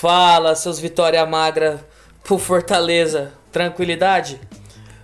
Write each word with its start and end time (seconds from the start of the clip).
Fala, 0.00 0.54
seus 0.54 0.78
Vitória 0.78 1.26
Magra 1.26 1.84
por 2.22 2.38
Fortaleza. 2.38 3.32
Tranquilidade? 3.50 4.40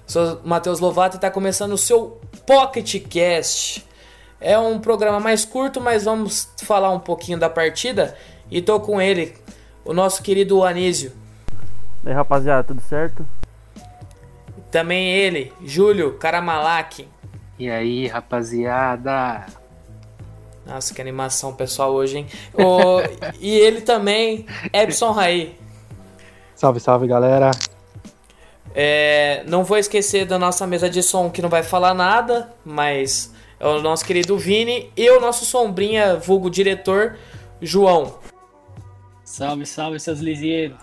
Sou 0.07 0.41
Matheus 0.45 0.79
Lovato 0.79 1.17
e 1.17 1.19
está 1.19 1.29
começando 1.29 1.73
o 1.73 1.77
seu 1.77 2.21
Pocket 2.47 3.05
Cast. 3.09 3.85
É 4.41 4.57
um 4.57 4.79
programa 4.79 5.19
mais 5.19 5.45
curto, 5.45 5.81
mas 5.81 6.05
vamos 6.05 6.49
falar 6.63 6.91
um 6.91 7.01
pouquinho 7.01 7.37
da 7.37 7.51
partida. 7.51 8.17
E 8.49 8.63
tô 8.63 8.79
com 8.79 9.03
ele, 9.03 9.35
o 9.85 9.93
nosso 9.93 10.23
querido 10.23 10.63
Anísio. 10.63 11.11
E 12.05 12.11
aí, 12.11 12.15
rapaziada, 12.15 12.63
tudo 12.63 12.81
certo? 12.83 13.27
Também 14.71 15.11
ele, 15.11 15.53
Júlio 15.65 16.13
Karamalak. 16.19 17.09
E 17.59 17.69
aí, 17.69 18.07
rapaziada? 18.07 19.45
Nossa, 20.67 20.95
que 20.95 21.01
animação 21.01 21.55
pessoal 21.55 21.93
hoje, 21.93 22.19
hein? 22.19 22.27
O- 22.55 23.01
e 23.41 23.51
ele 23.51 23.81
também, 23.83 24.47
Epson 24.73 25.11
Raí. 25.13 25.57
Salve, 26.55 26.81
salve 26.81 27.07
galera. 27.07 27.51
É, 28.75 29.45
não 29.47 29.63
vou 29.63 29.77
esquecer 29.77 30.25
da 30.27 30.39
nossa 30.39 30.67
mesa 30.67 30.89
de 30.89 31.03
som 31.03 31.31
que 31.31 31.43
não 31.43 31.49
vai 31.49 31.63
falar 31.63 31.95
nada, 31.95 32.53
mas 32.65 33.33
é 33.61 33.67
o 33.67 33.81
nosso 33.81 34.05
querido 34.05 34.37
Vini 34.39 34.91
e 34.97 35.09
o 35.11 35.21
nosso 35.21 35.45
sombrinha, 35.45 36.17
vulgo 36.17 36.51
diretor, 36.51 37.17
João. 37.61 38.15
Salve, 39.25 39.65
salve, 39.67 40.01
seus 40.01 40.19
liseiros. 40.19 40.77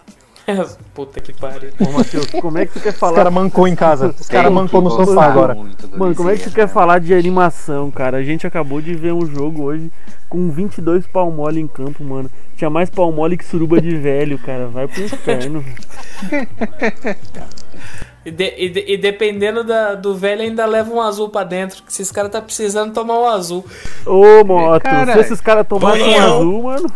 Puta 0.94 1.20
que 1.22 1.32
pariu. 1.34 1.70
Ô, 1.80 1.92
Matheus, 1.92 2.26
como 2.42 2.58
é 2.58 2.66
que 2.66 2.74
tu 2.74 2.80
quer 2.80 2.90
Os 2.94 3.00
falar? 3.00 3.16
caras 3.16 3.34
mancou 3.34 3.68
em 3.68 3.76
casa. 3.76 4.14
Os 4.20 4.28
caras 4.28 4.52
mancou 4.52 4.82
no 4.82 4.90
sofá 4.92 5.26
agora. 5.26 5.56
Mano, 5.98 6.16
como 6.16 6.30
é 6.30 6.36
que 6.38 6.44
tu 6.44 6.52
quer 6.52 6.68
falar 6.68 7.00
de 7.00 7.14
animação, 7.14 7.90
cara? 7.92 8.18
A 8.18 8.24
gente 8.24 8.46
acabou 8.48 8.82
de 8.82 8.94
ver 8.94 9.14
um 9.14 9.26
jogo 9.26 9.64
hoje 9.64 9.92
com 10.28 10.50
22 10.50 11.06
pau 11.08 11.32
mole 11.32 11.60
em 11.62 11.68
campo, 11.68 12.04
mano. 12.04 12.30
Tinha 12.58 12.70
mais 12.70 12.90
pau 12.90 13.12
mole 13.12 13.38
que 13.38 13.46
suruba 13.46 13.80
de 13.82 13.96
velho, 13.96 14.38
cara. 14.40 14.68
Vai 14.68 14.88
pro 14.88 15.04
inferno. 15.04 15.64
E, 18.24 18.30
de- 18.32 18.54
e 18.58 18.70
de- 18.70 18.86
e 18.88 18.98
dependendo 18.98 19.64
da- 19.64 19.96
do 19.96 20.16
velho, 20.16 20.42
ainda 20.42 20.66
leva 20.66 20.92
um 20.94 21.02
azul 21.02 21.30
pra 21.30 21.44
dentro. 21.44 21.82
Que 21.84 21.92
esses 21.92 22.12
caras 22.12 22.32
tá 22.32 22.42
precisando 22.42 22.94
tomar 22.94 23.20
um 23.20 23.26
azul. 23.28 23.66
Ô, 24.06 24.44
Moto, 24.44 24.84
Caralho. 24.84 25.14
se 25.14 25.20
esses 25.20 25.42
caras 25.42 25.66
tomassem 25.68 26.04
um 26.20 26.22
azul, 26.24 26.64
mano. 26.64 26.92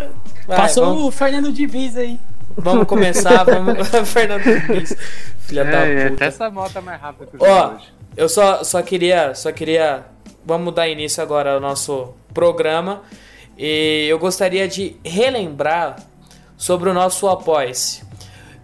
Vai, 0.47 0.57
Passou 0.57 0.85
vamos, 0.85 1.03
o 1.05 1.11
Fernando 1.11 1.51
Diniz 1.51 1.97
aí. 1.97 2.19
Vamos 2.57 2.87
começar. 2.87 3.43
Vamos... 3.45 3.87
Fernando 4.11 4.43
Diniz, 4.43 4.95
Filha 5.39 5.61
É, 5.61 5.71
da 5.71 5.77
é, 5.85 6.09
puta. 6.09 6.13
até 6.15 6.25
essa 6.27 6.49
moto 6.49 6.77
é 6.77 6.81
mais 6.81 6.99
rápida 7.01 7.27
que 7.27 7.37
o 7.37 7.39
Ó, 7.43 7.73
hoje. 7.75 7.93
eu 8.17 8.27
só, 8.29 8.63
só 8.63 8.81
queria, 8.81 9.33
só 9.35 9.51
queria, 9.51 10.05
vamos 10.45 10.73
dar 10.73 10.87
início 10.87 11.21
agora 11.21 11.53
ao 11.53 11.59
nosso 11.59 12.13
programa 12.33 13.03
e 13.57 14.07
eu 14.09 14.17
gostaria 14.19 14.67
de 14.67 14.95
relembrar 15.03 15.97
sobre 16.57 16.89
o 16.89 16.93
nosso 16.93 17.27
apoia-se. 17.27 18.03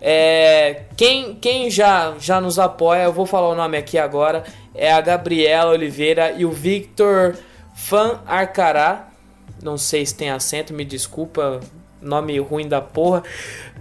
É, 0.04 0.84
quem 0.98 1.36
quem 1.36 1.70
já, 1.70 2.16
já 2.20 2.42
nos 2.42 2.58
apoia, 2.58 3.04
eu 3.04 3.14
vou 3.14 3.26
falar 3.28 3.50
o 3.50 3.56
nome 3.56 3.78
aqui 3.78 3.98
agora, 4.00 4.44
é 4.74 4.92
a 4.92 5.00
Gabriela 5.00 5.72
Oliveira 5.72 6.32
e 6.32 6.44
o 6.46 6.52
Victor 6.52 7.36
Fan 7.76 8.20
Arcará. 8.26 9.10
Não 9.62 9.78
sei 9.78 10.04
se 10.06 10.16
tem 10.16 10.32
acento, 10.32 10.74
me 10.74 10.84
desculpa, 10.84 11.60
nome 12.02 12.38
ruim 12.40 12.68
da 12.68 12.82
porra. 12.82 13.24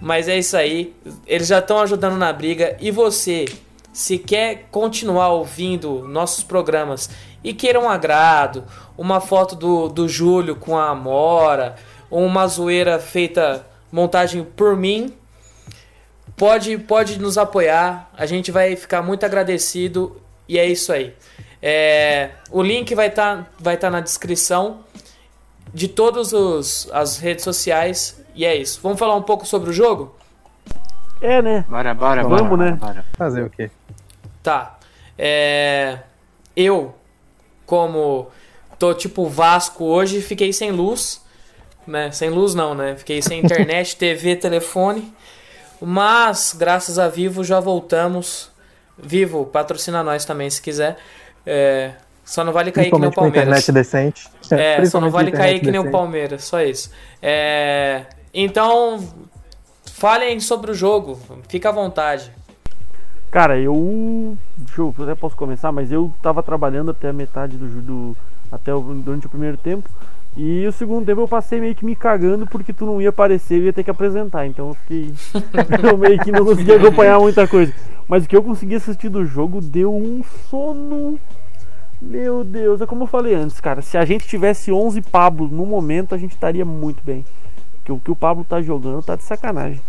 Mas 0.00 0.28
é 0.28 0.38
isso 0.38 0.56
aí. 0.56 0.94
Eles 1.26 1.48
já 1.48 1.58
estão 1.58 1.81
ajudando 1.81 2.16
na 2.16 2.32
briga. 2.32 2.76
E 2.81 2.91
você, 2.91 3.47
se 3.92 4.19
quer 4.19 4.66
continuar 4.70 5.31
ouvindo 5.31 6.06
nossos 6.08 6.44
programas 6.44 7.10
e 7.42 7.54
queira 7.54 7.80
um 7.80 7.88
agrado, 7.88 8.64
uma 8.97 9.20
foto 9.20 9.56
do, 9.56 9.88
do 9.88 10.09
Júlio 10.09 10.56
com 10.56 10.76
a 10.76 10.91
Amora, 10.91 11.76
uma 12.10 12.47
zoeira 12.47 12.98
feita, 12.98 13.66
montagem 13.91 14.44
por 14.44 14.76
mim, 14.76 15.12
pode, 16.36 16.76
pode 16.78 17.19
nos 17.19 17.38
apoiar. 17.38 18.10
A 18.16 18.26
gente 18.26 18.50
vai 18.50 18.76
ficar 18.76 19.03
muito 19.03 19.25
agradecido. 19.25 20.20
E 20.48 20.59
é 20.59 20.66
isso 20.66 20.92
aí. 20.92 21.14
É, 21.62 22.30
o 22.50 22.62
link 22.62 22.94
vai 22.94 23.09
estar 23.09 23.53
vai 23.59 23.76
tá 23.76 23.91
na 23.91 24.00
descrição 24.00 24.80
de 25.72 25.88
todas 25.88 26.32
os- 26.32 26.88
as 26.92 27.19
redes 27.19 27.44
sociais. 27.44 28.20
E 28.34 28.44
é 28.44 28.54
isso. 28.56 28.81
Vamos 28.82 28.98
falar 28.98 29.16
um 29.16 29.22
pouco 29.22 29.44
sobre 29.47 29.70
o 29.70 29.72
jogo? 29.72 30.14
É, 31.20 31.42
né? 31.42 31.64
Bora, 31.69 31.92
bora, 31.94 32.22
Vamos, 32.22 32.48
bora, 32.48 32.70
né? 32.70 32.76
bora. 32.81 33.04
Fazer 33.16 33.42
o 33.42 33.50
quê? 33.50 33.70
Tá. 34.42 34.78
É, 35.19 35.98
eu, 36.56 36.94
como 37.66 38.28
tô 38.78 38.94
tipo 38.94 39.26
Vasco 39.28 39.84
hoje, 39.84 40.22
fiquei 40.22 40.53
sem 40.53 40.70
luz. 40.70 41.20
Né? 41.86 42.10
Sem 42.12 42.30
luz 42.30 42.54
não, 42.54 42.75
né? 42.75 42.97
Fiquei 42.97 43.20
sem 43.20 43.41
internet, 43.44 43.97
TV, 43.97 44.36
telefone. 44.36 45.12
Mas, 45.80 46.54
graças 46.56 46.98
a 46.98 47.09
Vivo, 47.09 47.42
já 47.44 47.59
voltamos. 47.60 48.50
Vivo, 48.97 49.44
patrocina 49.47 50.03
nós 50.03 50.25
também 50.25 50.48
se 50.50 50.60
quiser. 50.62 50.97
É, 51.44 51.92
só 52.25 52.44
não 52.44 52.53
vale 52.53 52.70
cair 52.70 52.91
que 52.91 52.98
nem 52.98 53.09
o 53.09 53.12
Palmeiras. 53.12 53.42
internet 53.42 53.72
decente. 53.72 54.28
É, 54.50 54.84
só 54.86 55.00
não 55.00 55.10
vale 55.10 55.30
cair 55.30 55.60
que 55.60 55.70
nem 55.70 55.80
o 55.80 55.84
decente. 55.84 55.92
Palmeiras, 55.92 56.44
só 56.44 56.60
isso. 56.60 56.90
É, 57.22 58.06
então, 58.32 58.98
falem 59.84 60.40
sobre 60.40 60.70
o 60.70 60.74
jogo, 60.74 61.18
fica 61.48 61.68
à 61.68 61.72
vontade. 61.72 62.32
Cara, 63.30 63.58
eu. 63.58 64.36
Deixa 64.56 64.80
eu 64.80 64.94
até 64.98 65.14
posso 65.14 65.36
começar, 65.36 65.70
mas 65.70 65.92
eu 65.92 66.12
tava 66.20 66.42
trabalhando 66.42 66.90
até 66.90 67.10
a 67.10 67.12
metade 67.12 67.56
do, 67.56 67.66
do 67.80 68.16
até 68.50 68.74
o, 68.74 68.80
durante 68.80 69.26
o 69.26 69.30
primeiro 69.30 69.56
tempo. 69.56 69.88
E 70.36 70.66
o 70.66 70.72
segundo 70.72 71.04
tempo 71.04 71.20
eu 71.20 71.28
passei 71.28 71.60
meio 71.60 71.74
que 71.74 71.84
me 71.84 71.96
cagando 71.96 72.46
porque 72.46 72.72
tu 72.72 72.86
não 72.86 73.00
ia 73.00 73.08
aparecer 73.08 73.58
e 73.58 73.64
ia 73.66 73.72
ter 73.72 73.84
que 73.84 73.90
apresentar. 73.90 74.46
Então 74.46 74.68
eu 74.68 74.74
fiquei. 74.74 75.14
eu 75.90 75.98
meio 75.98 76.18
que 76.18 76.32
não 76.32 76.44
conseguia 76.44 76.76
acompanhar 76.76 77.20
muita 77.20 77.46
coisa. 77.46 77.72
Mas 78.08 78.24
o 78.24 78.28
que 78.28 78.36
eu 78.36 78.42
consegui 78.42 78.74
assistir 78.74 79.08
do 79.08 79.24
jogo 79.24 79.60
deu 79.60 79.94
um 79.94 80.22
sono. 80.48 81.18
Meu 82.00 82.42
Deus, 82.44 82.80
é 82.80 82.86
como 82.86 83.02
eu 83.04 83.06
falei 83.06 83.34
antes, 83.34 83.60
cara. 83.60 83.82
Se 83.82 83.98
a 83.98 84.04
gente 84.04 84.26
tivesse 84.26 84.72
11 84.72 85.02
Pablos 85.02 85.50
no 85.50 85.66
momento, 85.66 86.14
a 86.14 86.18
gente 86.18 86.32
estaria 86.32 86.64
muito 86.64 87.02
bem. 87.04 87.24
Porque 87.74 87.92
o 87.92 87.98
que 87.98 88.10
o 88.10 88.16
Pablo 88.16 88.44
tá 88.44 88.62
jogando 88.62 89.02
tá 89.02 89.16
de 89.16 89.22
sacanagem. 89.22 89.80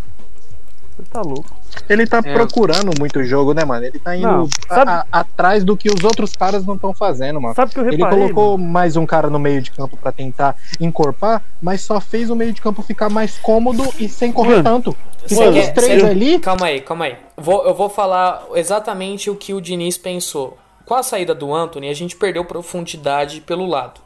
Você 0.98 1.04
tá 1.10 1.22
louco. 1.22 1.46
Ele 1.90 2.06
tá 2.06 2.18
É. 2.24 2.34
procurando 2.34 2.92
muito 3.00 3.24
jogo, 3.24 3.54
né, 3.54 3.64
mano? 3.64 3.86
Ele 3.86 3.98
tá 3.98 4.16
indo 4.16 4.28
Não, 4.28 4.48
a- 4.70 4.76
sabe- 4.76 4.92
a- 4.92 5.06
atrás 5.12 5.64
do 5.64 5.76
que 5.78 5.90
os 5.90 6.04
outros 6.04 6.34
caras 6.36 6.66
não 6.66 6.76
estão 6.76 6.94
fazendo, 6.94 7.40
mano. 7.40 7.56
Sabe 7.56 7.72
o 7.72 7.74
que 7.74 7.80
eu 7.80 7.88
Ele 7.88 7.96
reparei? 7.96 8.20
colocou 8.20 8.58
mais 8.58 8.98
um 8.98 9.06
cara 9.06 9.30
no 9.30 9.40
meio 9.40 9.62
de 9.62 9.72
campo 9.72 9.96
pra 9.96 10.12
tentar 10.12 10.56
encorpar, 10.82 11.42
mas 11.62 11.82
só 11.82 12.00
fez 12.02 12.30
o 12.30 12.36
meio 12.36 12.52
de 12.52 12.62
campo 12.62 12.82
ficar 12.82 13.10
mais 13.10 13.38
cômodo 13.40 13.84
e 14.00 14.10
sem 14.10 14.34
correr 14.34 14.62
Mano, 14.62 14.64
tanto. 14.64 14.98
Quer- 15.28 15.50
os 15.50 15.70
três 15.70 16.04
ali. 16.04 16.40
Calma 16.40 16.66
aí, 16.68 16.82
calma 16.82 17.06
aí. 17.06 17.16
Vou- 17.38 17.66
eu 17.66 17.74
vou 17.74 17.90
falar 17.90 18.46
exatamente 18.56 19.30
o 19.30 19.36
que 19.36 19.54
o 19.54 19.62
Diniz 19.62 19.98
pensou. 19.98 20.58
Com 20.92 20.96
a 20.96 21.04
saída 21.04 21.34
do 21.34 21.56
Anthony, 21.56 21.88
a 21.88 21.94
gente 21.94 22.18
perdeu 22.18 22.44
profundidade 22.44 23.40
pelo 23.40 23.66
lado. 23.66 24.02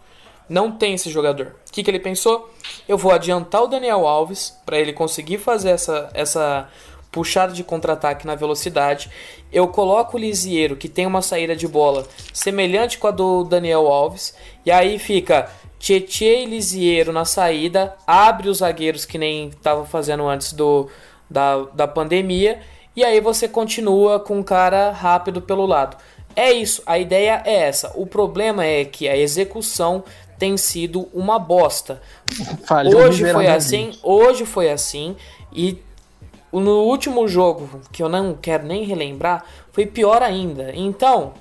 Não 0.48 0.72
tem 0.72 0.94
esse 0.94 1.10
jogador. 1.10 1.56
O 1.68 1.72
que, 1.72 1.82
que 1.82 1.90
ele 1.90 2.00
pensou? 2.00 2.48
Eu 2.88 2.96
vou 2.96 3.12
adiantar 3.12 3.64
o 3.64 3.68
Daniel 3.68 4.06
Alves 4.06 4.56
para 4.64 4.78
ele 4.78 4.94
conseguir 4.94 5.40
fazer 5.40 5.72
essa, 5.72 6.12
essa 6.14 6.70
puxada 7.12 7.54
de 7.54 7.64
contra-ataque 7.64 8.28
na 8.28 8.36
velocidade. 8.36 9.10
Eu 9.52 9.68
coloco 9.68 10.16
o 10.16 10.20
Lisieiro, 10.20 10.76
que 10.76 10.88
tem 10.88 11.08
uma 11.08 11.24
saída 11.24 11.56
de 11.56 11.68
bola 11.68 12.06
semelhante 12.32 13.00
com 13.00 13.08
a 13.08 13.12
do 13.12 13.44
Daniel 13.44 13.88
Alves. 13.88 14.36
E 14.64 14.70
aí 14.70 15.00
fica 15.00 15.50
Tietê 15.80 16.44
e 16.44 16.46
Lisieiro 16.46 17.12
na 17.12 17.26
saída. 17.26 17.96
Abre 18.06 18.48
os 18.48 18.60
zagueiros 18.60 19.06
que 19.06 19.18
nem 19.18 19.48
estava 19.48 19.86
fazendo 19.86 20.28
antes 20.28 20.54
do, 20.54 20.88
da, 21.28 21.64
da 21.74 21.88
pandemia. 21.88 22.62
E 22.96 23.04
aí 23.04 23.20
você 23.20 23.48
continua 23.48 24.20
com 24.20 24.38
um 24.38 24.44
cara 24.44 24.92
rápido 24.92 25.42
pelo 25.42 25.66
lado. 25.66 25.98
É 26.36 26.52
isso, 26.52 26.82
a 26.86 26.98
ideia 27.00 27.42
é 27.46 27.64
essa. 27.68 27.92
O 27.96 28.06
problema 28.06 28.66
é 28.66 28.84
que 28.86 29.08
a 29.08 29.16
execução 29.18 30.04
tem 30.38 30.58
sido 30.58 31.08
uma 31.14 31.40
bosta. 31.40 32.02
Falhou 32.66 32.96
Hoje 33.04 33.24
foi 33.24 33.46
miseravelmente. 33.46 33.56
assim, 33.58 33.92
hoje 34.04 34.46
foi 34.46 34.70
assim 34.70 35.16
e 35.54 35.80
no 36.52 36.84
último 36.84 37.28
jogo, 37.28 37.70
que 37.92 38.02
eu 38.04 38.10
não 38.10 38.34
quero 38.34 38.66
nem 38.66 38.84
relembrar, 38.84 39.44
foi 39.72 39.86
pior 39.86 40.22
ainda. 40.22 40.72
Então, 40.74 41.34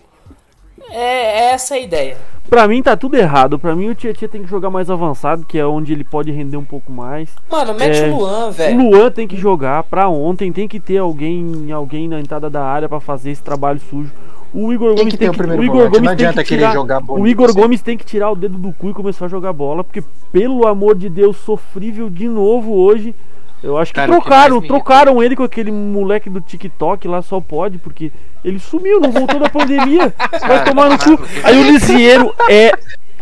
É, 0.91 0.99
é 0.99 1.52
essa 1.52 1.75
a 1.76 1.79
ideia. 1.79 2.17
Pra 2.50 2.69
mim 2.69 2.82
tá 2.82 2.94
tudo 2.96 3.17
errado. 3.17 3.58
Pra 3.58 3.75
mim 3.75 3.88
o 3.88 3.94
Tietchan 3.94 4.29
tem 4.29 4.43
que 4.43 4.50
jogar 4.50 4.69
mais 4.70 4.91
avançado, 4.91 5.46
que 5.46 5.56
é 5.58 5.64
onde 5.64 5.93
ele 5.93 6.05
pode 6.05 6.31
render 6.31 6.56
um 6.58 6.64
pouco 6.64 6.93
mais. 6.93 7.31
Mano, 7.50 7.73
mete 7.75 7.96
É, 8.00 8.08
o 8.08 8.17
Luan, 8.19 8.49
O 8.49 8.52
velho. 8.52 8.82
Luan 8.91 9.11
tem 9.11 9.26
que 9.26 9.37
jogar 9.37 9.82
pra 9.85 10.08
ontem, 10.08 10.52
tem 10.52 10.69
que 10.69 10.79
ter 10.79 10.99
alguém, 10.99 11.70
alguém 11.73 12.06
na 12.08 12.20
entrada 12.20 12.50
da 12.50 12.62
área 12.62 12.88
pra 12.88 13.00
fazer 13.00 13.31
esse 13.31 13.43
trabalho 13.43 13.81
sujo. 13.88 14.12
O 14.55 14.73
Igor 14.73 14.95
Tem 14.95 14.99
Gomes 14.99 15.12
que 15.15 15.19
ter 15.19 15.31
o 15.31 15.35
primeiro 15.35 15.61
o 15.61 15.65
Igor 15.65 15.91
Gomes 15.91 15.93
não 15.93 16.01
tem 16.03 16.27
adianta 16.27 16.43
que 16.45 16.49
querer 16.49 16.61
tirar, 16.61 16.73
jogar 16.73 16.99
O 16.99 17.03
bonito 17.03 17.27
Igor. 17.29 17.55
Gomes 17.55 17.83
tem 17.83 17.99
que 17.99 18.05
tirar 18.05 18.31
o 18.31 18.37
dedo 18.37 18.56
do 18.56 18.73
cu 18.73 18.91
e 18.91 18.95
começar 18.95 19.25
a 19.25 19.29
jogar 19.29 19.53
bola, 19.53 19.83
porque 19.83 20.03
pelo 20.31 20.67
amor 20.67 20.97
de 20.97 21.09
Deus, 21.09 21.37
sofrível 21.39 22.09
de 22.09 22.29
novo 22.29 22.73
hoje. 22.73 23.15
Eu 23.62 23.79
acho 23.79 23.93
que 23.93 23.97
Cara, 23.97 24.12
o 24.12 24.17
que 24.17 24.21
trocaram, 24.21 24.61
trocaram 24.61 25.23
ele 25.23 25.35
com 25.35 25.43
aquele 25.43 25.73
moleque 25.73 26.31
do 26.31 26.41
TikTok 26.41 27.09
lá, 27.09 27.23
só 27.23 27.41
pode, 27.41 27.79
porque 27.79 28.12
ele 28.45 28.59
sumiu, 28.61 29.01
não 29.01 29.11
voltou 29.11 29.41
da 29.41 29.49
pandemia. 29.49 30.15
Vai 30.47 30.65
tomar 30.65 30.91
no 30.91 30.99
cu. 30.99 31.21
Aí 31.43 31.59
o 31.59 31.73
Lisieiro 31.73 32.33
é 32.49 32.73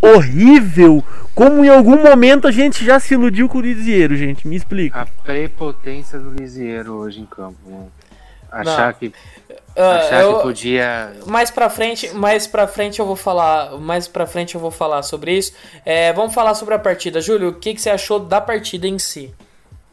horrível. 0.02 1.02
Como 1.34 1.64
em 1.64 1.69
algum 1.69 2.02
momento 2.02 2.46
a 2.46 2.50
gente 2.50 2.84
já 2.84 2.99
se 3.00 3.14
iludiu 3.14 3.49
com 3.49 3.58
o 3.58 3.61
Lisieiro, 3.61 4.17
gente. 4.17 4.46
Me 4.46 4.56
explica. 4.56 5.00
A 5.02 5.06
prepotência 5.06 6.19
do 6.19 6.31
Lisieiro 6.31 6.93
hoje 6.94 7.20
em 7.20 7.26
campo. 7.26 7.56
né? 7.67 7.87
Achar, 8.50 8.93
que, 8.93 9.06
Ah, 9.06 9.41
achar 9.76 10.22
eu- 10.22 10.36
que 10.36 10.42
podia. 10.42 11.12
Mais 11.26 11.50
pra 11.50 11.70
frente, 11.70 12.10
mais 12.14 12.46
pra 12.46 12.66
frente 12.66 13.00
eu 13.00 13.06
vou 13.06 13.16
falar, 13.16 13.72
mais 13.78 14.06
pra 14.08 14.26
frente 14.26 14.54
eu 14.54 14.60
vou 14.60 14.70
falar 14.70 15.02
sobre 15.02 15.36
isso. 15.36 15.52
É, 15.84 16.12
vamos 16.12 16.34
falar 16.34 16.54
sobre 16.54 16.74
a 16.74 16.78
partida, 16.78 17.20
Júlio. 17.20 17.48
O 17.50 17.54
que, 17.54 17.74
que 17.74 17.80
você 17.80 17.90
achou 17.90 18.19
da 18.20 18.40
partida 18.40 18.86
em 18.86 18.98
si? 18.98 19.34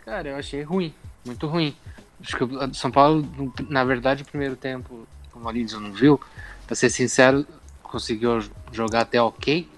Cara, 0.06 0.30
eu 0.30 0.36
achei 0.38 0.62
ruim, 0.64 0.94
muito 1.26 1.48
ruim. 1.48 1.76
Acho 2.22 2.36
que 2.36 2.44
o 2.44 2.74
São 2.74 2.92
Paulo, 2.92 3.26
na 3.70 3.84
verdade, 3.86 4.24
o 4.24 4.26
primeiro 4.26 4.56
tempo, 4.56 5.08
como 5.32 5.48
a 5.48 5.52
Lídia 5.52 5.80
não 5.80 5.94
viu, 5.94 6.20
pra 6.68 6.76
ser 6.76 6.90
sincero, 6.90 7.46
conseguiu 7.82 8.44
jogar 8.72 9.02
até 9.02 9.22
ok, 9.22 9.70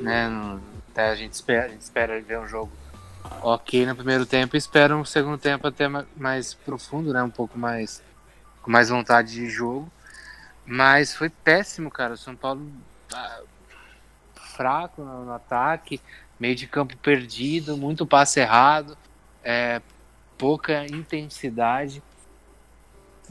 né? 0.00 0.28
Não- 0.28 0.60
Até 0.92 1.10
a 1.10 1.14
gente 1.14 1.34
espera, 1.34 1.66
a 1.66 1.68
gente 1.68 1.82
espera 1.82 2.18
ver 2.22 2.38
um 2.38 2.48
jogo 2.48 2.72
ok 3.42 3.84
no 3.84 3.94
primeiro 3.94 4.24
tempo 4.24 4.56
e 4.56 4.58
espera 4.58 4.96
um 4.96 5.04
segundo 5.04 5.36
tempo 5.36 5.66
até 5.66 5.86
ma- 5.88 6.06
mais 6.16 6.54
profundo, 6.54 7.12
né? 7.12 7.22
Um 7.22 7.28
pouco 7.28 7.58
mais 7.58 8.02
com 8.66 8.70
mais 8.72 8.88
vontade 8.88 9.32
de 9.32 9.48
jogo. 9.48 9.90
Mas 10.66 11.14
foi 11.14 11.30
péssimo, 11.30 11.88
cara. 11.88 12.14
O 12.14 12.18
São 12.18 12.34
Paulo 12.34 12.68
ah, 13.14 13.40
fraco 14.56 15.02
no, 15.02 15.24
no 15.24 15.32
ataque, 15.32 16.00
meio 16.38 16.56
de 16.56 16.66
campo 16.66 16.96
perdido, 16.96 17.76
muito 17.76 18.04
passe 18.04 18.40
errado, 18.40 18.98
é, 19.42 19.80
pouca 20.36 20.84
intensidade. 20.86 22.02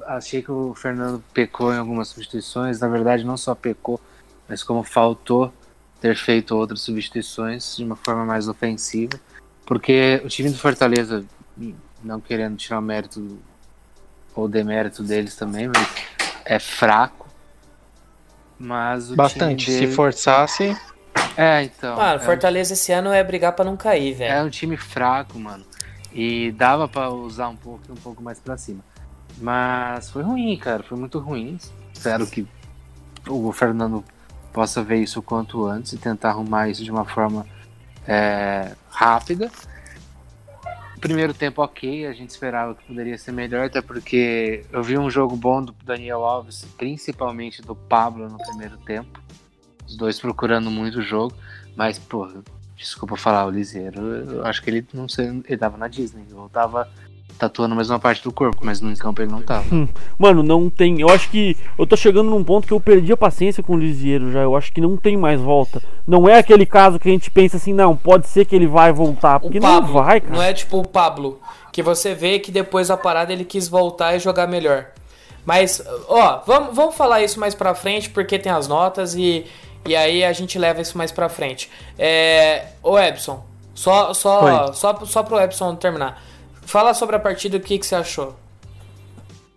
Achei 0.05 0.41
que 0.41 0.51
o 0.51 0.73
Fernando 0.73 1.21
pecou 1.33 1.73
em 1.73 1.77
algumas 1.77 2.07
substituições. 2.07 2.79
Na 2.79 2.87
verdade, 2.87 3.25
não 3.25 3.35
só 3.35 3.53
pecou, 3.53 3.99
mas 4.47 4.63
como 4.63 4.83
faltou 4.83 5.53
ter 5.99 6.15
feito 6.15 6.55
outras 6.55 6.81
substituições 6.81 7.75
de 7.75 7.83
uma 7.83 7.97
forma 7.97 8.23
mais 8.23 8.47
ofensiva. 8.47 9.19
Porque 9.65 10.21
o 10.23 10.29
time 10.29 10.49
do 10.49 10.57
Fortaleza, 10.57 11.25
não 12.01 12.21
querendo 12.21 12.55
tirar 12.55 12.79
o 12.79 12.81
mérito 12.81 13.37
ou 14.35 14.47
demérito 14.47 15.01
deles 15.01 15.35
também, 15.35 15.67
mas 15.67 15.87
é 16.43 16.59
fraco. 16.59 17.27
Mas 18.59 19.11
o 19.11 19.15
Bastante. 19.15 19.65
time 19.65 19.77
Se 19.77 19.83
dele... 19.85 19.93
forçasse. 19.95 20.77
É, 21.37 21.63
então. 21.63 21.95
Mano, 21.95 22.13
é 22.13 22.15
um 22.17 22.25
Fortaleza 22.25 22.73
esse 22.73 22.91
ano 22.91 23.11
é 23.11 23.23
brigar 23.23 23.53
pra 23.53 23.65
não 23.65 23.75
cair, 23.75 24.13
é 24.13 24.15
velho. 24.15 24.45
um 24.45 24.49
time 24.49 24.77
fraco, 24.77 25.37
mano. 25.39 25.65
E 26.13 26.51
dava 26.53 26.87
pra 26.87 27.09
usar 27.09 27.49
um 27.49 27.55
pouco, 27.55 27.91
um 27.91 27.95
pouco 27.95 28.23
mais 28.23 28.39
pra 28.39 28.57
cima. 28.57 28.79
Mas 29.37 30.09
foi 30.09 30.23
ruim, 30.23 30.55
cara. 30.57 30.81
Foi 30.83 30.97
muito 30.97 31.19
ruim. 31.19 31.57
Espero 31.93 32.25
que 32.25 32.47
o 33.27 33.51
Fernando 33.51 34.03
possa 34.53 34.81
ver 34.81 34.97
isso 34.97 35.19
o 35.19 35.23
quanto 35.23 35.65
antes 35.65 35.91
e 35.91 35.97
tentar 35.97 36.29
arrumar 36.29 36.69
isso 36.69 36.83
de 36.83 36.91
uma 36.91 37.03
forma 37.03 37.45
é, 38.07 38.71
rápida. 38.89 39.51
Primeiro 41.05 41.35
tempo 41.35 41.61
ok, 41.61 42.07
a 42.07 42.13
gente 42.13 42.31
esperava 42.31 42.73
que 42.73 42.83
poderia 42.83 43.15
ser 43.15 43.31
melhor, 43.31 43.67
até 43.67 43.79
porque 43.79 44.65
eu 44.71 44.81
vi 44.81 44.97
um 44.97 45.07
jogo 45.07 45.35
bom 45.35 45.61
do 45.61 45.71
Daniel 45.85 46.23
Alves, 46.23 46.65
principalmente 46.79 47.61
do 47.61 47.75
Pablo 47.75 48.27
no 48.27 48.39
primeiro 48.39 48.75
tempo. 48.77 49.21
Os 49.87 49.95
dois 49.95 50.19
procurando 50.19 50.71
muito 50.71 50.97
o 50.97 51.01
jogo, 51.03 51.35
mas, 51.75 51.99
pô, 51.99 52.27
desculpa 52.75 53.15
falar, 53.15 53.45
o 53.45 53.51
Liseiro, 53.51 54.01
eu 54.01 54.45
acho 54.47 54.63
que 54.63 54.69
ele 54.71 54.87
não 54.95 55.07
sei, 55.07 55.27
ele 55.27 55.57
tava 55.57 55.77
na 55.77 55.87
Disney, 55.87 56.25
ou 56.33 56.49
tava 56.49 56.91
tatuando 57.37 57.73
a 57.73 57.77
mesma 57.77 57.99
parte 57.99 58.23
do 58.23 58.31
corpo, 58.31 58.59
mas 58.63 58.81
no 58.81 58.95
campo 58.97 59.21
ele 59.21 59.31
não 59.31 59.41
tava. 59.41 59.65
Mano, 60.17 60.41
não 60.41 60.69
tem. 60.69 61.01
Eu 61.01 61.09
acho 61.09 61.29
que 61.29 61.55
eu 61.77 61.85
tô 61.85 61.95
chegando 61.95 62.29
num 62.29 62.43
ponto 62.43 62.67
que 62.67 62.73
eu 62.73 62.79
perdi 62.79 63.11
a 63.11 63.17
paciência 63.17 63.61
com 63.61 63.73
o 63.73 63.77
Lisieiro 63.77 64.31
já. 64.31 64.39
Eu 64.39 64.55
acho 64.55 64.71
que 64.71 64.81
não 64.81 64.97
tem 64.97 65.17
mais 65.17 65.39
volta. 65.39 65.81
Não 66.07 66.27
é 66.27 66.37
aquele 66.37 66.65
caso 66.65 66.99
que 66.99 67.09
a 67.09 67.11
gente 67.11 67.29
pensa 67.29 67.57
assim, 67.57 67.73
não, 67.73 67.95
pode 67.95 68.27
ser 68.27 68.45
que 68.45 68.55
ele 68.55 68.67
vai 68.67 68.91
voltar. 68.91 69.39
Porque 69.39 69.57
o 69.57 69.61
não 69.61 69.81
Pablo, 69.81 69.93
vai, 69.93 70.21
cara. 70.21 70.35
não 70.35 70.41
é 70.41 70.53
tipo 70.53 70.79
o 70.79 70.87
Pablo, 70.87 71.39
que 71.71 71.81
você 71.83 72.13
vê 72.13 72.39
que 72.39 72.51
depois 72.51 72.87
da 72.87 72.97
parada 72.97 73.33
ele 73.33 73.45
quis 73.45 73.67
voltar 73.67 74.15
e 74.15 74.19
jogar 74.19 74.47
melhor. 74.47 74.87
Mas, 75.45 75.83
ó, 76.07 76.41
vamos, 76.45 76.75
vamos 76.75 76.95
falar 76.95 77.21
isso 77.21 77.39
mais 77.39 77.53
pra 77.53 77.75
frente, 77.75 78.09
porque 78.09 78.39
tem 78.39 78.51
as 78.51 78.67
notas 78.67 79.13
e, 79.13 79.45
e 79.85 79.95
aí 79.95 80.23
a 80.23 80.33
gente 80.33 80.57
leva 80.57 80.81
isso 80.81 80.97
mais 80.97 81.11
pra 81.11 81.29
frente. 81.29 81.69
É, 81.99 82.69
ô 82.81 82.97
Epson, 82.97 83.45
só, 83.75 84.13
só, 84.13 84.43
Oi. 84.45 84.73
só, 84.73 85.05
só 85.05 85.21
pro 85.21 85.39
Epson 85.39 85.75
terminar. 85.75 86.23
Fala 86.65 86.93
sobre 86.93 87.15
a 87.15 87.19
partida, 87.19 87.57
o 87.57 87.59
que, 87.59 87.77
que 87.79 87.85
você 87.85 87.95
achou? 87.95 88.35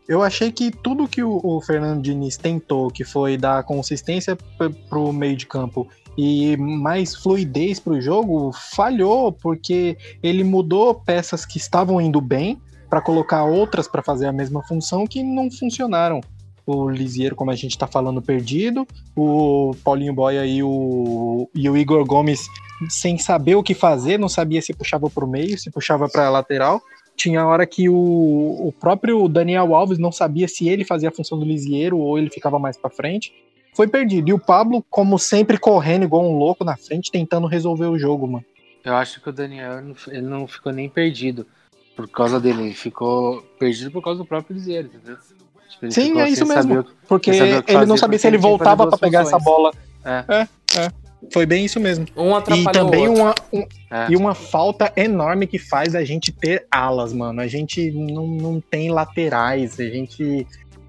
Eu 0.06 0.22
achei 0.22 0.52
que 0.52 0.70
tudo 0.70 1.08
que 1.08 1.22
o, 1.22 1.40
o 1.42 1.60
Fernando 1.60 2.02
Diniz 2.02 2.36
tentou, 2.36 2.90
que 2.90 3.04
foi 3.04 3.36
dar 3.36 3.62
consistência 3.64 4.36
p- 4.36 4.70
pro 4.88 5.12
meio 5.12 5.36
de 5.36 5.46
campo 5.46 5.86
e 6.16 6.56
mais 6.56 7.14
fluidez 7.14 7.78
pro 7.78 8.00
jogo, 8.00 8.50
falhou, 8.74 9.32
porque 9.32 9.96
ele 10.22 10.42
mudou 10.42 10.94
peças 10.94 11.44
que 11.44 11.58
estavam 11.58 12.00
indo 12.00 12.20
bem 12.20 12.60
para 12.88 13.00
colocar 13.02 13.44
outras 13.44 13.86
para 13.86 14.02
fazer 14.02 14.26
a 14.26 14.32
mesma 14.32 14.62
função 14.62 15.06
que 15.06 15.22
não 15.22 15.50
funcionaram. 15.50 16.20
O 16.66 16.88
Lisieiro, 16.88 17.36
como 17.36 17.50
a 17.50 17.54
gente 17.54 17.76
tá 17.76 17.86
falando, 17.86 18.20
perdido, 18.22 18.86
o 19.16 19.74
Paulinho 19.84 20.14
Boia 20.14 20.44
e 20.46 20.62
o, 20.62 21.48
e 21.54 21.68
o 21.68 21.76
Igor 21.76 22.04
Gomes 22.04 22.46
sem 22.88 23.18
saber 23.18 23.54
o 23.56 23.62
que 23.62 23.74
fazer, 23.74 24.18
não 24.18 24.28
sabia 24.28 24.60
se 24.62 24.72
puxava 24.74 25.08
pro 25.10 25.26
meio, 25.26 25.58
se 25.58 25.70
puxava 25.70 26.08
pra 26.08 26.28
lateral. 26.30 26.80
Tinha 27.16 27.44
hora 27.44 27.66
que 27.66 27.88
o, 27.88 27.94
o 27.94 28.72
próprio 28.78 29.28
Daniel 29.28 29.74
Alves 29.74 29.98
não 29.98 30.12
sabia 30.12 30.46
se 30.46 30.68
ele 30.68 30.84
fazia 30.84 31.08
a 31.08 31.12
função 31.12 31.38
do 31.38 31.44
Lisieiro 31.44 31.98
ou 31.98 32.16
ele 32.18 32.30
ficava 32.30 32.58
mais 32.58 32.76
pra 32.76 32.88
frente. 32.90 33.32
Foi 33.74 33.88
perdido. 33.88 34.28
E 34.28 34.32
o 34.32 34.38
Pablo, 34.38 34.84
como 34.88 35.18
sempre, 35.18 35.58
correndo 35.58 36.04
igual 36.04 36.24
um 36.24 36.36
louco 36.38 36.64
na 36.64 36.76
frente, 36.76 37.10
tentando 37.10 37.46
resolver 37.46 37.86
o 37.86 37.98
jogo, 37.98 38.26
mano. 38.26 38.44
Eu 38.84 38.94
acho 38.94 39.20
que 39.20 39.28
o 39.28 39.32
Daniel 39.32 39.82
não- 39.82 39.94
ele 40.08 40.22
não 40.22 40.46
ficou 40.46 40.72
nem 40.72 40.88
perdido 40.88 41.44
por 41.96 42.08
causa 42.08 42.38
dele, 42.38 42.62
ele 42.62 42.74
ficou 42.74 43.42
perdido 43.58 43.90
por 43.90 44.02
causa 44.02 44.18
do 44.18 44.24
próprio 44.24 44.54
Liseiro, 44.54 44.88
entendeu? 44.94 45.16
Tipo, 45.68 45.84
ele 45.86 45.92
Sim, 45.92 46.20
é 46.20 46.28
isso 46.28 46.46
mesmo. 46.46 46.80
o 46.80 46.84
que- 46.84 46.90
Porque 47.08 47.30
o 47.32 47.34
ele 47.34 47.86
não 47.86 47.96
sabia 47.96 48.18
se 48.18 48.26
ele 48.28 48.38
voltava 48.38 48.86
duas 48.86 49.00
pegar 49.00 49.22
essa 49.22 49.38
funções. 49.38 49.44
bola. 49.44 49.72
É. 50.04 50.48
Foi 51.32 51.44
bem 51.44 51.64
isso 51.64 51.80
mesmo. 51.80 52.06
Um 52.16 52.30
E 52.30 52.32
atrapalhou 52.34 52.72
também 52.72 53.08
o 53.08 53.20
outro. 53.24 53.44
uma, 53.52 53.64
um- 53.64 53.66
É. 53.90 54.06
e 54.10 54.16
uma 54.16 54.34
falta 54.34 54.92
enorme 54.96 55.46
que 55.46 55.58
faz 55.58 55.94
a 55.94 56.04
gente 56.04 56.30
ter 56.32 56.66
alas, 56.70 57.12
mano. 57.12 57.40
A 57.40 57.46
gente 57.46 57.90
não, 57.90 58.26
não 58.26 58.60
tem 58.60 58.90
laterais, 58.90 59.78
a 59.80 59.84
gente, 59.84 60.46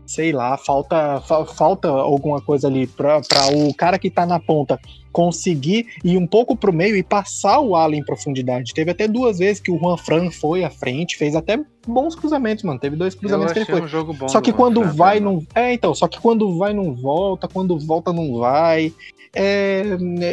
sei 0.10 0.32
lá, 0.32 0.58
falta, 0.58 1.22
fa- 1.22 1.46
falta 1.46 1.88
alguma 1.88 2.42
coisa 2.42 2.68
ali 2.68 2.88
pra, 2.88 3.22
pra 3.22 3.48
o 3.54 3.72
cara 3.76 4.00
que 4.00 4.10
tá 4.10 4.26
na 4.26 4.40
ponta 4.40 4.80
conseguir 5.12 5.86
ir 6.04 6.18
um 6.18 6.26
pouco 6.26 6.56
pro 6.56 6.74
meio 6.74 6.96
e 6.96 7.04
passar 7.04 7.60
o 7.60 7.76
ala 7.76 7.96
em 7.96 8.04
profundidade. 8.04 8.74
Teve 8.74 8.90
até 8.90 9.08
duas 9.08 9.38
vezes 9.38 9.60
que 9.62 9.70
o 9.72 9.78
Juan 9.78 9.98
Fran 9.98 10.32
foi 10.32 10.64
à 10.64 10.70
frente, 10.72 11.16
fez 11.16 11.36
até 11.36 11.60
bons 11.88 12.16
cruzamentos, 12.16 12.64
mano. 12.64 12.80
Teve 12.80 12.96
dois 12.96 13.14
cruzamentos 13.14 13.54
que 13.54 13.60
ele 13.60 13.66
foi. 13.68 13.82
um 13.82 13.88
jogo 13.88 14.12
bom 14.14 14.28
Só 14.28 14.42
que 14.42 14.52
do 14.52 14.58
quando 14.58 14.82
Juan 14.84 14.94
vai, 14.94 15.18
Fran. 15.20 15.26
não. 15.32 15.44
É, 15.54 15.74
então, 15.74 15.94
só 15.94 16.08
que 16.08 16.20
quando 16.20 16.58
vai, 16.58 16.74
não 16.74 16.92
volta, 16.96 17.48
quando 17.48 17.78
volta, 17.78 18.12
não 18.12 18.40
vai. 18.40 18.92
É, 19.32 19.84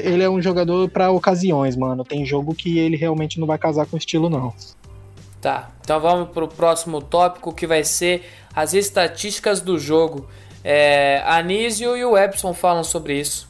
ele 0.04 0.22
é 0.22 0.30
um 0.30 0.40
jogador 0.40 0.88
pra 0.88 1.10
ocasiões, 1.10 1.76
mano. 1.76 2.02
Tem 2.02 2.24
jogo 2.24 2.54
que 2.54 2.78
ele 2.78 2.96
realmente 2.96 3.38
não 3.38 3.46
vai 3.46 3.58
casar 3.58 3.84
com 3.84 3.96
o 3.96 3.98
estilo, 3.98 4.30
não. 4.30 4.54
Tá, 5.38 5.70
então 5.82 6.00
vamos 6.00 6.30
pro 6.30 6.48
próximo 6.48 7.00
tópico 7.02 7.52
que 7.54 7.66
vai 7.66 7.84
ser 7.84 8.24
as 8.56 8.72
estatísticas 8.72 9.60
do 9.60 9.78
jogo. 9.78 10.26
É, 10.64 11.22
Anísio 11.26 11.94
e 11.94 12.04
o 12.04 12.16
Epson 12.16 12.54
falam 12.54 12.82
sobre 12.82 13.20
isso. 13.20 13.46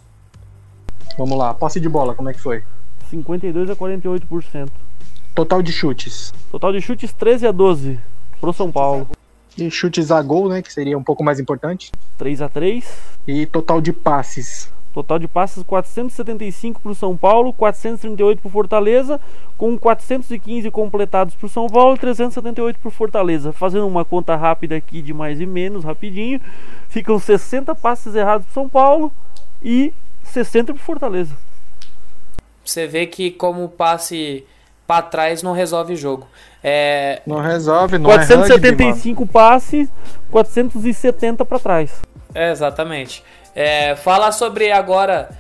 Vamos 1.16 1.38
lá, 1.38 1.54
posse 1.54 1.78
de 1.78 1.88
bola, 1.88 2.14
como 2.14 2.28
é 2.28 2.34
que 2.34 2.40
foi? 2.40 2.64
52 3.08 3.70
a 3.70 3.76
48%. 3.76 4.68
Total 5.32 5.62
de 5.62 5.72
chutes. 5.72 6.34
Total 6.50 6.72
de 6.72 6.80
chutes 6.80 7.12
13 7.12 7.46
a 7.46 7.52
12 7.52 8.00
pro 8.40 8.52
São 8.52 8.72
Paulo. 8.72 9.08
E 9.56 9.70
chutes 9.70 10.10
a 10.10 10.20
gol, 10.20 10.48
né? 10.48 10.60
Que 10.60 10.72
seria 10.72 10.98
um 10.98 11.02
pouco 11.02 11.24
mais 11.24 11.38
importante. 11.40 11.90
3 12.18 12.42
a 12.42 12.48
3 12.48 12.84
E 13.26 13.46
total 13.46 13.80
de 13.80 13.92
passes. 13.92 14.70
Total 14.96 15.18
de 15.18 15.28
passes 15.28 15.62
475 15.62 16.80
pro 16.80 16.94
São 16.94 17.14
Paulo, 17.14 17.52
438 17.52 18.40
pro 18.40 18.48
Fortaleza, 18.48 19.20
com 19.58 19.76
415 19.76 20.70
completados 20.70 21.34
pro 21.34 21.50
São 21.50 21.66
Paulo 21.66 21.96
e 21.96 21.98
378 21.98 22.78
pro 22.78 22.90
Fortaleza. 22.90 23.52
Fazendo 23.52 23.86
uma 23.86 24.06
conta 24.06 24.34
rápida 24.34 24.74
aqui 24.74 25.02
de 25.02 25.12
mais 25.12 25.38
e 25.38 25.44
menos, 25.44 25.84
rapidinho, 25.84 26.40
ficam 26.88 27.18
60 27.18 27.74
passes 27.74 28.14
errados 28.14 28.46
pro 28.46 28.54
São 28.54 28.70
Paulo, 28.70 29.12
e 29.62 29.92
60 30.24 30.72
pro 30.72 30.82
Fortaleza. 30.82 31.36
Você 32.64 32.86
vê 32.86 33.06
que 33.06 33.30
como 33.30 33.64
o 33.64 33.68
passe 33.68 34.46
pra 34.86 35.02
trás 35.02 35.42
não 35.42 35.52
resolve 35.52 35.92
o 35.92 35.96
jogo. 35.96 36.26
É, 36.64 37.20
Não 37.26 37.40
resolve, 37.42 37.98
não 37.98 38.10
é 38.10 38.16
rugby. 38.16 38.28
475 38.34 39.26
passes, 39.26 39.90
470 40.30 41.44
pra 41.44 41.58
trás. 41.58 42.00
é, 42.34 42.50
exatamente. 42.50 43.22
É, 43.56 43.96
fala 43.96 44.30
sobre 44.32 44.70
agora 44.70 45.30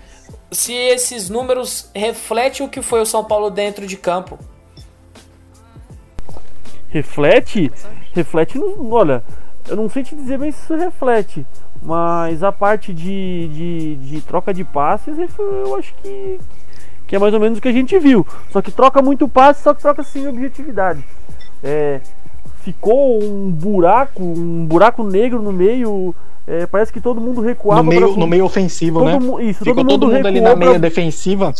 se 0.50 0.72
esses 0.72 1.28
números 1.28 1.90
refletem 1.94 2.64
o 2.64 2.68
que 2.68 2.80
foi 2.80 3.02
o 3.02 3.04
São 3.04 3.22
Paulo 3.22 3.50
dentro 3.50 3.86
de 3.86 3.94
campo. 3.94 4.38
Reflete? 6.88 7.70
Reflete. 8.14 8.58
Olha, 8.58 9.22
eu 9.68 9.76
não 9.76 9.86
sei 9.90 10.02
te 10.02 10.16
dizer 10.16 10.38
bem 10.38 10.50
se 10.50 10.62
isso 10.62 10.74
reflete. 10.76 11.46
Mas 11.82 12.42
a 12.42 12.50
parte 12.50 12.94
de, 12.94 13.48
de, 13.48 13.96
de 13.96 14.20
troca 14.22 14.54
de 14.54 14.64
passes, 14.64 15.14
eu 15.38 15.76
acho 15.76 15.94
que, 15.96 16.40
que 17.06 17.16
é 17.16 17.18
mais 17.18 17.34
ou 17.34 17.40
menos 17.40 17.58
o 17.58 17.60
que 17.60 17.68
a 17.68 17.72
gente 17.72 17.98
viu. 17.98 18.26
Só 18.50 18.62
que 18.62 18.72
troca 18.72 19.02
muito 19.02 19.28
passe, 19.28 19.62
só 19.62 19.74
que 19.74 19.82
troca 19.82 20.02
sem 20.02 20.26
objetividade. 20.26 21.04
É, 21.62 22.00
ficou 22.62 23.22
um 23.22 23.50
buraco, 23.50 24.22
um 24.22 24.64
buraco 24.64 25.04
negro 25.04 25.42
no 25.42 25.52
meio. 25.52 26.14
É, 26.46 26.66
parece 26.66 26.92
que 26.92 27.00
todo 27.00 27.20
mundo 27.20 27.40
recuava. 27.40 27.82
No 27.82 27.88
meio, 27.88 28.08
pra- 28.08 28.16
no 28.16 28.26
meio 28.26 28.44
ofensivo, 28.44 29.00
todo 29.00 29.08
né? 29.10 29.18
mu- 29.18 29.40
Isso, 29.40 29.64
Ficou 29.64 29.84
todo 29.84 29.92
mundo, 29.92 30.00
todo 30.00 30.12
mundo 30.14 30.26
ali 30.26 30.40
na 30.40 30.54
meia 30.56 30.72
pra- 30.72 30.80
defensiva. 30.80 31.52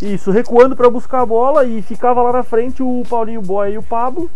Isso, 0.00 0.30
recuando 0.30 0.74
para 0.76 0.88
buscar 0.88 1.20
a 1.22 1.26
bola 1.26 1.64
e 1.64 1.82
ficava 1.82 2.22
lá 2.22 2.32
na 2.32 2.42
frente 2.42 2.82
o 2.82 3.02
Paulinho 3.08 3.42
Boy 3.42 3.72
e 3.72 3.78
o 3.78 3.82
Pablo, 3.82 4.30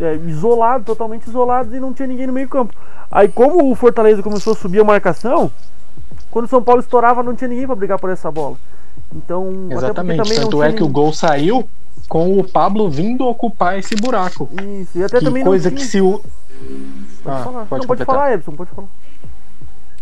é, 0.00 0.16
isolado, 0.26 0.84
totalmente 0.84 1.26
isolados 1.28 1.72
e 1.74 1.78
não 1.78 1.92
tinha 1.92 2.08
ninguém 2.08 2.26
no 2.26 2.32
meio 2.32 2.48
campo. 2.48 2.74
Aí 3.10 3.28
como 3.28 3.70
o 3.70 3.74
Fortaleza 3.74 4.22
começou 4.22 4.54
a 4.54 4.56
subir 4.56 4.80
a 4.80 4.84
marcação, 4.84 5.50
quando 6.30 6.46
o 6.46 6.48
São 6.48 6.62
Paulo 6.62 6.80
estourava 6.80 7.22
não 7.22 7.34
tinha 7.36 7.46
ninguém 7.48 7.66
para 7.66 7.76
brigar 7.76 7.98
por 7.98 8.10
essa 8.10 8.30
bola. 8.30 8.56
Então, 9.14 9.68
Exatamente. 9.70 10.34
Tanto 10.34 10.50
tinha 10.50 10.64
é 10.64 10.72
que 10.72 10.82
o 10.82 10.86
ninguém- 10.86 10.92
gol 10.92 11.12
saiu 11.12 11.68
com 12.08 12.38
o 12.38 12.42
Pablo 12.44 12.90
vindo 12.90 13.26
ocupar 13.26 13.78
esse 13.78 13.94
buraco. 13.94 14.48
Isso, 14.80 14.98
e 14.98 15.04
até 15.04 15.18
Que 15.18 15.24
também 15.24 15.44
coisa 15.44 15.68
não 15.70 15.76
que 15.76 15.82
tinha... 15.82 15.90
se 15.90 16.00
o. 16.00 16.20
Pode 17.22 17.36
Ah, 17.36 17.44
falar. 17.44 17.52
pode 17.52 17.60
não, 17.60 17.66
pode 17.68 17.86
completar. 17.86 18.06
falar, 18.06 18.32
Edson, 18.34 18.52
pode 18.52 18.70
falar. 18.70 18.88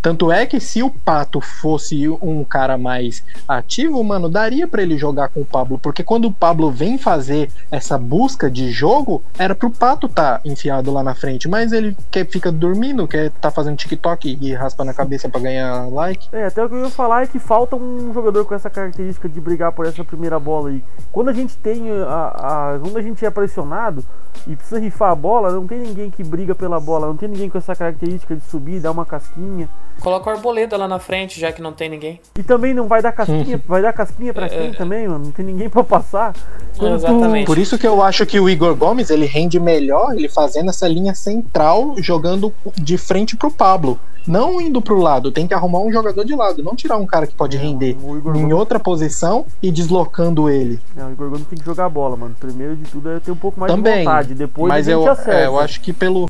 Tanto 0.02 0.30
é 0.32 0.46
que 0.46 0.58
se 0.60 0.82
o 0.82 0.90
Pato 0.90 1.40
fosse 1.40 2.08
um 2.22 2.42
cara 2.44 2.78
mais 2.78 3.22
ativo, 3.46 4.02
mano, 4.02 4.28
daria 4.28 4.66
pra 4.66 4.82
ele 4.82 4.96
jogar 4.96 5.28
com 5.28 5.40
o 5.40 5.44
Pablo, 5.44 5.78
porque 5.78 6.02
quando 6.02 6.26
o 6.28 6.32
Pablo 6.32 6.70
vem 6.70 6.96
fazer 6.98 7.50
essa 7.70 7.98
busca 7.98 8.50
de 8.50 8.70
jogo, 8.70 9.22
era 9.38 9.54
pro 9.54 9.70
Pato 9.70 10.08
tá 10.08 10.40
enfiado 10.44 10.90
lá 10.92 11.02
na 11.02 11.14
frente, 11.14 11.48
mas 11.48 11.72
ele 11.72 11.96
quer 12.10 12.26
fica 12.26 12.50
dormindo, 12.50 13.06
quer 13.06 13.30
tá 13.30 13.50
fazendo 13.50 13.76
TikTok 13.76 14.38
e 14.40 14.54
raspa 14.54 14.84
na 14.84 14.94
cabeça 14.94 15.28
pra 15.28 15.40
ganhar 15.40 15.88
like. 15.90 16.28
É, 16.32 16.46
até 16.46 16.64
o 16.64 16.68
que 16.68 16.74
eu 16.74 16.84
ia 16.84 16.90
falar 16.90 17.22
é 17.22 17.26
que 17.26 17.38
falta 17.38 17.76
um 17.76 18.12
jogador 18.12 18.44
com 18.44 18.54
essa 18.54 18.70
característica 18.70 19.28
de 19.28 19.40
brigar 19.40 19.72
por 19.72 19.86
essa 19.86 20.04
primeira 20.04 20.38
bola 20.38 20.70
aí. 20.70 20.82
Quando 21.12 21.28
a 21.28 21.32
gente 21.32 21.56
tem 21.56 21.90
a, 21.90 22.74
a- 22.74 22.78
quando 22.80 22.96
a 22.96 23.02
gente 23.02 23.24
é 23.24 23.30
pressionado 23.30 24.04
e 24.46 24.56
precisa 24.56 24.80
rifar 24.80 25.10
a 25.10 25.14
bola, 25.14 25.50
não 25.52 25.66
tem 25.66 25.78
ninguém 25.78 26.10
que 26.10 26.22
briga 26.24 26.54
pela 26.54 26.80
bola, 26.80 27.06
não 27.06 27.16
tem 27.16 27.28
ninguém 27.28 27.50
com 27.50 27.58
essa 27.58 27.74
característica 27.74 28.34
de 28.34 28.42
subir, 28.44 28.80
dar 28.80 28.90
uma 28.92 29.04
casquinha. 29.04 29.68
Coloca 30.00 30.30
o 30.30 30.32
Arboleda 30.32 30.76
lá 30.76 30.88
na 30.88 30.98
frente, 30.98 31.38
já 31.38 31.52
que 31.52 31.60
não 31.60 31.72
tem 31.72 31.88
ninguém. 31.88 32.20
E 32.38 32.42
também 32.42 32.72
não 32.72 32.88
vai 32.88 33.02
dar 33.02 33.12
casquinha, 33.12 33.60
vai 33.68 33.82
dar 33.82 33.92
casquinha 33.92 34.32
pra 34.32 34.48
quem 34.48 34.72
também, 34.72 35.06
mano? 35.06 35.26
Não 35.26 35.32
tem 35.32 35.44
ninguém 35.44 35.68
pra 35.68 35.84
passar. 35.84 36.34
Quando 36.78 36.92
tu- 36.92 37.06
Exatamente. 37.06 37.46
Por 37.46 37.58
isso 37.58 37.78
que 37.78 37.86
eu 37.86 38.02
acho 38.02 38.24
que 38.24 38.40
o 38.40 38.48
Igor 38.48 38.74
Gomes 38.74 39.10
ele 39.10 39.26
rende 39.26 39.60
melhor 39.60 40.14
ele 40.14 40.28
fazendo 40.28 40.70
essa 40.70 40.88
linha 40.88 41.14
central, 41.14 41.94
jogando 41.98 42.52
de 42.76 42.96
frente 42.96 43.36
pro 43.36 43.50
Pablo. 43.50 43.98
Não 44.26 44.60
indo 44.60 44.82
pro 44.82 44.98
lado, 45.00 45.32
tem 45.32 45.46
que 45.46 45.54
arrumar 45.54 45.80
um 45.80 45.90
jogador 45.90 46.24
de 46.24 46.34
lado, 46.34 46.62
não 46.62 46.76
tirar 46.76 46.98
um 46.98 47.06
cara 47.06 47.26
que 47.26 47.34
pode 47.34 47.56
render 47.56 47.96
o 48.02 48.16
Igor 48.18 48.36
em 48.36 48.40
Gomes- 48.42 48.54
outra 48.54 48.78
posição 48.78 49.46
e 49.62 49.70
deslocando 49.72 50.48
ele. 50.48 50.78
Não, 50.94 51.08
o 51.08 51.12
Igor 51.12 51.30
Gomes 51.30 51.46
tem 51.46 51.58
que 51.58 51.64
jogar 51.64 51.86
a 51.86 51.88
bola, 51.88 52.16
mano. 52.16 52.36
Primeiro 52.38 52.76
de 52.76 52.84
tudo 52.90 53.10
é 53.10 53.18
ter 53.20 53.30
um 53.30 53.36
pouco 53.36 53.58
mais 53.58 53.72
de 53.72 53.76
Também. 53.78 54.04
vontade. 54.04 54.34
Depois 54.34 54.68
Mas 54.68 54.88
a 54.88 54.92
gente 54.92 55.06
eu, 55.06 55.32
é, 55.32 55.46
eu 55.46 55.58
acho 55.58 55.80
que 55.80 55.92
pelo, 55.92 56.28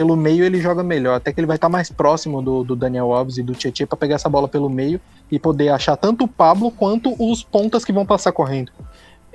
pelo 0.00 0.16
meio 0.16 0.46
ele 0.46 0.58
joga 0.58 0.82
melhor. 0.82 1.16
Até 1.16 1.30
que 1.30 1.38
ele 1.38 1.46
vai 1.46 1.58
estar 1.58 1.68
mais 1.68 1.90
próximo 1.90 2.40
do, 2.40 2.64
do 2.64 2.74
Daniel 2.74 3.12
Alves 3.12 3.36
e 3.36 3.42
do 3.42 3.52
Tietchan 3.52 3.84
pra 3.84 3.98
pegar 3.98 4.14
essa 4.14 4.30
bola 4.30 4.48
pelo 4.48 4.70
meio 4.70 4.98
e 5.30 5.38
poder 5.38 5.68
achar 5.68 5.94
tanto 5.94 6.24
o 6.24 6.28
Pablo 6.28 6.70
quanto 6.70 7.14
os 7.22 7.44
pontas 7.44 7.84
que 7.84 7.92
vão 7.92 8.06
passar 8.06 8.32
correndo. 8.32 8.72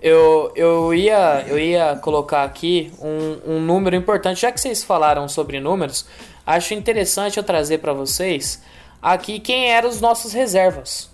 Eu, 0.01 0.51
eu, 0.55 0.91
ia, 0.91 1.45
eu 1.47 1.59
ia 1.59 1.95
colocar 1.97 2.43
aqui 2.43 2.91
um, 2.99 3.57
um 3.57 3.59
número 3.59 3.95
importante, 3.95 4.41
já 4.41 4.51
que 4.51 4.59
vocês 4.59 4.83
falaram 4.83 5.29
sobre 5.29 5.59
números, 5.59 6.07
acho 6.43 6.73
interessante 6.73 7.37
eu 7.37 7.43
trazer 7.43 7.77
para 7.77 7.93
vocês 7.93 8.59
aqui 8.99 9.39
quem 9.39 9.69
eram 9.69 9.87
os 9.87 10.01
nossos 10.01 10.33
reservas. 10.33 11.11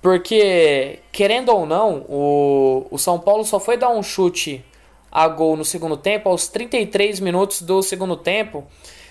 Porque, 0.00 1.00
querendo 1.12 1.50
ou 1.50 1.66
não, 1.66 2.06
o, 2.08 2.86
o 2.90 2.96
São 2.96 3.18
Paulo 3.18 3.44
só 3.44 3.60
foi 3.60 3.76
dar 3.76 3.90
um 3.90 4.02
chute 4.02 4.64
a 5.10 5.26
gol 5.28 5.56
no 5.56 5.64
segundo 5.64 5.96
tempo 5.96 6.28
aos 6.28 6.48
33 6.48 7.20
minutos 7.20 7.62
do 7.62 7.82
segundo 7.82 8.16
tempo, 8.16 8.64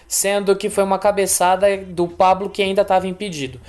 sendo 0.08 0.56
que 0.56 0.70
foi 0.70 0.84
uma 0.84 0.98
cabeçada 0.98 1.77
do 1.77 2.08
Pablo 2.08 2.50
que 2.50 2.62
ainda 2.62 2.82
estava 2.82 3.08
impedido. 3.08 3.60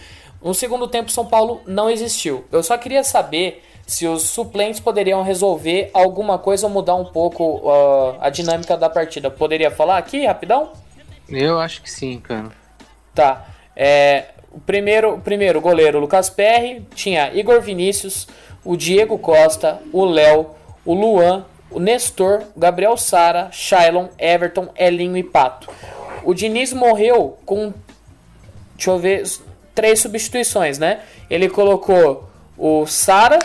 No 0.43 0.55
segundo 0.55 0.89
tempo, 0.89 1.11
São 1.11 1.27
Paulo 1.27 1.61
não 1.67 1.91
existiu. 1.91 2.45
Eu 2.51 2.63
só 2.63 2.79
queria 2.79 3.05
saber 3.05 3.63
se 3.87 4.07
os 4.07 4.23
suplentes 4.23 4.81
poderiam 4.81 5.23
resolver 5.23 5.91
alguma 5.93 6.39
coisa 6.39 6.67
ou 6.67 6.73
mudar 6.73 6.95
um 6.95 7.05
pouco 7.05 7.69
ah, 7.69 8.17
a 8.21 8.31
dinâmica 8.31 8.77
da 8.77 8.89
partida. 8.89 9.31
Poderia 9.31 9.71
falar 9.71 9.99
aqui, 9.99 10.25
rapidão? 10.25 10.71
Eu 11.29 11.61
acho 11.61 11.83
que 11.83 11.91
sim, 11.91 12.19
cara. 12.21 12.53
Tá. 13.15 13.47
É, 13.77 14.29
o 14.51 14.61
primeiro, 14.61 15.15
o 15.15 15.21
primeiro 15.21 15.61
goleiro, 15.61 15.99
Lucas 15.99 16.31
Perry, 16.31 16.87
tinha 16.95 17.33
Igor 17.35 17.61
Vinícius, 17.61 18.27
o 18.65 18.77
Diego 18.77 19.19
Costa, 19.19 19.81
o 19.93 20.05
Léo, 20.05 20.51
o 20.85 20.95
Luan, 20.95 21.45
o 21.71 21.79
Nestor, 21.79 22.43
o 22.57 22.61
Gabriel 22.61 22.97
Sara, 22.97 23.49
Shailon, 23.53 24.09
Everton, 24.19 24.69
Elinho 24.77 25.17
e 25.17 25.23
Pato. 25.23 25.69
O 26.25 26.35
Diniz 26.35 26.73
morreu 26.73 27.39
com, 27.47 27.73
deixa 28.77 28.91
eu 28.91 28.99
ver, 28.99 29.23
três 29.75 30.01
substituições, 30.01 30.79
né? 30.79 31.01
Ele 31.31 31.49
colocou 31.49 32.29
o 32.59 32.87
Sara. 32.87 33.39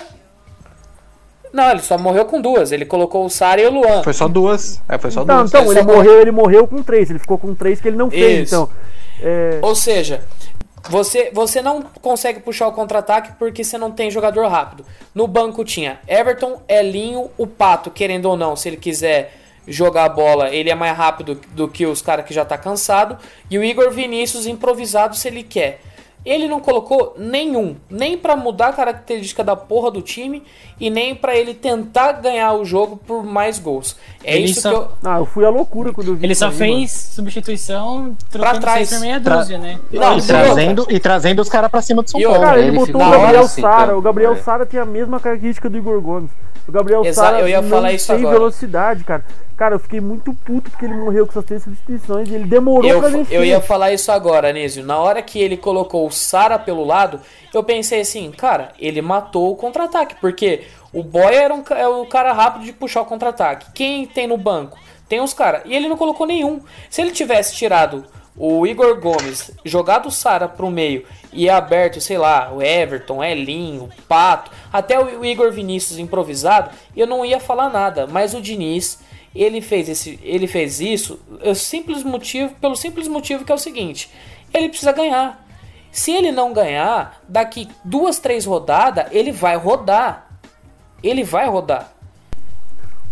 Não, 1.54 1.72
ele 1.72 1.82
só 1.82 1.98
morreu 1.98 2.26
com 2.26 2.42
duas. 2.42 2.72
Ele 2.74 2.84
colocou 2.86 3.26
o 3.26 3.30
Sara 3.30 3.62
e 3.62 3.66
o 3.66 3.72
Luan. 3.72 4.04
Foi 4.04 4.12
só 4.14 4.28
duas. 4.28 4.82
É, 4.90 4.98
foi 4.98 5.10
só 5.12 5.24
Não, 5.24 5.38
duas. 5.38 5.50
então, 5.52 5.72
ele 5.72 5.80
só- 5.82 5.86
morreu, 5.86 6.20
ele 6.22 6.32
morreu 6.32 6.68
com 6.68 6.84
três. 6.84 7.10
Ele 7.10 7.20
ficou 7.20 7.38
com 7.38 7.56
três 7.56 7.80
que 7.80 7.88
ele 7.88 7.96
não 7.96 8.10
fez. 8.12 8.50
Então, 8.52 8.70
é, 9.22 9.60
Ou 9.62 9.74
seja, 9.74 10.22
você, 10.90 11.32
você 11.34 11.62
não 11.62 11.82
consegue 12.02 12.40
puxar 12.40 12.68
o 12.68 12.72
contra-ataque 12.72 13.34
porque 13.38 13.64
você 13.64 13.78
não 13.78 13.92
tem 13.92 14.12
jogador 14.12 14.48
rápido. 14.48 14.86
No 15.14 15.28
banco 15.28 15.64
tinha 15.64 16.00
Everton, 16.08 16.62
Elinho, 16.68 17.30
o 17.38 17.48
Pato, 17.48 17.90
querendo 17.90 18.26
ou 18.26 18.38
não, 18.38 18.56
se 18.56 18.70
ele 18.70 18.78
quiser 18.78 19.34
jogar 19.68 20.06
a 20.06 20.10
bola, 20.10 20.50
ele 20.50 20.70
é 20.70 20.76
mais 20.76 20.96
rápido 20.96 21.40
do 21.52 21.68
que 21.68 21.86
os 21.86 22.02
caras 22.02 22.26
que 22.26 22.34
já 22.34 22.46
tá 22.46 22.58
cansado. 22.58 23.18
E 23.50 23.58
o 23.58 23.64
Igor 23.64 23.92
Vinícius 23.92 24.46
improvisado 24.46 25.16
se 25.16 25.28
ele 25.28 25.44
quer. 25.44 25.82
Ele 26.26 26.48
não 26.48 26.60
colocou 26.60 27.14
nenhum, 27.20 27.76
nem 27.88 28.18
pra 28.18 28.36
mudar 28.36 28.70
a 28.70 28.74
característica 28.74 29.44
da 29.44 29.56
porra 29.56 29.92
do 29.92 30.02
time 30.02 30.42
e 30.80 30.90
nem 30.90 31.14
pra 31.14 31.36
ele 31.36 31.54
tentar 31.54 32.14
ganhar 32.14 32.54
o 32.54 32.66
jogo 32.66 32.98
por 32.98 33.24
mais 33.24 33.60
gols. 33.60 33.96
É 34.24 34.36
Ele 34.36 34.46
isso 34.46 34.62
só- 34.62 34.70
que 34.70 34.76
eu 34.76 34.90
ah, 35.04 35.18
eu 35.20 35.26
fui 35.28 35.46
à 35.46 35.50
loucura 35.50 35.94
quando 35.94 36.08
eu 36.08 36.16
vi 36.16 36.26
Ele 36.26 36.34
só 36.34 36.48
aí, 36.48 36.54
fez 36.54 36.92
substituição 36.92 38.16
trocando 38.32 38.60
trás. 38.60 38.90
por 38.90 39.00
meia 39.02 39.20
Tra- 39.22 39.38
dúzia, 39.38 39.58
né? 39.60 39.80
Não, 39.92 40.18
e, 40.18 40.22
trazendo, 40.22 40.88
e 40.90 41.00
trazendo 41.00 41.42
os 41.42 41.50
caras 41.50 41.70
pra 41.70 41.82
cima 41.82 42.02
do 42.02 42.10
São 42.10 42.20
Paulo. 42.22 42.40
Cara, 42.40 42.60
ele 42.60 42.70
ele 42.70 42.78
botou 42.78 42.96
o 43.02 43.10
Gabriel 43.12 43.48
Sara. 43.48 43.86
campo, 43.88 43.98
O 44.00 44.02
Gabriel 44.02 44.34
é. 44.34 44.36
Sara 44.38 44.66
tem 44.66 44.80
a 44.80 44.86
mesma 44.86 45.20
característica 45.20 45.70
do 45.70 45.78
Igor 45.78 46.02
Gomes. 46.02 46.32
O 46.68 46.72
Gabriel 46.72 47.06
Exa- 47.06 47.22
Sara 47.24 47.40
eu 47.42 47.48
ia 47.48 47.62
não 47.62 47.70
falar 47.70 47.92
isso 47.94 48.08
tem 48.08 48.18
agora. 48.18 48.38
velocidade, 48.40 49.04
cara. 49.04 49.24
Cara, 49.56 49.76
eu 49.76 49.80
fiquei 49.80 50.02
muito 50.02 50.34
puto 50.34 50.70
porque 50.72 50.86
ele 50.86 50.96
morreu 50.96 51.26
com 51.26 51.32
essas 51.32 51.46
três 51.46 51.64
substituições 51.64 52.28
e 52.28 52.34
ele 52.34 52.46
demorou 52.46 52.90
Eu, 52.90 53.00
pra 53.00 53.10
vencer. 53.10 53.38
eu 53.38 53.46
ia 53.46 53.62
falar 53.62 53.94
isso 53.94 54.12
agora, 54.12 54.50
Anísio. 54.50 54.84
Na 54.84 54.98
hora 54.98 55.22
que 55.22 55.40
ele 55.40 55.56
colocou 55.56 56.06
o 56.08 56.12
Sara 56.12 56.58
pelo 56.60 56.84
lado, 56.84 57.22
eu 57.54 57.64
pensei 57.64 58.02
assim, 58.02 58.32
cara, 58.32 58.70
ele 58.80 59.02
matou 59.02 59.52
o 59.52 59.56
contra-ataque, 59.56 60.16
porque 60.20 60.64
o 60.92 61.04
Boy 61.04 61.34
era 61.36 61.54
um 61.54 61.64
é 61.70 61.88
o 61.88 62.06
cara 62.08 62.34
rápido 62.34 62.66
de 62.66 62.74
puxar 62.74 63.02
o 63.02 63.06
contra-ataque. 63.06 63.68
Quem 63.74 64.06
tem 64.08 64.28
no 64.28 64.38
banco? 64.38 64.78
Tem 65.08 65.22
os 65.22 65.34
caras. 65.34 65.62
E 65.66 65.74
ele 65.76 65.88
não 65.88 65.96
colocou 65.98 66.26
nenhum. 66.26 66.60
Se 66.90 67.00
ele 67.00 67.12
tivesse 67.12 67.56
tirado 67.56 68.04
o 68.38 68.68
Igor 68.68 69.00
Gomes, 69.00 69.52
jogado 69.64 70.08
o 70.08 70.12
Sara 70.12 70.48
pro 70.48 70.70
meio 70.70 71.06
e 71.32 71.50
aberto, 71.50 72.02
sei 72.02 72.18
lá, 72.18 72.52
o 72.52 72.62
Everton, 72.62 73.24
Elinho, 73.24 73.84
o 73.86 74.02
Pato, 74.04 74.52
até 74.72 75.00
o 75.00 75.24
Igor 75.24 75.52
Vinícius 75.52 75.98
improvisado, 76.00 76.72
eu 76.96 77.08
não 77.08 77.24
ia 77.24 77.40
falar 77.40 77.70
nada. 77.70 78.06
Mas 78.08 78.34
o 78.34 78.42
Diniz, 78.42 79.00
ele 79.34 79.62
fez, 79.62 79.88
esse, 79.88 80.20
ele 80.22 80.48
fez 80.48 80.82
isso 80.82 81.20
é 81.42 81.54
simples 81.54 82.04
motivo, 82.04 82.54
pelo 82.56 82.76
simples 82.76 83.08
motivo 83.08 83.46
que 83.46 83.52
é 83.52 83.56
o 83.56 83.60
seguinte: 83.60 84.10
ele 84.54 84.70
precisa 84.70 84.92
ganhar. 84.92 85.44
Se 85.92 86.12
ele 86.12 86.30
não 86.30 86.52
ganhar, 86.52 87.22
daqui 87.28 87.70
duas, 87.84 88.20
três 88.20 88.46
rodadas, 88.46 89.08
ele 89.12 89.32
vai 89.32 89.56
rodar. 89.56 90.28
Ele 91.02 91.24
vai 91.24 91.48
rodar. 91.48 91.95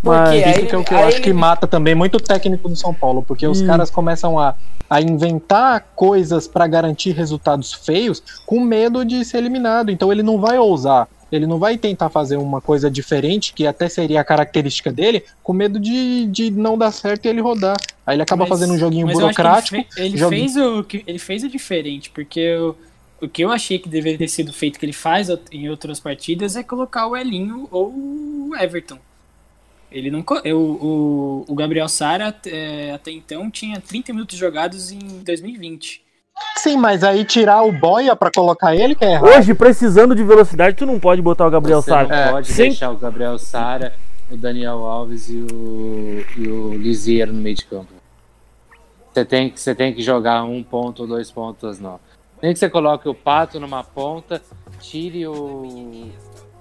Mas- 0.04 0.20
Porque 0.30 0.38
Isso 0.50 0.60
aí, 0.60 0.66
que 0.68 0.76
é 0.76 0.78
o 0.78 0.84
que 0.84 0.94
eu 0.94 0.98
acho 1.00 1.18
ele- 1.18 1.24
que 1.24 1.34
mata 1.34 1.66
também 1.66 1.96
muito 1.96 2.20
técnico 2.20 2.68
do 2.68 2.76
São 2.76 2.94
Paulo, 2.94 3.24
porque 3.26 3.48
os 3.48 3.62
Hum. 3.62 3.68
caras 3.68 3.90
começam 3.90 4.38
a, 4.38 4.54
a 4.90 5.02
inventar 5.02 5.88
coisas 5.96 6.48
pra 6.48 6.68
garantir 6.68 7.12
resultados 7.12 7.74
feios 7.74 8.22
com 8.46 8.60
medo 8.60 9.06
de 9.06 9.24
ser 9.24 9.38
eliminado. 9.38 9.90
Então 9.90 10.12
ele 10.12 10.22
não 10.22 10.40
vai 10.40 10.58
ousar, 10.60 11.08
ele 11.32 11.48
não 11.48 11.58
vai 11.58 11.78
tentar 11.78 12.10
fazer 12.10 12.36
uma 12.38 12.60
coisa 12.60 12.92
diferente, 12.92 13.54
que 13.54 13.66
até 13.66 13.88
seria 13.88 14.20
a 14.20 14.24
característica 14.26 14.92
dele, 14.92 15.24
com 15.42 15.54
medo 15.54 15.80
de, 15.80 16.28
de 16.28 16.52
não 16.52 16.78
dar 16.78 16.92
certo 16.92 17.26
e 17.26 17.30
ele 17.30 17.40
rodar. 17.42 17.78
Aí 18.06 18.16
ele 18.18 18.24
acaba 18.24 18.42
Mas- 18.42 18.50
fazendo 18.50 18.74
um 18.74 18.78
joguinho 18.78 19.08
eu 19.10 19.14
burocrático. 19.14 19.76
Ele, 19.78 19.86
fe- 19.90 20.02
ele 20.02 20.18
jogue- 20.18 20.36
fez 20.36 20.58
o 20.58 20.84
que 20.84 21.04
ele 21.08 21.20
fez 21.20 21.44
o 21.44 21.50
diferente, 21.50 22.10
porque 22.10 22.56
o, 22.58 22.76
o 23.22 23.28
que 23.30 23.42
eu 23.42 23.50
achei 23.50 23.80
que 23.80 23.88
deveria 23.88 24.18
ter 24.18 24.28
sido 24.28 24.52
feito 24.52 24.78
que 24.78 24.86
ele 24.86 24.92
faz 24.94 25.30
em 25.50 25.70
outras 25.70 26.00
partidas 26.02 26.58
é 26.58 26.62
colocar 26.62 27.08
o 27.08 27.16
Elinho 27.16 27.70
ou 27.72 27.88
o 27.88 28.52
Everton. 28.60 28.98
Ele 29.94 30.10
não 30.10 30.24
eu, 30.44 30.60
o, 30.60 31.46
o 31.48 31.56
Gabriel 31.56 31.88
Sara 31.88 32.36
é, 32.48 32.92
até 32.92 33.12
então 33.12 33.50
tinha 33.52 33.80
30 33.80 34.12
minutos 34.14 34.38
jogados 34.38 34.92
em 34.92 35.00
2020. 35.24 36.02
Sim, 36.58 36.78
mas 36.78 37.04
aí 37.04 37.24
tirar 37.24 37.62
o 37.64 37.72
boia 37.72 38.16
pra 38.16 38.32
colocar 38.32 38.76
ele, 38.76 38.96
que 38.96 39.06
é 39.06 39.12
errado. 39.14 39.26
Hoje, 39.28 39.54
precisando 39.54 40.16
de 40.16 40.24
velocidade, 40.24 40.76
tu 40.76 40.86
não 40.86 41.00
pode 41.00 41.22
botar 41.22 41.46
o 41.46 41.52
Gabriel 41.52 41.82
Você 41.82 41.92
Sara. 41.92 42.08
não 42.08 42.16
É, 42.16 42.32
pode 42.32 42.48
sem- 42.48 42.70
deixar 42.70 42.90
o 42.90 42.98
Gabriel 42.98 43.38
Sara, 43.38 43.94
o 44.32 44.36
Daniel 44.36 44.84
Alves 44.86 45.30
e 45.30 45.38
o, 45.38 46.26
e 46.38 46.48
o 46.48 46.74
Lisieiro 46.74 47.32
no 47.32 47.40
meio 47.40 47.56
de 47.56 47.66
campo. 47.66 47.94
Você 49.14 49.24
tem, 49.24 49.50
que- 49.52 49.60
você 49.60 49.76
tem 49.76 49.94
que 49.94 50.02
jogar 50.02 50.44
um 50.44 50.64
ponto 50.64 51.04
ou 51.04 51.08
dois 51.08 51.30
pontos, 51.32 51.80
não. 51.80 52.00
Nem 52.42 52.52
que 52.52 52.58
você 52.60 52.70
coloque 52.70 53.08
o 53.08 53.14
Pato 53.14 53.60
numa 53.60 53.84
ponta, 53.84 54.42
tire 54.80 55.28
o. 55.28 56.10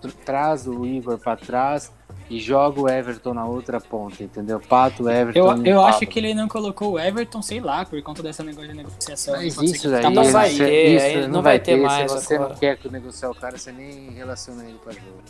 tr- 0.03 0.11
traz 0.25 0.67
o 0.67 0.85
Igor 0.87 1.19
pra 1.19 1.35
trás 1.35 1.91
e 2.33 2.41
joga 2.41 2.81
o 2.81 2.89
Everton 2.89 3.35
na 3.35 3.45
outra 3.45 3.81
ponta, 3.81 4.23
entendeu? 4.23 4.59
Pato, 4.59 5.09
Everton. 5.09 5.57
Eu, 5.59 5.65
eu 5.65 5.83
acho 5.85 6.07
que 6.07 6.19
ele 6.19 6.33
não 6.35 6.49
colocou 6.49 6.93
o 6.93 6.99
Everton, 6.99 7.43
sei 7.43 7.61
lá, 7.61 7.85
por 7.85 8.01
conta 8.03 8.23
dessa 8.23 8.43
negócio 8.43 8.71
de 8.71 8.77
negociação. 8.77 9.35
Mas 9.37 9.57
isso 9.61 9.91
daí, 9.91 10.03
tá 10.03 10.11
Não 10.11 10.25
vai 10.25 10.25
você- 10.25 10.33
passando. 10.59 10.59
ter, 10.69 10.97
isso 10.97 11.05
aí 11.05 11.27
não 11.29 11.43
vai 11.43 11.59
ter 11.59 11.77
mais 11.77 12.11
Se 12.11 12.17
você 12.19 12.35
agora. 12.35 12.51
não 12.51 12.57
quer 12.59 12.79
negociar 12.91 13.31
o 13.31 13.35
cara, 13.35 13.59
você 13.59 13.71
nem 13.73 14.11
relaciona 14.11 14.65
ele 14.65 14.79
pra 14.83 14.93
jogo. 14.93 15.23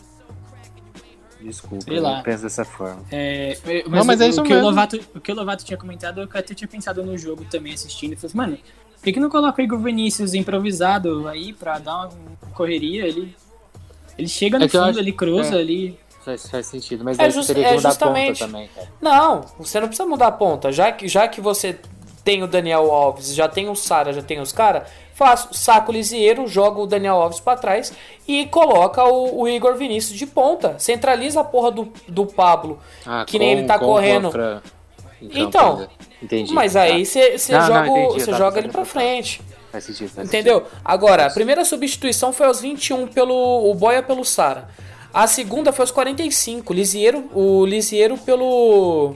Desculpa, 1.40 1.84
Sei 1.86 1.98
eu 1.98 2.02
lá. 2.02 2.22
penso 2.22 2.44
dessa 2.44 2.64
forma. 2.64 3.02
É, 3.10 3.58
mas 3.64 3.84
Não, 3.90 4.04
mas 4.04 4.20
o, 4.20 4.22
é 4.22 4.28
isso 4.28 4.40
o 4.40 4.44
que 4.44 4.52
o 4.52 4.54
mesmo. 4.54 4.68
Lovato, 4.68 5.00
o 5.12 5.20
que 5.20 5.32
o 5.32 5.34
Lovato 5.34 5.64
tinha 5.64 5.76
comentado, 5.76 6.20
eu 6.20 6.28
até 6.32 6.54
tinha 6.54 6.68
pensado 6.68 7.02
no 7.04 7.18
jogo 7.18 7.44
também 7.50 7.72
assistindo. 7.74 8.12
e 8.12 8.16
falei 8.16 8.28
assim, 8.28 8.36
mano, 8.38 8.56
por 8.96 9.02
que, 9.02 9.12
que 9.12 9.18
não 9.18 9.28
coloca 9.28 9.60
o 9.60 9.64
Igor 9.64 9.80
Vinícius 9.80 10.34
improvisado 10.34 11.26
aí 11.26 11.52
pra 11.52 11.80
dar 11.80 11.96
uma 12.06 12.10
correria? 12.54 13.04
Ele, 13.08 13.34
ele 14.16 14.28
chega 14.28 14.56
no 14.56 14.66
É 14.66 14.68
fundo, 14.68 14.84
acho- 14.84 14.98
ele 15.00 15.10
cruza 15.10 15.56
é. 15.56 15.58
ali. 15.60 15.98
Faz, 16.24 16.48
faz 16.48 16.66
sentido, 16.66 17.04
mas 17.04 17.18
É 17.18 17.24
aí 17.24 17.30
just- 17.30 17.46
teria 17.48 17.64
que 17.64 17.68
é 17.70 17.74
mudar 17.74 17.88
justamente. 17.90 18.42
a 18.42 18.46
ponta 18.46 18.52
também, 18.52 18.70
cara. 18.74 18.88
Não, 19.00 19.40
você 19.58 19.80
não 19.80 19.88
precisa 19.88 20.08
mudar 20.08 20.28
a 20.28 20.32
ponta. 20.32 20.70
Já 20.70 20.92
que, 20.92 21.08
já 21.08 21.26
que 21.26 21.40
você 21.40 21.78
tem 22.24 22.42
o 22.42 22.46
Daniel 22.46 22.90
Alves, 22.92 23.34
já 23.34 23.48
tem 23.48 23.68
o 23.68 23.74
Sara, 23.74 24.12
já 24.12 24.22
tem 24.22 24.40
os 24.40 24.52
caras, 24.52 24.84
faz, 25.14 25.48
saca 25.50 25.90
o 25.90 25.92
Lisieiro, 25.92 26.46
joga 26.46 26.80
o 26.80 26.86
Daniel 26.86 27.16
Alves 27.20 27.40
pra 27.40 27.56
trás 27.56 27.92
e 28.28 28.46
coloca 28.46 29.02
o, 29.04 29.40
o 29.40 29.48
Igor 29.48 29.74
Vinícius 29.74 30.16
de 30.16 30.26
ponta. 30.26 30.76
Centraliza 30.78 31.40
a 31.40 31.44
porra 31.44 31.72
do, 31.72 31.92
do 32.06 32.24
Pablo. 32.26 32.78
Ah, 33.04 33.24
Que 33.26 33.38
nem 33.40 33.50
ele 33.52 33.64
tá 33.64 33.76
com 33.78 33.86
correndo. 33.86 34.30
Campo 34.30 34.62
Então, 35.20 35.88
entendi. 36.22 36.52
Mas 36.52 36.72
Tá. 36.74 36.82
aí 36.82 37.04
você 37.04 37.36
Não, 37.50 37.58
não, 37.60 37.66
joga, 37.66 37.90
o- 37.90 37.98
entendi, 38.16 38.36
joga 38.38 38.58
ele 38.58 38.68
pra 38.68 38.82
pra 38.82 38.84
frente. 38.84 39.40
Faz 39.70 39.84
sentido, 39.84 40.10
faz 40.10 40.28
Entendeu? 40.28 40.64
Agora, 40.84 41.26
a 41.26 41.30
primeira 41.30 41.64
substituição 41.64 42.32
foi 42.32 42.46
aos 42.46 42.60
21 42.60 43.06
pelo 43.06 43.70
o 43.70 43.74
Boia 43.74 44.02
pelo 44.02 44.24
Sara. 44.24 44.68
A 45.12 45.26
segunda 45.26 45.72
foi 45.72 45.82
aos 45.82 45.90
45, 45.90 46.72
Lisieiro, 46.72 47.28
o 47.34 47.66
Lisieiro 47.66 48.16
pelo 48.16 49.14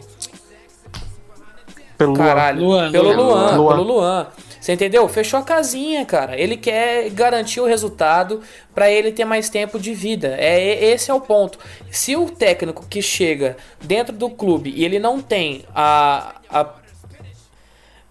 Pelo 1.96 2.14
Caralho. 2.14 2.62
Luan, 2.62 2.92
pelo 2.92 3.12
Luan. 3.12 3.56
Luan, 3.56 3.76
pelo 3.76 3.82
Luan. 3.82 4.26
Você 4.60 4.72
entendeu? 4.72 5.08
Fechou 5.08 5.38
a 5.38 5.42
casinha, 5.42 6.04
cara. 6.04 6.38
Ele 6.38 6.56
quer 6.56 7.08
garantir 7.10 7.60
o 7.60 7.66
resultado 7.66 8.42
pra 8.74 8.90
ele 8.90 9.12
ter 9.12 9.24
mais 9.24 9.48
tempo 9.48 9.78
de 9.78 9.94
vida. 9.94 10.34
É 10.38 10.58
e- 10.60 10.92
esse 10.92 11.10
é 11.10 11.14
o 11.14 11.20
ponto. 11.20 11.58
Se 11.90 12.16
o 12.16 12.28
técnico 12.28 12.84
que 12.86 13.00
chega 13.00 13.56
dentro 13.80 14.14
do 14.14 14.28
clube 14.28 14.72
e 14.74 14.84
ele 14.84 14.98
não 14.98 15.20
tem 15.20 15.64
a, 15.72 16.34
a 16.50 16.68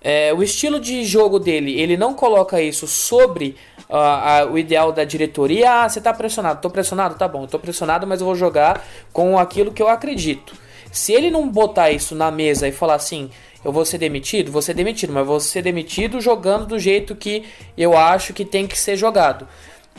é, 0.02 0.34
o 0.34 0.42
estilo 0.42 0.80
de 0.80 1.04
jogo 1.04 1.40
dele, 1.40 1.80
ele 1.80 1.98
não 1.98 2.14
coloca 2.14 2.62
isso 2.62 2.88
sobre 2.88 3.58
ah, 3.98 4.48
o 4.50 4.58
ideal 4.58 4.92
da 4.92 5.04
diretoria. 5.04 5.84
Ah, 5.84 5.90
você 5.90 6.02
tá 6.02 6.14
pressionado, 6.14 6.62
tô 6.62 6.70
pressionado, 6.70 7.16
tá 7.16 7.28
bom, 7.28 7.46
tô 7.48 7.60
pressionado, 7.60 8.06
mas 8.06 8.20
eu 8.20 8.26
vou 8.26 8.36
jogar 8.36 8.86
com 9.14 9.38
aquilo 9.38 9.72
que 9.72 9.82
eu 9.82 9.88
acredito. 9.88 10.54
Se 10.92 11.14
ele 11.14 11.30
não 11.30 11.48
botar 11.48 11.92
isso 11.92 12.16
na 12.16 12.32
mesa 12.32 12.68
e 12.68 12.72
falar 12.72 12.96
assim, 12.96 13.30
eu 13.64 13.72
vou 13.72 13.84
ser 13.84 13.98
demitido, 13.98 14.52
vou 14.52 14.62
ser 14.62 14.74
demitido, 14.74 15.12
mas 15.12 15.26
vou 15.26 15.40
ser 15.40 15.62
demitido 15.62 16.22
jogando 16.22 16.66
do 16.66 16.80
jeito 16.80 17.16
que 17.16 17.44
eu 17.78 17.98
acho 17.98 18.34
que 18.34 18.46
tem 18.46 18.68
que 18.68 18.78
ser 18.78 18.96
jogado. 18.96 19.48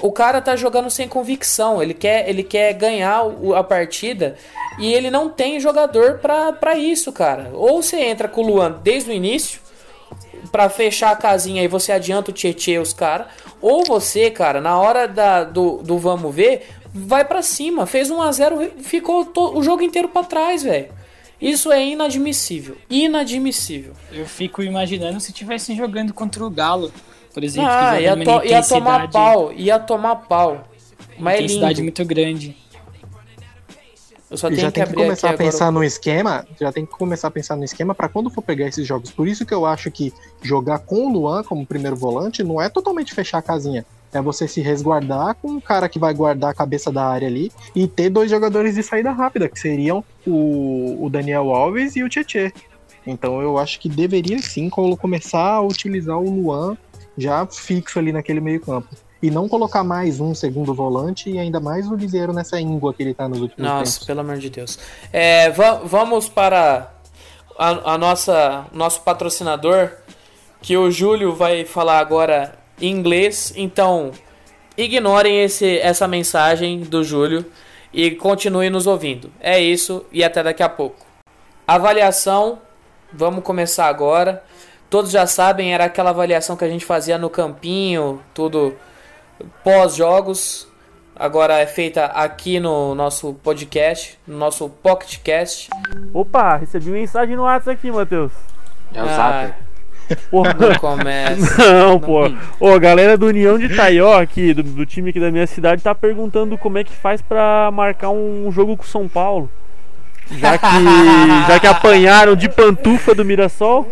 O 0.00 0.12
cara 0.12 0.40
tá 0.40 0.54
jogando 0.54 0.90
sem 0.90 1.08
convicção, 1.08 1.82
ele 1.82 1.94
quer, 1.94 2.28
ele 2.28 2.42
quer 2.42 2.72
ganhar 2.74 3.22
a 3.56 3.64
partida 3.64 4.36
e 4.78 4.92
ele 4.92 5.10
não 5.10 5.28
tem 5.28 5.58
jogador 5.58 6.18
pra 6.18 6.76
isso, 6.76 7.10
cara. 7.12 7.50
Ou 7.54 7.82
você 7.82 7.96
entra 7.96 8.28
com 8.28 8.42
o 8.42 8.46
Luan 8.46 8.78
desde 8.82 9.10
o 9.10 9.12
início, 9.12 9.60
Pra 10.52 10.68
fechar 10.68 11.10
a 11.12 11.16
casinha 11.16 11.62
e 11.62 11.68
você 11.68 11.92
adianta 11.92 12.30
o 12.30 12.34
Tietê 12.34 12.78
os 12.78 12.92
caras. 12.92 13.26
Ou 13.60 13.84
você, 13.84 14.30
cara, 14.30 14.60
na 14.60 14.78
hora 14.78 15.06
da, 15.08 15.44
do, 15.44 15.78
do 15.82 15.98
vamos 15.98 16.34
ver, 16.34 16.68
vai 16.92 17.24
pra 17.24 17.42
cima. 17.42 17.86
Fez 17.86 18.10
1 18.10 18.20
a 18.22 18.32
0 18.32 18.70
ficou 18.80 19.24
to- 19.24 19.56
o 19.56 19.62
jogo 19.62 19.82
inteiro 19.82 20.08
pra 20.08 20.22
trás, 20.22 20.62
velho. 20.62 20.88
Isso 21.40 21.70
é 21.70 21.84
inadmissível. 21.84 22.76
Inadmissível. 22.88 23.92
Eu 24.12 24.26
fico 24.26 24.62
imaginando 24.62 25.20
se 25.20 25.30
estivessem 25.30 25.76
jogando 25.76 26.12
contra 26.14 26.44
o 26.44 26.50
Galo, 26.50 26.90
por 27.34 27.44
exemplo. 27.44 27.70
Ah, 27.70 27.94
que 27.96 28.02
ia, 28.02 28.16
to- 28.16 28.44
ia 28.46 28.62
tomar 28.62 29.10
pau. 29.10 29.52
Ia 29.52 29.78
tomar 29.78 30.16
pau. 30.16 30.68
Mas 31.18 31.34
é 31.34 31.38
intensidade 31.44 31.74
lindo. 31.80 31.82
muito 31.84 32.04
grande. 32.04 32.56
Eu 34.36 34.38
só 34.38 34.48
tenho 34.48 34.60
já 34.60 34.70
que 34.70 34.74
tem 34.80 34.86
que 34.86 34.92
começar 34.94 35.28
a 35.28 35.30
agora. 35.30 35.44
pensar 35.50 35.70
no 35.72 35.82
esquema, 35.82 36.46
já 36.60 36.70
tem 36.70 36.84
que 36.84 36.92
começar 36.92 37.28
a 37.28 37.30
pensar 37.30 37.56
no 37.56 37.64
esquema 37.64 37.94
para 37.94 38.06
quando 38.06 38.28
for 38.28 38.42
pegar 38.42 38.66
esses 38.68 38.86
jogos. 38.86 39.10
Por 39.10 39.26
isso 39.26 39.46
que 39.46 39.54
eu 39.54 39.64
acho 39.64 39.90
que 39.90 40.12
jogar 40.42 40.80
com 40.80 41.06
o 41.06 41.12
Luan 41.12 41.42
como 41.42 41.64
primeiro 41.66 41.96
volante 41.96 42.44
não 42.44 42.60
é 42.60 42.68
totalmente 42.68 43.14
fechar 43.14 43.38
a 43.38 43.42
casinha. 43.42 43.86
É 44.12 44.20
você 44.20 44.46
se 44.46 44.60
resguardar 44.60 45.34
com 45.36 45.48
um 45.52 45.60
cara 45.60 45.88
que 45.88 45.98
vai 45.98 46.12
guardar 46.12 46.50
a 46.50 46.54
cabeça 46.54 46.92
da 46.92 47.06
área 47.06 47.26
ali 47.26 47.50
e 47.74 47.88
ter 47.88 48.10
dois 48.10 48.30
jogadores 48.30 48.74
de 48.74 48.82
saída 48.82 49.10
rápida, 49.10 49.48
que 49.48 49.58
seriam 49.58 50.04
o, 50.26 51.04
o 51.06 51.08
Daniel 51.10 51.50
Alves 51.50 51.96
e 51.96 52.02
o 52.02 52.08
Tietê. 52.08 52.52
Então 53.06 53.40
eu 53.40 53.56
acho 53.56 53.80
que 53.80 53.88
deveria 53.88 54.38
sim 54.42 54.68
co- 54.68 54.96
começar 54.98 55.52
a 55.54 55.60
utilizar 55.62 56.18
o 56.18 56.28
Luan 56.28 56.76
já 57.16 57.46
fixo 57.46 57.98
ali 57.98 58.12
naquele 58.12 58.40
meio 58.40 58.60
campo. 58.60 58.88
E 59.22 59.30
não 59.30 59.48
colocar 59.48 59.82
mais 59.82 60.20
um 60.20 60.34
segundo 60.34 60.74
volante 60.74 61.30
e 61.30 61.38
ainda 61.38 61.58
mais 61.58 61.88
o 61.90 61.94
Liseiro 61.94 62.32
nessa 62.32 62.60
íngua 62.60 62.92
que 62.92 63.02
ele 63.02 63.14
tá 63.14 63.26
nos 63.28 63.40
últimos 63.40 63.62
Nossa, 63.66 63.92
tempos. 63.92 64.06
pelo 64.06 64.20
amor 64.20 64.36
de 64.38 64.50
Deus. 64.50 64.78
É, 65.12 65.50
va- 65.50 65.80
vamos 65.84 66.28
para 66.28 66.92
a, 67.58 67.94
a 67.94 67.98
nossa 67.98 68.66
nosso 68.72 69.00
patrocinador, 69.00 69.90
que 70.60 70.76
o 70.76 70.90
Júlio 70.90 71.34
vai 71.34 71.64
falar 71.64 71.98
agora 71.98 72.58
em 72.80 72.90
inglês. 72.90 73.54
Então, 73.56 74.10
ignorem 74.76 75.42
esse, 75.42 75.78
essa 75.78 76.06
mensagem 76.06 76.80
do 76.80 77.02
Júlio 77.02 77.46
e 77.92 78.10
continuem 78.10 78.68
nos 78.68 78.86
ouvindo. 78.86 79.30
É 79.40 79.58
isso 79.58 80.04
e 80.12 80.22
até 80.22 80.42
daqui 80.42 80.62
a 80.62 80.68
pouco. 80.68 81.06
Avaliação, 81.66 82.58
vamos 83.12 83.42
começar 83.42 83.86
agora. 83.86 84.44
Todos 84.90 85.10
já 85.10 85.26
sabem, 85.26 85.72
era 85.72 85.86
aquela 85.86 86.10
avaliação 86.10 86.54
que 86.56 86.64
a 86.64 86.68
gente 86.68 86.84
fazia 86.84 87.16
no 87.18 87.28
campinho, 87.30 88.20
tudo 88.34 88.74
pós-jogos. 89.62 90.68
Agora 91.18 91.58
é 91.58 91.66
feita 91.66 92.06
aqui 92.06 92.60
no 92.60 92.94
nosso 92.94 93.32
podcast, 93.42 94.18
no 94.26 94.36
nosso 94.36 94.68
PocketCast. 94.68 95.70
Opa, 96.12 96.56
recebi 96.56 96.90
mensagem 96.90 97.34
no 97.36 97.42
WhatsApp 97.42 97.78
aqui, 97.78 97.90
Matheus. 97.90 98.32
É 98.92 99.02
o 99.02 99.06
Ah. 99.08 99.50
Porra. 100.30 100.54
Não 100.54 100.74
começa. 100.74 101.56
Não, 101.72 101.98
pô. 101.98 102.20
Ô, 102.60 102.68
a 102.68 102.78
galera 102.78 103.16
do 103.16 103.26
União 103.26 103.58
de 103.58 103.74
Taió 103.74 104.20
aqui, 104.20 104.54
do, 104.54 104.62
do 104.62 104.86
time 104.86 105.10
aqui 105.10 105.18
da 105.18 105.32
minha 105.32 105.46
cidade, 105.46 105.82
tá 105.82 105.94
perguntando 105.94 106.56
como 106.58 106.78
é 106.78 106.84
que 106.84 106.92
faz 106.92 107.20
pra 107.20 107.70
marcar 107.72 108.10
um 108.10 108.50
jogo 108.52 108.76
com 108.76 108.84
o 108.84 108.86
São 108.86 109.08
Paulo. 109.08 109.50
Já 110.30 110.58
que, 110.58 110.66
já 111.48 111.60
que 111.60 111.66
apanharam 111.66 112.34
de 112.34 112.48
pantufa 112.48 113.14
do 113.14 113.24
Mirassol. 113.24 113.86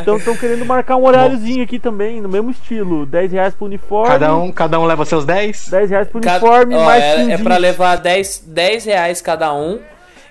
Então 0.00 0.16
estão 0.16 0.36
querendo 0.36 0.64
marcar 0.64 0.96
um 0.96 1.04
horáriozinho 1.04 1.62
aqui 1.64 1.78
também, 1.78 2.20
no 2.20 2.28
mesmo 2.28 2.50
estilo. 2.50 3.04
10 3.04 3.32
reais 3.32 3.54
pro 3.54 3.66
uniforme. 3.66 4.08
Cada 4.08 4.36
um, 4.36 4.52
cada 4.52 4.78
um 4.78 4.84
leva 4.84 5.04
seus 5.04 5.24
10? 5.24 5.68
10 5.68 5.90
reais 5.90 6.08
pro 6.08 6.20
Cada- 6.20 6.44
uniforme, 6.44 6.74
ó, 6.76 6.84
mais 6.84 7.02
é, 7.02 7.22
é 7.22 7.26
15. 7.32 7.42
pra 7.42 7.56
levar 7.56 7.96
10, 7.96 8.44
10 8.46 8.84
reais 8.84 9.20
cada 9.20 9.52
um. 9.52 9.80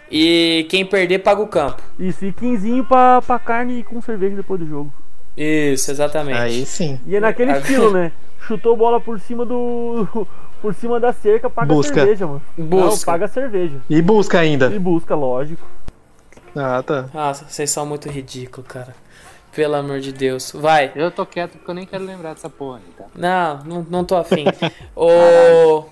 E 0.10 0.66
quem 0.70 0.86
perder 0.86 1.20
paga 1.20 1.42
o 1.42 1.48
campo. 1.48 1.82
Isso, 2.00 2.24
e 2.26 2.32
15 2.32 2.84
pra, 2.84 3.22
pra 3.22 3.38
carne 3.38 3.80
e 3.80 3.84
com 3.84 4.02
cerveja 4.02 4.38
depois 4.38 4.60
do 4.62 4.66
jogo. 4.68 4.94
Isso, 5.36 5.92
exatamente. 5.92 6.40
Aí 6.40 6.66
sim. 6.66 7.00
E 7.06 7.16
é 7.16 7.20
naquele 7.20 7.52
estilo, 7.52 7.92
né? 7.92 8.12
Chutou 8.48 8.78
bola 8.78 9.02
por 9.02 9.20
cima 9.20 9.46
do. 9.46 10.26
Por 10.62 10.74
cima 10.74 11.00
da 11.00 11.14
cerca, 11.14 11.50
paga 11.50 11.74
Busca. 11.74 11.94
cerveja, 11.94 12.28
mano. 12.28 12.42
Não, 12.58 12.68
Busca. 12.68 13.12
paga 13.12 13.28
cerveja. 13.28 13.78
E 13.90 14.02
busca 14.02 14.40
ainda. 14.40 14.68
E 14.68 14.80
busca, 14.80 15.16
lógico. 15.16 15.66
Ah, 16.56 16.82
tá. 16.82 17.06
Nossa, 17.14 17.46
vocês 17.48 17.70
são 17.70 17.86
muito 17.86 18.10
ridículos, 18.10 18.68
cara. 18.68 18.96
Pelo 19.54 19.76
amor 19.76 20.00
de 20.00 20.12
Deus. 20.12 20.52
Vai. 20.54 20.92
Eu 20.96 21.12
tô 21.12 21.26
quieto 21.26 21.54
porque 21.54 21.70
eu 21.70 21.76
nem 21.76 21.86
quero 21.86 22.04
lembrar 22.04 22.34
dessa 22.34 22.50
porra 22.50 22.80
tá? 22.98 23.06
Não, 23.16 23.64
não, 23.64 23.88
não 23.90 24.04
tô 24.06 24.16
afim. 24.16 24.46
Ô, 24.96 25.86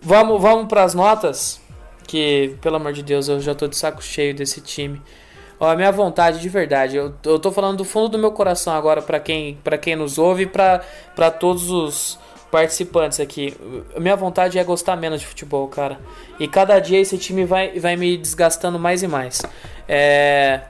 vamos, 0.00 0.40
vamos 0.40 0.66
pras 0.66 0.94
notas. 0.94 1.60
Que, 2.06 2.56
pelo 2.60 2.76
amor 2.76 2.92
de 2.92 3.02
Deus, 3.02 3.28
eu 3.28 3.40
já 3.40 3.54
tô 3.54 3.68
de 3.68 3.76
saco 3.76 4.02
cheio 4.02 4.34
desse 4.34 4.60
time. 4.60 5.00
Ó, 5.58 5.70
a 5.70 5.76
minha 5.76 5.92
vontade, 5.92 6.40
de 6.40 6.48
verdade, 6.48 6.96
eu, 6.96 7.14
eu 7.24 7.38
tô 7.38 7.52
falando 7.52 7.78
do 7.78 7.84
fundo 7.84 8.08
do 8.08 8.18
meu 8.18 8.32
coração 8.32 8.74
agora 8.74 9.00
pra 9.00 9.20
quem, 9.20 9.56
pra 9.62 9.78
quem 9.78 9.94
nos 9.94 10.18
ouve 10.18 10.42
e 10.42 10.46
pra, 10.46 10.80
pra 11.14 11.30
todos 11.30 11.70
os 11.70 12.18
participantes 12.52 13.18
aqui. 13.18 13.56
Minha 13.96 14.14
vontade 14.14 14.58
é 14.58 14.62
gostar 14.62 14.94
menos 14.94 15.20
de 15.20 15.26
futebol, 15.26 15.66
cara. 15.66 15.98
E 16.38 16.46
cada 16.46 16.78
dia 16.78 17.00
esse 17.00 17.16
time 17.18 17.44
vai, 17.44 17.80
vai 17.80 17.96
me 17.96 18.16
desgastando 18.16 18.78
mais 18.78 19.02
e 19.02 19.08
mais. 19.08 19.42
É, 19.88 20.60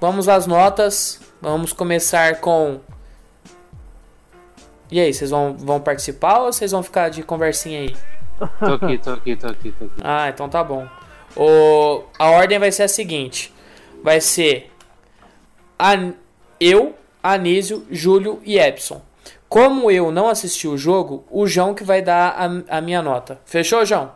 vamos 0.00 0.28
às 0.28 0.46
notas. 0.46 1.20
Vamos 1.40 1.72
começar 1.72 2.40
com 2.40 2.80
e 4.90 4.98
aí, 4.98 5.12
vocês 5.12 5.30
vão, 5.30 5.54
vão 5.54 5.78
participar 5.78 6.38
ou 6.40 6.52
vocês 6.52 6.70
vão 6.72 6.82
ficar 6.82 7.10
de 7.10 7.22
conversinha 7.22 7.80
aí? 7.80 7.94
Tô 8.58 8.72
aqui, 8.72 8.96
tô 8.98 9.10
aqui, 9.10 9.36
tô 9.36 9.46
aqui, 9.46 9.72
tô 9.72 9.84
aqui. 9.84 9.94
Ah, 10.02 10.30
então 10.30 10.48
tá 10.48 10.64
bom. 10.64 10.88
O, 11.36 12.04
a 12.18 12.30
ordem 12.30 12.58
vai 12.58 12.72
ser 12.72 12.84
a 12.84 12.88
seguinte: 12.88 13.52
vai 14.02 14.18
ser 14.20 14.72
An- 15.78 16.14
eu, 16.58 16.94
Anísio, 17.22 17.86
Júlio 17.90 18.40
e 18.44 18.58
Epson. 18.58 19.02
Como 19.48 19.90
eu 19.90 20.10
não 20.12 20.28
assisti 20.28 20.68
o 20.68 20.76
jogo, 20.76 21.24
o 21.30 21.46
João 21.46 21.72
que 21.74 21.82
vai 21.82 22.02
dar 22.02 22.34
a, 22.68 22.78
a 22.78 22.80
minha 22.80 23.00
nota. 23.00 23.40
Fechou, 23.46 23.84
João? 23.86 24.10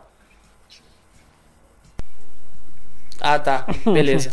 Ah, 3.19 3.39
tá. 3.39 3.65
Beleza. 3.85 4.31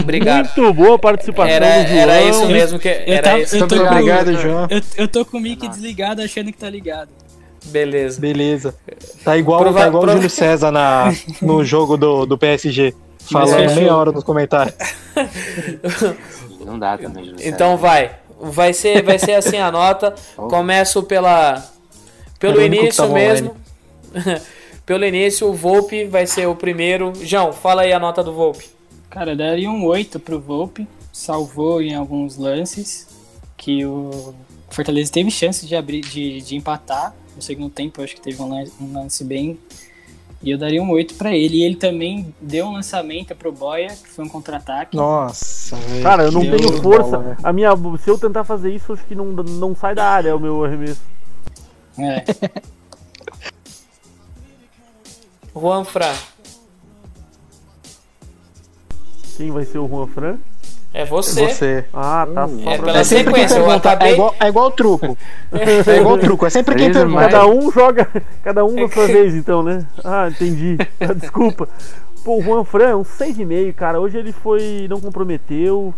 Obrigado. 0.00 0.50
Muito 0.56 0.74
boa 0.74 0.96
a 0.96 0.98
participação 0.98 1.50
Era, 1.54 1.82
do 1.82 1.88
João. 1.88 1.98
era 2.00 2.22
isso 2.22 2.46
mesmo 2.46 2.78
que. 2.78 2.88
Era 2.88 3.22
tava- 3.22 3.38
isso. 3.40 3.56
eu 3.56 3.68
tô- 3.68 3.82
obrigado, 3.82 4.32
João. 4.40 4.66
Eu, 4.70 4.82
eu 4.98 5.08
tô 5.08 5.24
com 5.24 5.38
o 5.38 5.40
mic 5.40 5.66
desligado 5.68 6.20
achando 6.20 6.52
que 6.52 6.58
tá 6.58 6.68
ligado. 6.68 7.08
Beleza. 7.66 8.20
Beleza. 8.20 8.74
Tá 9.24 9.36
igual, 9.36 9.60
Prova- 9.60 9.80
tá 9.80 9.86
igual 9.88 10.02
prova- 10.02 10.18
o 10.18 10.22
Júlio 10.22 10.30
César 10.30 10.70
na, 10.70 11.12
no 11.40 11.64
jogo 11.64 11.96
do, 11.96 12.26
do 12.26 12.36
PSG. 12.36 12.94
Falando 13.30 13.74
meia 13.74 13.96
hora 13.96 14.12
nos 14.12 14.22
comentários. 14.22 14.74
Não 16.64 16.78
dá 16.78 16.96
também, 16.98 17.24
Júlio 17.24 17.38
Então 17.40 17.70
César. 17.76 17.76
vai. 17.82 18.10
Vai 18.40 18.72
ser, 18.72 19.02
vai 19.02 19.18
ser 19.18 19.32
assim 19.32 19.56
a 19.56 19.70
nota. 19.70 20.14
Começo 20.36 21.02
pela 21.02 21.64
pelo 22.38 22.62
início 22.62 23.02
tava 23.02 23.14
mesmo. 23.14 23.56
pelo 24.84 25.04
início, 25.04 25.48
o 25.48 25.54
Volpe 25.54 26.04
vai 26.04 26.26
ser 26.26 26.46
o 26.46 26.54
primeiro. 26.54 27.12
João, 27.22 27.52
fala 27.52 27.82
aí 27.82 27.92
a 27.92 27.98
nota 27.98 28.22
do 28.22 28.32
Volpe. 28.32 28.68
Cara, 29.08 29.32
eu 29.32 29.36
daria 29.36 29.70
um 29.70 29.84
8 29.84 30.20
pro 30.20 30.40
Volpe. 30.40 30.86
Salvou 31.12 31.80
em 31.80 31.94
alguns 31.94 32.36
lances. 32.36 33.06
Que 33.56 33.86
o 33.86 34.34
Fortaleza 34.68 35.10
teve 35.10 35.30
chance 35.30 35.66
de 35.66 35.74
abrir, 35.74 36.02
de, 36.02 36.42
de 36.42 36.56
empatar. 36.56 37.14
No 37.34 37.42
segundo 37.42 37.70
tempo, 37.70 38.00
eu 38.00 38.04
acho 38.04 38.14
que 38.14 38.20
teve 38.20 38.40
um 38.42 38.48
lance, 38.48 38.72
um 38.80 38.92
lance 38.92 39.24
bem. 39.24 39.58
E 40.46 40.52
eu 40.52 40.56
daria 40.56 40.80
um 40.80 40.88
8 40.92 41.16
pra 41.16 41.34
ele. 41.36 41.56
E 41.56 41.64
ele 41.64 41.74
também 41.74 42.32
deu 42.40 42.66
um 42.66 42.74
lançamento 42.74 43.34
pro 43.34 43.50
Boia, 43.50 43.88
que 43.88 44.08
foi 44.08 44.24
um 44.24 44.28
contra-ataque. 44.28 44.96
Nossa, 44.96 45.74
velho. 45.74 46.02
Cara, 46.04 46.22
eu 46.22 46.30
não 46.30 46.40
Deu 46.40 46.56
tenho 46.56 46.80
bola, 46.80 47.02
força. 47.02 47.18
velho. 47.18 47.36
A 47.42 47.52
minha, 47.52 47.70
se 47.98 48.08
eu 48.08 48.16
tentar 48.16 48.44
fazer 48.44 48.72
isso, 48.72 48.92
acho 48.92 49.04
que 49.06 49.14
não, 49.16 49.24
não 49.32 49.74
sai 49.74 49.96
da 49.96 50.08
área 50.08 50.36
o 50.36 50.38
meu 50.38 50.64
arremesso. 50.64 51.02
É. 51.98 52.22
Juan 55.52 55.82
Fran. 55.82 56.14
Quem 59.36 59.50
vai 59.50 59.64
ser 59.64 59.78
o 59.78 59.88
Juan 59.88 60.06
Fran? 60.06 60.38
É 60.98 61.04
você. 61.04 61.48
Você. 61.48 61.84
Ah, 61.92 62.26
tá. 62.32 62.48
só 62.48 62.70
É 62.70 62.78
pela 62.78 62.98
É 62.98 63.04
sempre 63.04 63.34
quem 63.34 63.42
sequência, 63.48 63.58
eu 63.58 63.70
acabei- 63.70 64.08
É 64.08 64.12
igual, 64.14 64.34
é 64.40 64.48
igual 64.48 64.66
o 64.66 64.70
truco. 64.70 65.18
É 65.52 65.96
igual 66.00 66.14
o 66.14 66.18
truco. 66.18 66.46
É 66.46 66.50
sempre 66.50 66.74
quem 66.74 66.90
pergunta. 66.90 67.20
Cada 67.20 67.46
um 67.46 67.70
joga, 67.70 68.08
cada 68.42 68.64
um 68.64 68.74
da 68.74 68.88
sua 68.88 69.06
vez, 69.06 69.34
então, 69.34 69.62
né? 69.62 69.86
Ah, 70.02 70.28
entendi. 70.28 70.78
Ah, 71.00 71.12
Desculpa. 71.12 71.68
Pô, 72.24 72.38
o 72.38 72.42
Juan 72.42 72.64
Fran, 72.64 72.88
é 72.88 72.96
um 72.96 73.04
6,5, 73.04 73.72
cara. 73.74 74.00
Hoje 74.00 74.16
ele 74.16 74.32
foi. 74.32 74.86
não 74.88 74.98
comprometeu, 75.00 75.94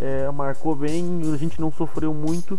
é, 0.00 0.30
marcou 0.30 0.74
bem, 0.76 1.20
a 1.34 1.36
gente 1.36 1.60
não 1.60 1.70
sofreu 1.72 2.14
muito 2.14 2.58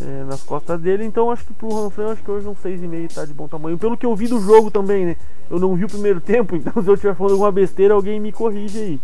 é, 0.00 0.24
nas 0.24 0.42
costas 0.44 0.80
dele. 0.80 1.04
Então 1.04 1.30
acho 1.30 1.44
que 1.44 1.52
pro 1.52 1.68
Juan 1.70 1.90
Fran, 1.90 2.12
acho 2.12 2.22
que 2.22 2.30
hoje 2.30 2.46
um 2.46 2.54
6,5 2.54 3.12
tá 3.14 3.24
de 3.24 3.34
bom 3.34 3.48
tamanho. 3.48 3.76
Pelo 3.76 3.96
que 3.96 4.06
eu 4.06 4.14
vi 4.14 4.28
do 4.28 4.40
jogo 4.40 4.70
também, 4.70 5.04
né? 5.06 5.16
Eu 5.50 5.58
não 5.58 5.74
vi 5.74 5.84
o 5.84 5.88
primeiro 5.88 6.20
tempo, 6.22 6.54
então 6.54 6.72
se 6.82 6.88
eu 6.88 6.94
estiver 6.94 7.14
falando 7.16 7.32
alguma 7.32 7.50
besteira, 7.52 7.94
alguém 7.94 8.20
me 8.20 8.30
corrige 8.30 8.78
aí. 8.78 9.00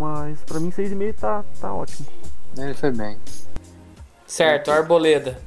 Mas 0.00 0.38
pra 0.46 0.58
mim 0.58 0.70
6,5 0.70 1.14
tá, 1.20 1.44
tá 1.60 1.74
ótimo. 1.74 2.06
Ele 2.56 2.72
foi 2.72 2.90
bem. 2.90 3.18
Certo, 4.26 4.70
Arboleda. 4.70 5.38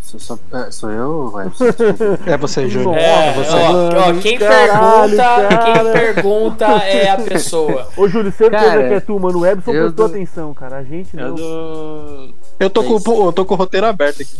Sou, 0.00 0.20
sou, 0.20 0.38
é, 0.52 0.70
sou 0.70 0.90
eu, 0.90 1.32
ué? 1.34 1.46
É 2.32 2.36
você, 2.38 2.68
Júlio. 2.68 2.90
Nossa, 2.92 3.00
É, 3.00 3.32
você. 3.34 3.50
ó, 3.50 3.88
ó, 4.16 4.20
quem 4.22 4.38
caralho, 4.38 5.16
pergunta, 5.16 5.22
cara. 5.24 5.64
quem 5.64 5.92
pergunta 5.92 6.64
é 6.84 7.10
a 7.10 7.16
pessoa. 7.18 7.88
Ô 7.96 8.08
Júlio, 8.08 8.30
certeza 8.32 8.64
Cara, 8.64 8.88
que 8.88 8.94
é 8.94 9.00
tu, 9.00 9.18
mano. 9.18 9.40
O 9.40 9.46
Ebson 9.46 9.72
eu 9.72 9.82
prestou 9.84 10.06
dou- 10.08 10.16
atenção, 10.16 10.54
cara. 10.54 10.76
A 10.78 10.84
gente 10.84 11.14
Eu 11.16 11.28
não. 11.28 11.34
dou. 11.34 12.34
Eu 12.60 12.70
tô, 12.70 12.84
com, 12.84 12.94
o- 13.10 13.26
eu 13.26 13.32
tô 13.32 13.44
com 13.44 13.54
o 13.54 13.56
roteiro 13.56 13.86
aberto 13.86 14.22
aqui. 14.22 14.36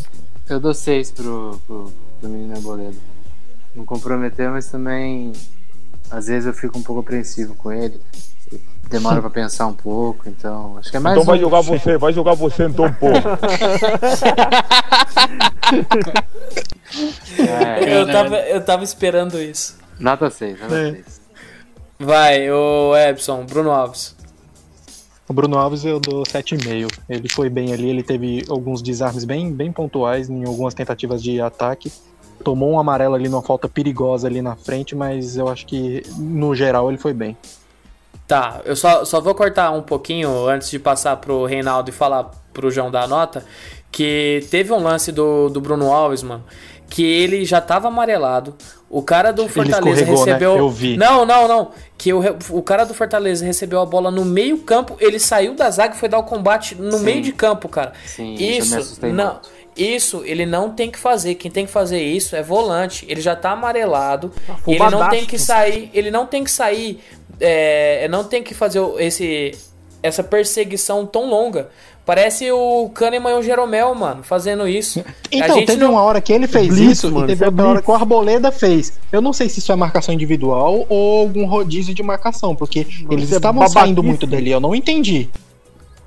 Eu 0.49 0.61
dou 0.61 0.73
seis 0.73 1.11
pro, 1.11 1.61
pro, 1.67 1.93
pro 2.21 2.29
menino 2.31 2.55
Arboleda. 2.55 2.97
Não 3.75 3.85
comprometeu, 3.85 4.53
mas 4.53 4.71
também. 4.71 5.33
Às 6.11 6.27
vezes 6.27 6.47
eu 6.47 6.53
fico 6.55 6.79
um 6.79 6.83
pouco 6.83 7.01
apreensivo 7.01 7.55
com 7.55 7.73
ele. 7.73 8.01
Demora 8.89 9.21
pra 9.21 9.31
pensar 9.31 9.67
um 9.67 9.73
pouco, 9.73 10.29
então. 10.29 10.79
Acho 10.79 10.91
que 10.91 10.97
é 10.97 11.01
mais. 11.01 11.17
Então 11.17 11.27
vai 11.27 11.37
um- 11.37 11.41
jogar 11.41 11.61
você, 11.61 11.99
vai 11.99 12.13
jogar 12.13 12.35
você 12.35 12.65
então, 12.65 12.93
porra. 12.95 13.37
É, 17.39 18.01
Eu 18.01 18.07
tava, 18.07 18.37
eu 18.41 18.65
tava 18.65 18.85
esperando 18.85 19.41
isso. 19.41 19.77
nota 19.99 20.31
6, 20.31 20.61
nota 20.61 20.75
É. 20.75 20.91
6. 20.93 21.21
Vai, 21.99 22.51
o 22.51 22.95
Epson, 22.97 23.45
Bruno 23.45 23.71
Alves. 23.71 24.15
O 25.29 25.33
Bruno 25.33 25.59
Alves 25.59 25.85
eu 25.85 25.99
dou 25.99 26.23
7,5. 26.23 26.89
Ele 27.09 27.29
foi 27.29 27.49
bem 27.51 27.73
ali, 27.73 27.89
ele 27.91 28.03
teve 28.03 28.45
alguns 28.49 28.81
desarmes 28.81 29.25
bem, 29.25 29.53
bem 29.53 29.73
pontuais 29.73 30.31
em 30.31 30.45
algumas 30.47 30.73
tentativas 30.75 31.23
de 31.23 31.41
ataque. 31.41 31.93
Tomou 32.47 32.71
um 32.71 32.79
amarelo 32.79 33.17
ali 33.17 33.29
numa 33.29 33.43
falta 33.43 33.69
perigosa 33.69 34.29
ali 34.29 34.41
na 34.41 34.55
frente, 34.55 34.95
mas 34.95 35.37
eu 35.37 35.49
acho 35.49 35.67
que 35.67 36.05
no 36.17 36.55
geral 36.55 36.89
ele 36.89 36.97
foi 36.97 37.13
bem. 37.13 37.37
Tá, 38.29 38.61
eu 38.65 38.77
só, 38.77 39.05
só 39.05 39.21
vou 39.21 39.35
cortar 39.35 39.73
um 39.73 39.83
pouquinho 39.83 40.47
antes 40.49 40.71
de 40.71 40.79
passar 40.79 41.17
pro 41.17 41.45
Reinaldo 41.45 41.91
e 41.91 41.93
falar 41.93 42.31
pro 42.53 42.71
João 42.71 42.89
dar 42.89 43.03
a 43.03 43.09
nota. 43.09 43.45
Que 43.91 44.47
teve 44.49 44.73
um 44.73 44.81
lance 44.81 45.11
do, 45.11 45.49
do 45.49 45.61
Bruno 45.61 45.93
Alves, 45.93 46.23
mano. 46.23 46.45
Que 46.89 47.03
ele 47.03 47.45
já 47.45 47.61
tava 47.61 47.89
amarelado. 47.89 48.55
O 48.89 49.03
cara 49.03 49.33
do 49.33 49.49
Fortaleza 49.49 50.05
né? 50.05 50.11
recebeu. 50.13 50.57
Eu 50.57 50.71
vi. 50.71 50.97
Não, 50.97 51.27
não, 51.27 51.49
não. 51.49 51.73
Que 51.99 52.13
o, 52.13 52.21
o 52.51 52.63
cara 52.63 52.85
do 52.85 52.95
Fortaleza 52.95 53.45
recebeu 53.45 53.81
a 53.81 53.85
bola 53.85 54.09
no 54.09 54.25
meio 54.25 54.59
campo. 54.59 54.97
Ele 55.01 55.19
saiu 55.19 55.57
da 55.57 55.69
zaga 55.69 55.97
e 55.97 55.99
foi 55.99 56.09
dar 56.09 56.21
o 56.21 56.23
combate 56.23 56.77
no 56.77 56.99
Sim. 56.99 57.05
meio 57.05 57.23
de 57.23 57.33
campo, 57.33 57.69
cara. 57.69 57.93
Sim, 58.05 58.35
isso 58.35 58.43
eu 58.45 58.49
me 58.49 58.59
Isso, 58.59 58.79
assustei 58.79 59.13
não. 59.13 59.33
muito. 59.33 59.56
Isso 59.77 60.23
ele 60.25 60.47
não 60.47 60.71
tem 60.71 60.91
que 60.91 60.99
fazer. 60.99 61.35
Quem 61.35 61.51
tem 61.51 61.67
que 61.67 61.73
fazer 61.73 62.03
isso 62.03 62.35
é 62.35 62.43
volante. 62.43 63.05
Ele 63.09 63.21
já 63.21 63.37
tá 63.37 63.51
amarelado. 63.51 64.33
e 64.67 64.73
ele 64.73 64.91
não 64.91 65.09
tem 65.09 65.25
que 65.25 65.39
sair. 65.39 65.91
Ele 65.93 66.11
não 66.11 66.27
tem 66.27 66.45
que 66.45 66.51
sair. 66.51 67.01
É, 67.39 68.09
não 68.09 68.25
tem 68.25 68.43
que 68.43 68.55
fazer 68.55 68.81
esse 68.99 69.53
essa 70.03 70.23
perseguição 70.23 71.05
tão 71.05 71.29
longa. 71.29 71.69
Parece 72.05 72.53
o 72.53 72.89
Kahneman 72.95 73.33
e 73.33 73.39
o 73.41 73.43
Jeromel, 73.43 73.93
mano, 73.93 74.23
fazendo 74.23 74.69
isso. 74.69 75.05
Então, 75.29 75.67
teve 75.67 75.85
uma 75.85 76.01
hora 76.03 76.21
que 76.21 76.33
ele 76.33 76.47
fez 76.47 76.69
Blitz, 76.69 76.99
isso 76.99 77.11
mano, 77.11 77.27
e 77.27 77.29
teve 77.29 77.45
é 77.45 77.49
outra 77.49 77.67
hora 77.67 77.83
que 77.83 77.91
o 77.91 77.95
Arboleda 77.95 78.53
fez. 78.53 78.93
Eu 79.11 79.21
não 79.21 79.33
sei 79.33 79.49
se 79.49 79.59
isso 79.59 79.73
é 79.73 79.77
marcação 79.77 80.15
individual 80.15 80.87
ou 80.89 81.21
algum 81.21 81.45
rodízio 81.47 81.93
de 81.93 82.03
marcação, 82.03 82.55
porque 82.55 82.87
eles 83.11 83.25
isso 83.25 83.35
é 83.35 83.37
estavam 83.39 83.59
babaquice. 83.59 83.81
saindo 83.81 84.05
muito 84.05 84.25
dele. 84.25 84.51
Eu 84.51 84.61
não 84.61 84.73
entendi. 84.73 85.29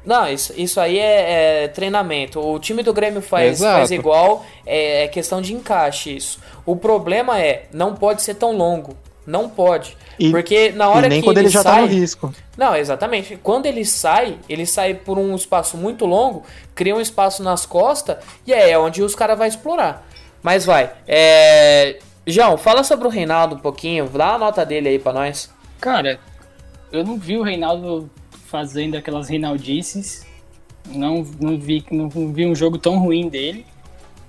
Não, 0.05 0.27
isso, 0.27 0.53
isso 0.55 0.79
aí 0.79 0.97
é, 0.97 1.63
é 1.63 1.67
treinamento. 1.67 2.39
O 2.39 2.57
time 2.59 2.81
do 2.83 2.93
Grêmio 2.93 3.21
faz, 3.21 3.59
Exato. 3.59 3.77
faz 3.77 3.91
igual, 3.91 4.45
é, 4.65 5.03
é 5.03 5.07
questão 5.07 5.41
de 5.41 5.53
encaixe 5.53 6.15
isso. 6.15 6.39
O 6.65 6.75
problema 6.75 7.39
é, 7.39 7.65
não 7.73 7.93
pode 7.95 8.21
ser 8.21 8.35
tão 8.35 8.55
longo. 8.55 8.95
Não 9.27 9.47
pode. 9.47 9.95
E- 10.17 10.31
Porque 10.31 10.71
na 10.71 10.89
hora 10.89 11.05
e 11.05 11.09
nem 11.09 11.19
que 11.21 11.25
quando 11.27 11.37
ele, 11.37 11.49
já 11.49 11.61
sai, 11.61 11.75
tá 11.75 11.81
no 11.81 11.87
risco. 11.87 12.33
Não, 12.57 12.75
exatamente. 12.75 13.37
Quando 13.43 13.67
ele 13.67 13.85
sai, 13.85 14.37
ele 14.49 14.65
sai 14.65 14.95
por 14.95 15.19
um 15.19 15.35
espaço 15.35 15.77
muito 15.77 16.05
longo, 16.05 16.43
cria 16.73 16.95
um 16.95 17.01
espaço 17.01 17.43
nas 17.43 17.65
costas 17.65 18.17
e 18.47 18.51
é 18.53 18.77
onde 18.79 19.03
os 19.03 19.13
caras 19.13 19.37
vão 19.37 19.45
explorar. 19.45 20.07
Mas 20.41 20.65
vai. 20.65 20.89
É... 21.07 21.99
João, 22.25 22.57
fala 22.57 22.83
sobre 22.83 23.05
o 23.07 23.09
Reinaldo 23.09 23.55
um 23.55 23.59
pouquinho, 23.59 24.07
dá 24.09 24.33
a 24.33 24.37
nota 24.37 24.65
dele 24.65 24.89
aí 24.89 24.99
pra 24.99 25.13
nós. 25.13 25.49
Cara, 25.79 26.19
eu 26.91 27.03
não 27.03 27.17
vi 27.17 27.37
o 27.37 27.43
Reinaldo 27.43 28.09
fazendo 28.49 28.95
aquelas 28.95 29.29
Reinaldices. 29.29 30.25
Não, 30.87 31.25
não, 31.39 31.57
vi, 31.59 31.85
não 31.91 32.09
vi 32.09 32.45
um 32.45 32.55
jogo 32.55 32.77
tão 32.77 32.97
ruim 32.99 33.29
dele. 33.29 33.65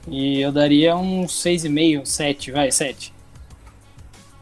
E 0.09 0.41
eu 0.41 0.51
daria 0.53 0.97
um 0.97 1.25
6,5, 1.25 2.05
7, 2.07 2.51
vai, 2.53 2.71
7. 2.71 3.13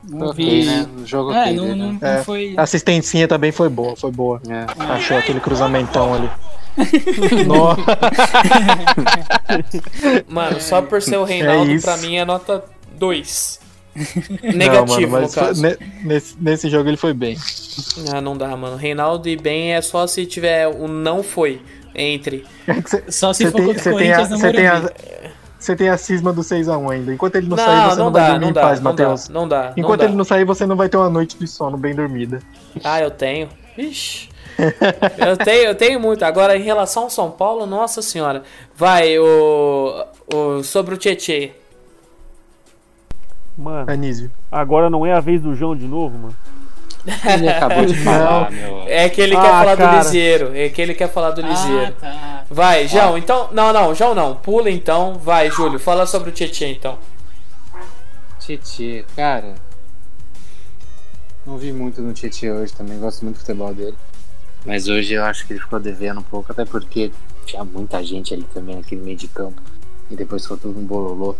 Não 0.09 0.29
Ok, 0.29 0.45
vi. 0.61 0.64
né? 0.67 0.87
O 0.97 1.05
jogo 1.07 1.33
É, 1.33 1.43
ok, 1.43 1.53
não, 1.57 1.64
né? 1.67 1.75
não, 1.75 1.93
não 1.95 2.09
É. 2.09 2.23
foi. 2.25 2.55
A 2.57 2.62
assistencinha 2.62 3.27
também 3.29 3.53
foi 3.53 3.69
boa, 3.69 3.95
foi 3.97 4.11
boa. 4.11 4.41
É. 4.49 4.67
Achou 4.93 5.17
aquele 5.17 5.41
cruzamentão 5.41 6.14
ali. 6.14 6.31
Nossa, 7.47 7.83
Mano, 10.29 10.61
só 10.61 10.81
por 10.81 11.03
ser 11.03 11.17
o 11.17 11.25
Reinaldo, 11.25 11.71
isso. 11.73 11.85
pra 11.85 11.97
mim 11.97 12.17
é 12.17 12.25
nota 12.25 12.64
2. 12.97 13.61
não, 14.42 14.52
Negativo, 14.52 15.12
mano, 15.12 15.26
no 15.26 15.32
foi- 15.32 15.42
caso. 15.44 15.62
ne- 15.62 15.76
nesse, 16.04 16.37
nesse 16.40 16.70
jogo 16.70 16.88
ele 16.88 16.96
foi 16.96 17.12
bem. 17.14 17.37
Ah, 18.12 18.20
não 18.20 18.37
dá, 18.37 18.56
mano. 18.56 18.76
Reinaldo 18.76 19.28
e 19.28 19.37
bem 19.37 19.74
é 19.74 19.80
só 19.80 20.06
se 20.06 20.24
tiver 20.26 20.66
o 20.68 20.87
não 20.88 21.22
foi 21.22 21.61
entre. 21.94 22.44
É 22.66 22.74
cê- 22.87 23.04
Só 23.11 23.32
se 23.32 23.44
Você 23.44 23.50
for 23.50 23.56
tem, 23.58 23.66
contra 23.66 23.80
o 23.80 23.82
você 23.82 23.90
tem, 23.98 24.12
a, 24.12 24.16
Corinthians 24.16 24.40
você 24.40 24.52
tem, 24.52 24.66
a, 24.66 24.90
você 25.58 25.76
tem 25.76 25.88
a 25.88 25.96
cisma 25.96 26.32
do 26.32 26.42
6x1 26.42 26.90
ainda. 26.92 27.12
Enquanto 27.12 27.37
ele 27.37 27.48
não, 27.48 27.56
sair, 27.56 27.66
Não, 27.76 27.90
você 27.90 27.96
não 27.98 28.04
não, 28.06 28.12
vai 28.12 28.22
dá, 28.22 28.28
dormir 28.30 28.40
não 28.44 28.50
em 28.50 28.52
dá, 28.52 28.61
paz, 28.61 28.80
não 28.80 28.94
dá, 28.94 29.02
Matheus. 29.04 29.28
não 29.28 29.48
dá. 29.48 29.62
não 29.64 29.72
Enquanto 29.76 30.00
dá. 30.00 30.06
ele 30.06 30.14
não 30.14 30.24
sair, 30.24 30.44
você 30.44 30.66
não 30.66 30.76
vai 30.76 30.88
ter 30.88 30.96
uma 30.96 31.11
noite 31.11 31.37
de 31.38 31.46
sono 31.46 31.76
bem 31.76 31.94
dormida. 31.94 32.40
Ah, 32.84 33.00
eu 33.00 33.11
tenho. 33.11 33.48
Ixi. 33.76 34.28
eu 35.18 35.37
tenho, 35.37 35.64
eu 35.68 35.74
tenho 35.74 36.00
muito. 36.00 36.24
Agora, 36.24 36.56
em 36.56 36.62
relação 36.62 37.04
ao 37.04 37.11
São 37.11 37.30
Paulo, 37.30 37.64
nossa 37.66 38.02
senhora. 38.02 38.42
Vai, 38.76 39.18
o. 39.18 40.04
o 40.34 40.62
sobre 40.64 40.94
o 40.94 40.98
Tietê. 40.98 41.52
Mano, 43.59 43.90
Anísio. 43.90 44.31
agora 44.53 44.88
não 44.88 45.05
é 45.05 45.12
a 45.12 45.18
vez 45.21 45.42
do 45.42 45.53
João 45.55 45.75
de 45.77 45.87
novo, 45.87 46.16
mano. 46.16 46.37
Ele 47.35 47.49
acabou 47.49 47.85
de 47.85 47.94
falar, 48.05 48.51
meu. 48.53 48.83
É 48.87 49.09
que 49.09 49.21
ele 49.21 49.35
Ah, 49.37 49.40
quer 49.40 49.49
falar 49.51 49.75
do 49.75 49.79
cara. 49.79 49.99
Liseiro. 49.99 50.55
É 50.57 50.68
que 50.68 50.81
ele 50.83 50.94
quer 50.94 51.09
falar 51.09 51.31
do 51.33 51.40
Ah, 51.44 51.49
Liseiro. 51.49 51.92
tá. 51.94 52.44
Vai, 52.51 52.87
João, 52.87 53.18
então. 53.18 53.49
Não, 53.53 53.73
não, 53.73 53.94
João 53.94 54.14
não. 54.14 54.37
Pula 54.37 54.71
então. 54.71 55.14
Vai, 55.18 55.51
Júlio, 55.51 55.79
fala 55.79 56.07
sobre 56.07 56.31
o 56.31 56.33
Tietê 56.33 56.66
então. 56.71 56.99
Tietê, 58.40 59.05
cara. 59.16 59.55
Não 61.47 61.57
vi 61.57 61.73
muito 61.73 62.01
no 62.03 62.12
Tietê 62.12 62.51
hoje 62.53 62.73
também, 62.75 62.99
gosto 62.99 63.23
muito 63.25 63.37
do 63.37 63.40
futebol 63.40 63.73
dele. 63.75 63.97
Mas 64.66 64.87
hoje 64.88 65.14
eu 65.14 65.25
acho 65.25 65.47
que 65.47 65.53
ele 65.55 65.61
ficou 65.61 65.81
devendo 65.81 66.21
um 66.21 66.23
pouco, 66.25 66.53
até 66.53 66.64
porque 66.64 67.11
tinha 67.47 67.64
muita 67.64 68.03
gente 68.05 68.35
ali 68.35 68.42
também 68.53 68.77
naquele 68.77 69.01
meio 69.03 69.16
de 69.16 69.29
campo. 69.29 69.61
E 70.11 70.16
depois 70.16 70.42
ficou 70.42 70.57
tudo 70.59 70.79
um 70.79 70.85
bololô. 70.85 71.37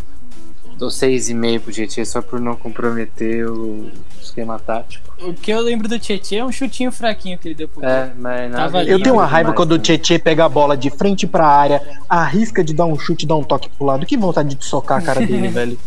Dou 0.79 0.89
6,5 0.91 1.61
pro 1.61 1.73
Tietê 1.73 2.05
só 2.05 2.23
por 2.23 2.41
não 2.41 2.55
comprometer 2.55 3.45
o 3.51 3.91
esquema 4.23 4.59
tático. 4.61 5.09
O 5.21 5.35
que 5.35 5.51
eu 5.51 5.61
lembro 5.61 5.89
do 5.89 5.99
Tietchan 5.99 6.37
é 6.37 6.45
um 6.45 6.53
chutinho 6.53 6.93
fraquinho 6.93 7.37
que 7.37 7.49
ele 7.49 7.55
deu 7.57 7.67
pro 7.67 7.85
É, 7.85 8.13
mas 8.17 8.49
nada 8.53 8.63
Tava. 8.65 8.85
Eu 8.85 9.03
tenho 9.03 9.17
uma 9.17 9.23
demais 9.25 9.33
raiva 9.33 9.53
quando 9.55 9.73
o 9.73 9.79
também. 9.79 9.99
Tietê 9.99 10.19
pega 10.23 10.45
a 10.45 10.49
bola 10.49 10.77
de 10.77 10.89
frente 10.91 11.27
pra 11.27 11.49
área, 11.49 11.83
arrisca 12.09 12.63
de 12.63 12.73
dar 12.73 12.85
um 12.87 12.97
chute, 12.97 13.27
dar 13.27 13.35
um 13.35 13.43
toque 13.43 13.69
pro 13.71 13.85
lado. 13.87 14.07
Que 14.07 14.17
vontade 14.17 14.55
de 14.55 14.65
socar 14.65 14.99
a 14.99 15.03
cara 15.03 15.21
dele, 15.27 15.49
velho. 15.49 15.79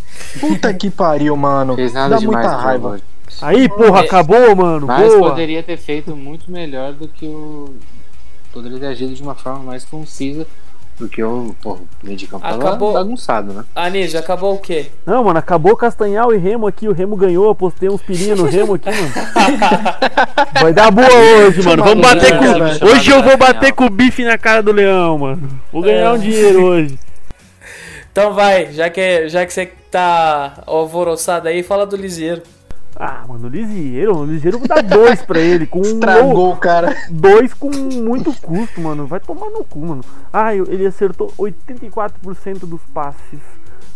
Puta 0.41 0.73
que 0.73 0.89
pariu, 0.89 1.37
mano. 1.37 1.75
Fez 1.75 1.93
nada 1.93 2.15
Dá 2.15 2.17
demais 2.17 2.45
muita 2.45 2.61
raiva. 2.61 2.99
Aí, 3.41 3.69
porra, 3.69 4.01
É. 4.01 4.03
acabou, 4.05 4.53
mano. 4.57 4.87
Mas 4.87 5.13
Boa. 5.13 5.29
poderia 5.29 5.63
ter 5.63 5.77
feito 5.77 6.13
muito 6.17 6.51
melhor 6.51 6.91
do 6.91 7.07
que 7.07 7.25
o. 7.25 7.73
Poderia 8.51 8.77
ter 8.77 8.87
agido 8.87 9.13
de 9.13 9.23
uma 9.23 9.35
forma 9.35 9.59
mais 9.63 9.85
concisa 9.85 10.45
do 11.01 11.09
que 11.09 11.23
o. 11.23 11.55
Porra, 11.61 11.79
o 11.81 11.87
meio 12.05 12.15
de 12.17 12.27
campo 12.27 12.43
tava 12.47 12.57
Acabou. 12.63 12.93
bagunçado, 12.93 13.51
né? 13.53 13.65
Anísio, 13.75 14.19
acabou 14.19 14.53
o 14.55 14.59
quê? 14.59 14.87
Não, 15.05 15.23
mano, 15.23 15.39
acabou 15.39 15.75
Castanhal 15.75 16.33
e 16.33 16.37
Remo 16.37 16.67
aqui. 16.67 16.87
O 16.87 16.93
Remo 16.93 17.15
ganhou. 17.15 17.45
Eu 17.47 17.55
postei 17.55 17.89
uns 17.89 18.01
pirinhos 18.01 18.39
no 18.39 18.45
Remo 18.45 18.75
aqui, 18.75 18.89
mano. 18.89 19.11
Vai 20.61 20.73
dar 20.73 20.91
boa 20.91 21.07
hoje, 21.09 21.61
mano. 21.63 21.83
Vamos 21.83 22.01
bater 22.07 22.37
com. 22.37 22.85
Hoje 22.85 23.11
eu 23.11 23.21
vou 23.23 23.37
bater 23.37 23.73
com 23.73 23.85
o 23.85 23.89
bife 23.89 24.23
na 24.23 24.37
cara 24.37 24.61
do 24.61 24.71
leão, 24.71 25.17
mano. 25.17 25.49
Vou 25.71 25.81
ganhar 25.81 26.05
É. 26.05 26.11
um 26.13 26.17
dinheiro 26.17 26.63
hoje. 26.63 26.99
Então 28.11 28.33
vai, 28.33 28.71
já 28.73 28.89
que, 28.89 29.29
já 29.29 29.45
que 29.45 29.53
você 29.53 29.71
tá 29.89 30.61
alvoroçado 30.67 31.47
aí, 31.47 31.63
fala 31.63 31.85
do 31.85 31.95
Liseiro. 31.95 32.41
Ah, 32.95 33.23
mano, 33.27 33.47
o 33.47 33.49
Lisieiro, 33.49 34.17
o 34.17 34.25
Lisieiro 34.25 34.59
vou 34.59 34.67
dar 34.67 34.83
dois 34.83 35.21
pra 35.21 35.39
ele. 35.39 35.65
Com 35.65 35.79
um 35.79 35.81
Estragou 35.83 36.51
o 36.51 36.57
cara. 36.57 36.95
Dois 37.09 37.53
com 37.53 37.71
muito 37.71 38.33
custo, 38.41 38.81
mano. 38.81 39.07
Vai 39.07 39.19
tomar 39.19 39.49
no 39.49 39.63
cu, 39.63 39.79
mano. 39.79 40.03
Ah, 40.31 40.53
ele 40.53 40.85
acertou 40.85 41.31
84% 41.37 42.59
dos 42.65 42.81
passes. 42.93 43.39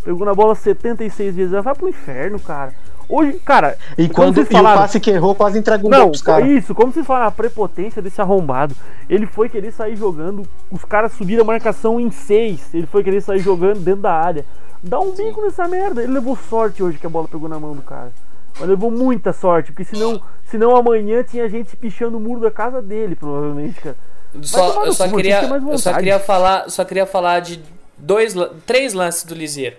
Pegou 0.04 0.26
na 0.26 0.34
bola 0.34 0.56
76 0.56 1.36
vezes. 1.36 1.52
Vai 1.64 1.76
pro 1.76 1.90
inferno, 1.90 2.40
cara. 2.40 2.74
Hoje, 3.08 3.34
cara. 3.46 3.78
E 3.98 4.10
quando 4.10 4.34
vocês 4.34 4.48
e 4.48 4.50
o 4.50 4.54
falaram- 4.54 4.82
passe 4.82 5.00
que 5.00 5.12
errou, 5.12 5.36
quase 5.36 5.60
entrega 5.60 5.86
um 5.86 5.90
Não, 5.90 6.00
gol 6.00 6.10
pros 6.12 6.22
caras. 6.24 6.48
isso, 6.50 6.74
como 6.74 6.92
vocês 6.92 7.06
falaram, 7.06 7.28
a 7.28 7.32
prepotência 7.32 8.02
desse 8.02 8.20
arrombado. 8.20 8.76
Ele 9.08 9.28
foi 9.28 9.48
querer 9.50 9.72
sair 9.72 9.96
jogando, 9.96 10.44
os 10.72 10.84
caras 10.84 11.12
subiram 11.14 11.44
a 11.44 11.46
marcação 11.46 12.00
em 12.00 12.10
6. 12.10 12.74
Ele 12.74 12.88
foi 12.88 13.04
querer 13.04 13.22
sair 13.22 13.40
jogando 13.40 13.80
dentro 13.82 14.02
da 14.02 14.14
área. 14.14 14.44
Dá 14.82 15.00
um 15.00 15.12
bico 15.12 15.42
nessa 15.42 15.68
merda. 15.68 16.02
Ele 16.02 16.14
levou 16.14 16.36
sorte 16.36 16.82
hoje 16.82 16.98
que 16.98 17.06
a 17.06 17.10
bola 17.10 17.28
pegou 17.28 17.48
na 17.50 17.60
mão 17.60 17.74
do 17.76 17.82
cara. 17.84 18.12
Mas 18.60 18.70
levou 18.70 18.90
muita 18.90 19.34
sorte, 19.34 19.72
porque 19.72 19.84
senão, 19.84 20.22
senão 20.50 20.76
amanhã 20.76 21.24
tinha 21.24 21.48
gente 21.50 21.76
pichando 21.76 22.18
o 22.18 22.20
muro 22.20 22.40
da 22.42 22.52
casa 22.52 22.82
dele, 22.82 23.16
provavelmente, 23.16 23.82
cara. 23.82 23.98
Só, 24.42 24.86
eu, 24.86 24.94
só 24.94 25.08
cu, 25.08 25.16
queria, 25.18 25.42
eu 25.72 25.78
só 25.78 25.94
queria 25.94 26.20
falar, 26.20 26.70
só 26.70 26.84
queria 26.84 27.06
falar 27.06 27.40
de 27.42 27.62
dois, 27.98 28.34
três 28.66 28.94
lances 28.94 29.24
do 29.24 29.34
Liseiro. 29.36 29.76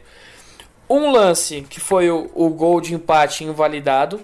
Um 0.89 1.11
lance 1.11 1.63
que 1.69 1.81
foi 1.81 2.11
o, 2.11 2.31
o 2.35 2.49
gol 2.51 2.81
de 2.81 2.95
empate 2.95 3.45
invalidado. 3.45 4.21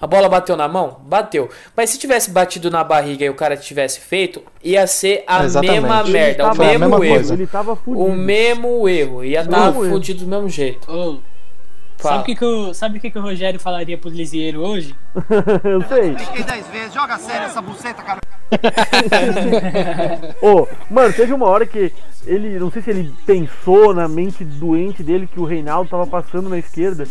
A 0.00 0.06
bola 0.06 0.28
bateu 0.30 0.56
na 0.56 0.66
mão? 0.66 0.98
Bateu. 1.04 1.50
Mas 1.76 1.90
se 1.90 1.98
tivesse 1.98 2.30
batido 2.30 2.70
na 2.70 2.82
barriga 2.82 3.24
e 3.24 3.28
o 3.28 3.34
cara 3.34 3.54
tivesse 3.56 4.00
feito, 4.00 4.42
ia 4.64 4.86
ser 4.86 5.22
a 5.26 5.44
Exatamente. 5.44 5.80
mesma 5.80 6.00
Ele 6.00 6.12
merda, 6.12 6.42
o 6.44 6.46
tava- 6.48 6.64
mesmo 6.64 6.84
erro. 7.04 7.14
coisa. 7.14 7.34
Ele 7.34 7.46
tava 7.46 7.76
fudido. 7.76 8.04
O 8.04 8.16
mesmo 8.16 8.88
erro. 8.88 9.22
Ia 9.22 9.42
estar 9.42 9.66
Mesmo 9.66 9.84
erro. 9.84 9.92
fudido 9.94 10.24
do 10.24 10.30
mesmo 10.30 10.48
jeito. 10.48 10.90
Ô, 10.90 11.18
Fala. 12.00 12.14
sabe 12.16 12.22
o 12.22 12.26
que, 12.26 12.34
que, 12.36 12.44
o, 12.44 12.74
sabe 12.74 12.98
o 12.98 13.00
que, 13.00 13.10
que 13.10 13.18
o 13.18 13.22
Rogério 13.22 13.60
falaria 13.60 13.96
pro 13.98 14.10
Lisieiro 14.10 14.60
hoje? 14.60 14.94
eu 15.64 15.82
sei. 15.88 16.12
Expliquei 16.12 16.42
10 16.44 16.66
vezes, 16.68 16.94
joga 16.94 17.18
sério 17.18 17.46
essa 17.46 17.60
buceta, 17.62 18.02
cara. 18.02 18.20
Ô, 20.42 20.66
mano, 20.90 21.12
teve 21.12 21.32
uma 21.32 21.46
hora 21.46 21.66
que 21.66 21.92
ele, 22.26 22.58
não 22.58 22.70
sei 22.70 22.82
se 22.82 22.90
ele 22.90 23.12
pensou 23.26 23.94
na 23.94 24.08
mente 24.08 24.44
doente 24.44 25.02
dele 25.02 25.26
que 25.32 25.38
o 25.40 25.44
Reinaldo 25.44 25.88
tava 25.90 26.06
passando 26.06 26.48
na 26.48 26.58
esquerda. 26.58 27.04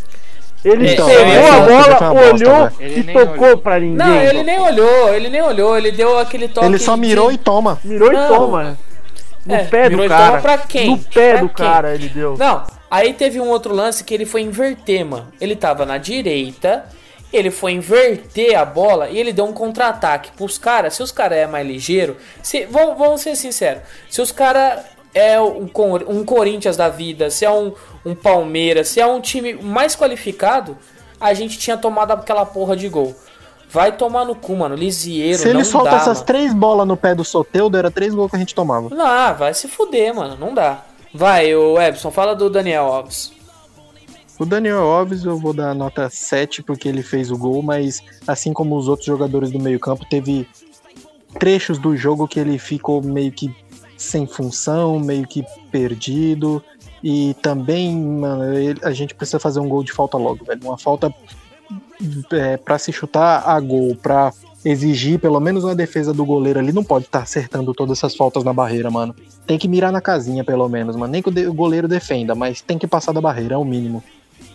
Ele 0.64 0.92
Então, 0.94 1.06
pegou 1.08 1.24
essa- 1.24 1.56
a 1.56 1.60
bola, 1.62 1.80
bosta, 2.02 2.12
olhou 2.12 2.72
e 2.82 3.04
tocou 3.04 3.44
olhou. 3.46 3.58
pra 3.60 3.80
ninguém. 3.80 3.96
Não, 3.96 4.14
ele 4.22 4.44
nem 4.44 4.60
olhou, 4.60 5.14
ele 5.14 5.30
nem 5.30 5.42
olhou, 5.42 5.78
ele 5.78 5.92
deu 5.94 6.20
aquele 6.20 6.50
toque. 6.50 6.66
Ele 6.66 6.78
só 6.78 6.96
de- 6.96 7.02
mirou 7.02 7.32
e 7.32 7.38
toma. 7.38 7.80
Mirou 7.84 8.12
Não. 8.12 8.26
e 8.26 8.28
toma. 8.28 8.78
No 9.46 9.56
É, 9.56 9.64
pé 9.64 9.84
mirou 9.90 10.00
do 10.02 10.06
e 10.06 10.10
cara. 10.10 10.28
toma 10.28 10.42
pra 10.42 10.58
quem? 10.58 10.90
No 10.92 10.98
pé 10.98 11.32
Pra 11.32 11.42
do 11.42 11.50
quem? 11.50 11.66
cara 11.66 11.96
ele 11.96 12.10
deu. 12.10 12.36
Não, 12.38 12.64
aí 12.90 13.14
teve 13.14 13.40
um 13.40 13.50
outro 13.50 13.74
lance 13.74 14.04
que 14.04 14.14
ele 14.14 14.26
foi 14.26 14.42
inverter, 14.42 15.06
mano. 15.06 15.28
Ele 15.40 15.56
tava 15.56 15.86
na 15.86 15.98
direita, 15.98 16.86
ele 17.32 17.52
foi 17.52 17.74
inverter 17.74 18.58
a 18.58 18.66
bola 18.66 19.10
e 19.10 19.18
ele 19.18 19.32
deu 19.34 19.46
um 19.46 19.54
contra-ataque 19.54 20.32
pros 20.32 20.58
caras. 20.58 20.96
Se 20.96 21.04
os 21.04 21.12
caras 21.12 21.38
é 21.38 21.48
mais 21.48 21.66
ligeiro, 21.68 22.18
se, 22.42 22.66
vamos, 22.66 22.98
vamos 22.98 23.22
ser 23.22 23.36
sinceros, 23.36 23.84
se 24.10 24.22
os 24.22 24.32
caras 24.32 24.82
é 25.14 25.40
um, 25.42 25.70
um 26.08 26.24
Corinthians 26.24 26.78
da 26.78 26.90
vida, 26.90 27.30
se 27.30 27.46
é 27.46 27.52
um, 27.52 27.74
um 28.06 28.16
Palmeiras, 28.16 28.90
se 28.90 29.00
é 29.00 29.06
um 29.06 29.20
time 29.20 29.54
mais 29.54 29.96
qualificado, 29.96 30.78
a 31.20 31.34
gente 31.34 31.58
tinha 31.58 31.78
tomado 31.78 32.12
aquela 32.12 32.46
porra 32.46 32.76
de 32.76 32.88
gol. 32.88 33.16
Vai 33.72 33.92
tomar 33.92 34.26
no 34.26 34.34
cu, 34.36 34.56
mano. 34.56 34.76
Lisieiro, 34.76 35.38
Se 35.38 35.48
ele 35.48 35.64
solta 35.64 35.92
dá, 35.92 35.98
essas 35.98 36.18
mano. 36.18 36.26
três 36.26 36.54
bolas 36.54 36.88
no 36.88 36.98
pé 36.98 37.14
do 37.14 37.24
Soteudo, 37.24 37.78
era 37.78 37.92
três 37.92 38.16
gols 38.16 38.32
que 38.32 38.36
a 38.36 38.40
gente 38.40 38.56
tomava. 38.56 38.90
Não, 38.90 39.36
vai 39.36 39.54
se 39.54 39.68
fuder, 39.68 40.14
mano. 40.16 40.36
Não 40.40 40.56
dá. 40.56 40.84
Vai, 41.14 41.56
o 41.56 41.80
Ebson, 41.80 42.12
fala 42.12 42.36
do 42.36 42.50
Daniel 42.50 42.86
Alves. 42.86 43.32
O 44.38 44.46
Daniel 44.46 44.84
Alves 44.84 45.26
eu 45.26 45.38
vou 45.38 45.54
dar 45.54 45.74
nota 45.76 46.10
7 46.10 46.64
porque 46.64 46.88
ele 46.88 47.04
fez 47.04 47.30
o 47.30 47.38
gol, 47.38 47.62
mas 47.62 48.02
assim 48.26 48.54
como 48.54 48.78
os 48.78 48.88
outros 48.88 49.06
jogadores 49.06 49.52
do 49.52 49.60
meio-campo, 49.60 50.06
teve 50.10 50.48
trechos 51.38 51.78
do 51.78 51.96
jogo 51.98 52.28
que 52.28 52.40
ele 52.40 52.58
ficou 52.58 53.02
meio 53.02 53.32
que 53.32 53.54
sem 53.98 54.26
função, 54.26 54.98
meio 54.98 55.28
que 55.28 55.44
perdido. 55.72 56.64
E 57.04 57.34
também, 57.42 57.96
mano, 57.98 58.44
a 58.84 58.92
gente 58.92 59.14
precisa 59.14 59.40
fazer 59.40 59.60
um 59.60 59.68
gol 59.68 59.84
de 59.84 59.92
falta 59.92 60.18
logo, 60.18 60.46
velho. 60.46 60.62
Uma 60.64 60.78
falta 60.78 61.14
é, 62.32 62.58
para 62.58 62.78
se 62.78 62.94
chutar 62.94 63.44
a 63.46 63.60
gol, 63.60 63.96
pra 63.96 64.32
exigir 64.64 65.20
pelo 65.20 65.40
menos 65.40 65.64
uma 65.64 65.76
defesa 65.76 66.14
do 66.14 66.26
goleiro 66.26 66.60
ali, 66.60 66.72
não 66.74 66.84
pode 66.84 67.06
estar 67.06 67.20
acertando 67.20 67.74
todas 67.74 67.98
essas 67.98 68.16
faltas 68.16 68.44
na 68.44 68.52
barreira, 68.54 68.90
mano. 68.92 69.16
Tem 69.48 69.58
que 69.58 69.68
mirar 69.68 69.92
na 69.92 70.02
casinha, 70.02 70.44
pelo 70.44 70.68
menos, 70.68 70.96
mano. 70.96 71.12
Nem 71.12 71.22
que 71.22 71.30
o 71.30 71.54
goleiro 71.54 71.88
defenda, 71.88 72.36
mas 72.36 72.62
tem 72.62 72.78
que 72.78 72.88
passar 72.88 73.12
da 73.14 73.22
barreira, 73.22 73.56
é 73.56 73.58
o 73.58 73.64
mínimo. 73.64 74.04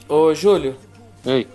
Ô, 0.09 0.35
Júlio, 0.35 0.77
Ei, 1.25 1.47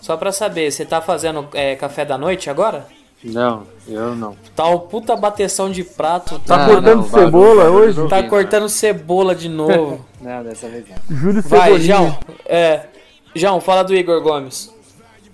só 0.00 0.16
pra 0.16 0.32
saber, 0.32 0.70
você 0.72 0.84
tá 0.84 1.00
fazendo 1.00 1.46
é, 1.54 1.76
café 1.76 2.04
da 2.04 2.18
noite 2.18 2.50
agora? 2.50 2.86
não, 3.22 3.62
eu 3.88 4.14
não. 4.14 4.36
Tá 4.54 4.66
o 4.66 4.80
puta 4.80 5.16
bateção 5.16 5.70
de 5.70 5.82
prato, 5.82 6.38
Tá 6.40 6.58
tá, 6.58 6.66
Não, 6.66 6.74
cortando 6.74 6.96
não, 6.96 7.08
cebola 7.08 7.64
barulho 7.64 7.74
hoje? 8.02 8.08
tá 8.08 8.22
cortando 8.24 8.68
cebola 8.68 9.34
de 9.34 9.48
novo. 9.48 10.04
Não, 10.20 10.36
Não, 10.38 10.44
dessa 10.44 10.68
vez 10.68 10.84
não. 10.88 11.16
Júlio 11.16 11.42
Vai, 11.42 11.78
Cebolinha. 11.78 11.96
João. 11.96 12.18
É. 12.44 12.86
João, 13.34 13.60
fala 13.60 13.82
do 13.82 13.94
Igor 13.94 14.20
Gomes. 14.22 14.70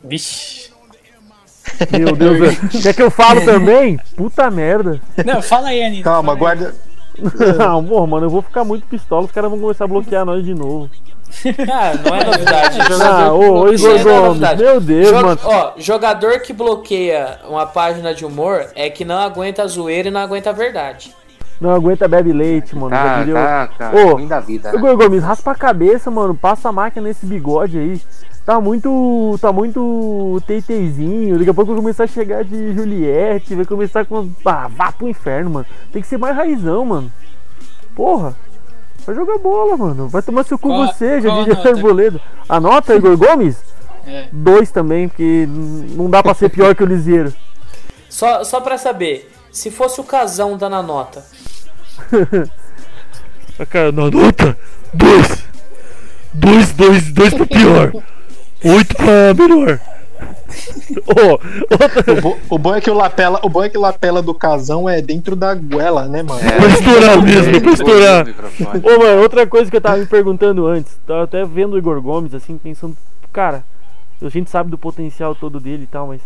Vixe. 0.04 0.69
Meu 1.90 2.14
Deus. 2.16 2.58
Quer 2.82 2.94
que 2.94 3.02
eu 3.02 3.10
falo 3.10 3.44
também? 3.44 3.98
Puta 4.16 4.50
merda. 4.50 5.00
Não, 5.24 5.40
fala 5.42 5.68
aí, 5.68 5.82
Aninha. 5.82 6.02
Calma, 6.04 6.34
guarda, 6.34 6.74
Não, 7.58 7.84
porra, 7.84 8.06
mano, 8.06 8.26
eu 8.26 8.30
vou 8.30 8.40
ficar 8.42 8.64
muito 8.64 8.86
pistola, 8.86 9.26
os 9.26 9.32
caras 9.32 9.50
vão 9.50 9.58
começar 9.60 9.84
a 9.84 9.88
bloquear 9.88 10.24
nós 10.24 10.44
de 10.44 10.54
novo. 10.54 10.88
Ah, 11.72 11.92
não 12.04 12.16
é 12.16 12.24
novidade. 12.24 12.78
Ah, 13.00 13.32
ô, 13.32 13.60
ô, 13.60 13.72
Isso 13.72 13.86
Igor 13.86 14.00
é 14.00 14.02
Gomes, 14.02 14.24
novidade. 14.24 14.62
meu 14.64 14.80
Deus, 14.80 15.08
Jo- 15.08 15.14
mano. 15.22 15.40
Ó, 15.44 15.72
jogador 15.78 16.40
que 16.40 16.52
bloqueia 16.52 17.38
uma 17.48 17.66
página 17.66 18.12
de 18.12 18.24
humor 18.24 18.66
é 18.74 18.90
que 18.90 19.04
não 19.04 19.16
aguenta 19.16 19.62
a 19.62 19.66
zoeira 19.68 20.08
e 20.08 20.10
não 20.10 20.20
aguenta 20.20 20.50
a 20.50 20.52
verdade. 20.52 21.14
Não 21.60 21.70
aguenta 21.70 22.08
bebe 22.08 22.32
leite, 22.32 22.74
mano. 22.74 22.90
já 22.90 23.04
Tá, 23.04 23.18
diria 23.20 23.34
tá, 23.34 23.68
tá. 23.78 23.92
Ô, 23.94 24.26
da 24.26 24.40
vida, 24.40 24.72
né? 24.72 24.78
Igor 24.78 24.96
Gomes, 24.96 25.22
raspa 25.22 25.52
a 25.52 25.54
cabeça, 25.54 26.10
mano. 26.10 26.34
Passa 26.34 26.68
a 26.70 26.72
máquina 26.72 27.06
nesse 27.06 27.24
bigode 27.24 27.78
aí. 27.78 28.00
Tá 28.50 28.60
muito. 28.60 29.38
Tá 29.40 29.52
muito 29.52 30.42
teitezinho. 30.44 31.38
Daqui 31.38 31.50
a 31.50 31.54
pouco 31.54 31.70
vai 31.70 31.80
começar 31.80 32.02
a 32.02 32.08
chegar 32.08 32.42
de 32.42 32.74
Juliette. 32.74 33.54
Vai 33.54 33.64
começar 33.64 34.04
com. 34.04 34.28
Ah, 34.44 34.66
vá 34.68 34.90
pro 34.90 35.08
inferno, 35.08 35.50
mano. 35.50 35.66
Tem 35.92 36.02
que 36.02 36.08
ser 36.08 36.18
mais 36.18 36.34
raizão, 36.34 36.84
mano. 36.84 37.12
Porra. 37.94 38.34
Vai 39.06 39.14
jogar 39.14 39.38
bola, 39.38 39.76
mano. 39.76 40.08
Vai 40.08 40.20
tomar 40.20 40.42
seu 40.42 40.58
cu 40.58 40.66
Qual- 40.66 40.84
você, 40.88 41.20
já 41.20 41.28
nota? 41.32 41.68
Arboleda. 41.68 42.20
Anota, 42.48 42.96
Igor 42.96 43.16
Gomes? 43.16 43.62
É. 44.04 44.26
Dois 44.32 44.72
também, 44.72 45.06
porque 45.06 45.46
não 45.94 46.10
dá 46.10 46.20
pra 46.20 46.34
ser 46.34 46.48
pior 46.48 46.74
que 46.74 46.82
o 46.82 46.86
Liseiro. 46.86 47.32
Só, 48.08 48.42
só 48.42 48.60
pra 48.60 48.76
saber, 48.76 49.30
se 49.52 49.70
fosse 49.70 50.00
o 50.00 50.04
casão 50.04 50.56
dando 50.56 50.74
a 50.74 50.82
nota, 50.82 51.24
A 53.60 53.64
cara, 53.64 53.92
na 53.92 54.10
nota, 54.10 54.58
dois. 54.92 55.44
Dois, 56.34 56.72
dois, 56.72 57.12
dois 57.12 57.32
pra 57.32 57.46
pior. 57.46 57.92
Oito 58.64 58.94
pra 58.96 59.34
melhor. 59.34 59.80
Ô, 61.06 61.34
O, 62.12 62.20
bo- 62.20 62.38
o 62.50 62.58
bom 62.58 62.74
é 62.74 62.80
que 62.80 62.90
o 62.90 62.94
lapela, 62.94 63.40
o 63.42 63.48
bom 63.48 63.62
é 63.64 63.68
que 63.68 63.78
o 63.78 63.80
lapela 63.80 64.20
do 64.20 64.34
casão 64.34 64.88
é 64.88 65.00
dentro 65.00 65.34
da 65.34 65.54
goela, 65.54 66.06
né, 66.06 66.22
mano? 66.22 66.40
É. 66.40 66.58
Vai 66.58 66.68
estourar 66.72 67.22
mesmo, 67.22 67.60
vai 67.60 67.72
estourar. 67.72 68.26
Ô, 68.84 68.98
mano, 68.98 69.22
outra 69.22 69.46
coisa 69.46 69.70
que 69.70 69.76
eu 69.76 69.80
tava 69.80 69.96
me 69.98 70.06
perguntando 70.06 70.66
antes, 70.66 70.98
tava 71.06 71.24
até 71.24 71.44
vendo 71.44 71.74
o 71.74 71.78
Igor 71.78 72.00
Gomes, 72.02 72.34
assim, 72.34 72.58
pensando, 72.58 72.96
cara, 73.32 73.64
a 74.20 74.28
gente 74.28 74.50
sabe 74.50 74.70
do 74.70 74.76
potencial 74.76 75.34
todo 75.34 75.58
dele 75.60 75.84
e 75.84 75.86
tal, 75.86 76.08
mas 76.08 76.20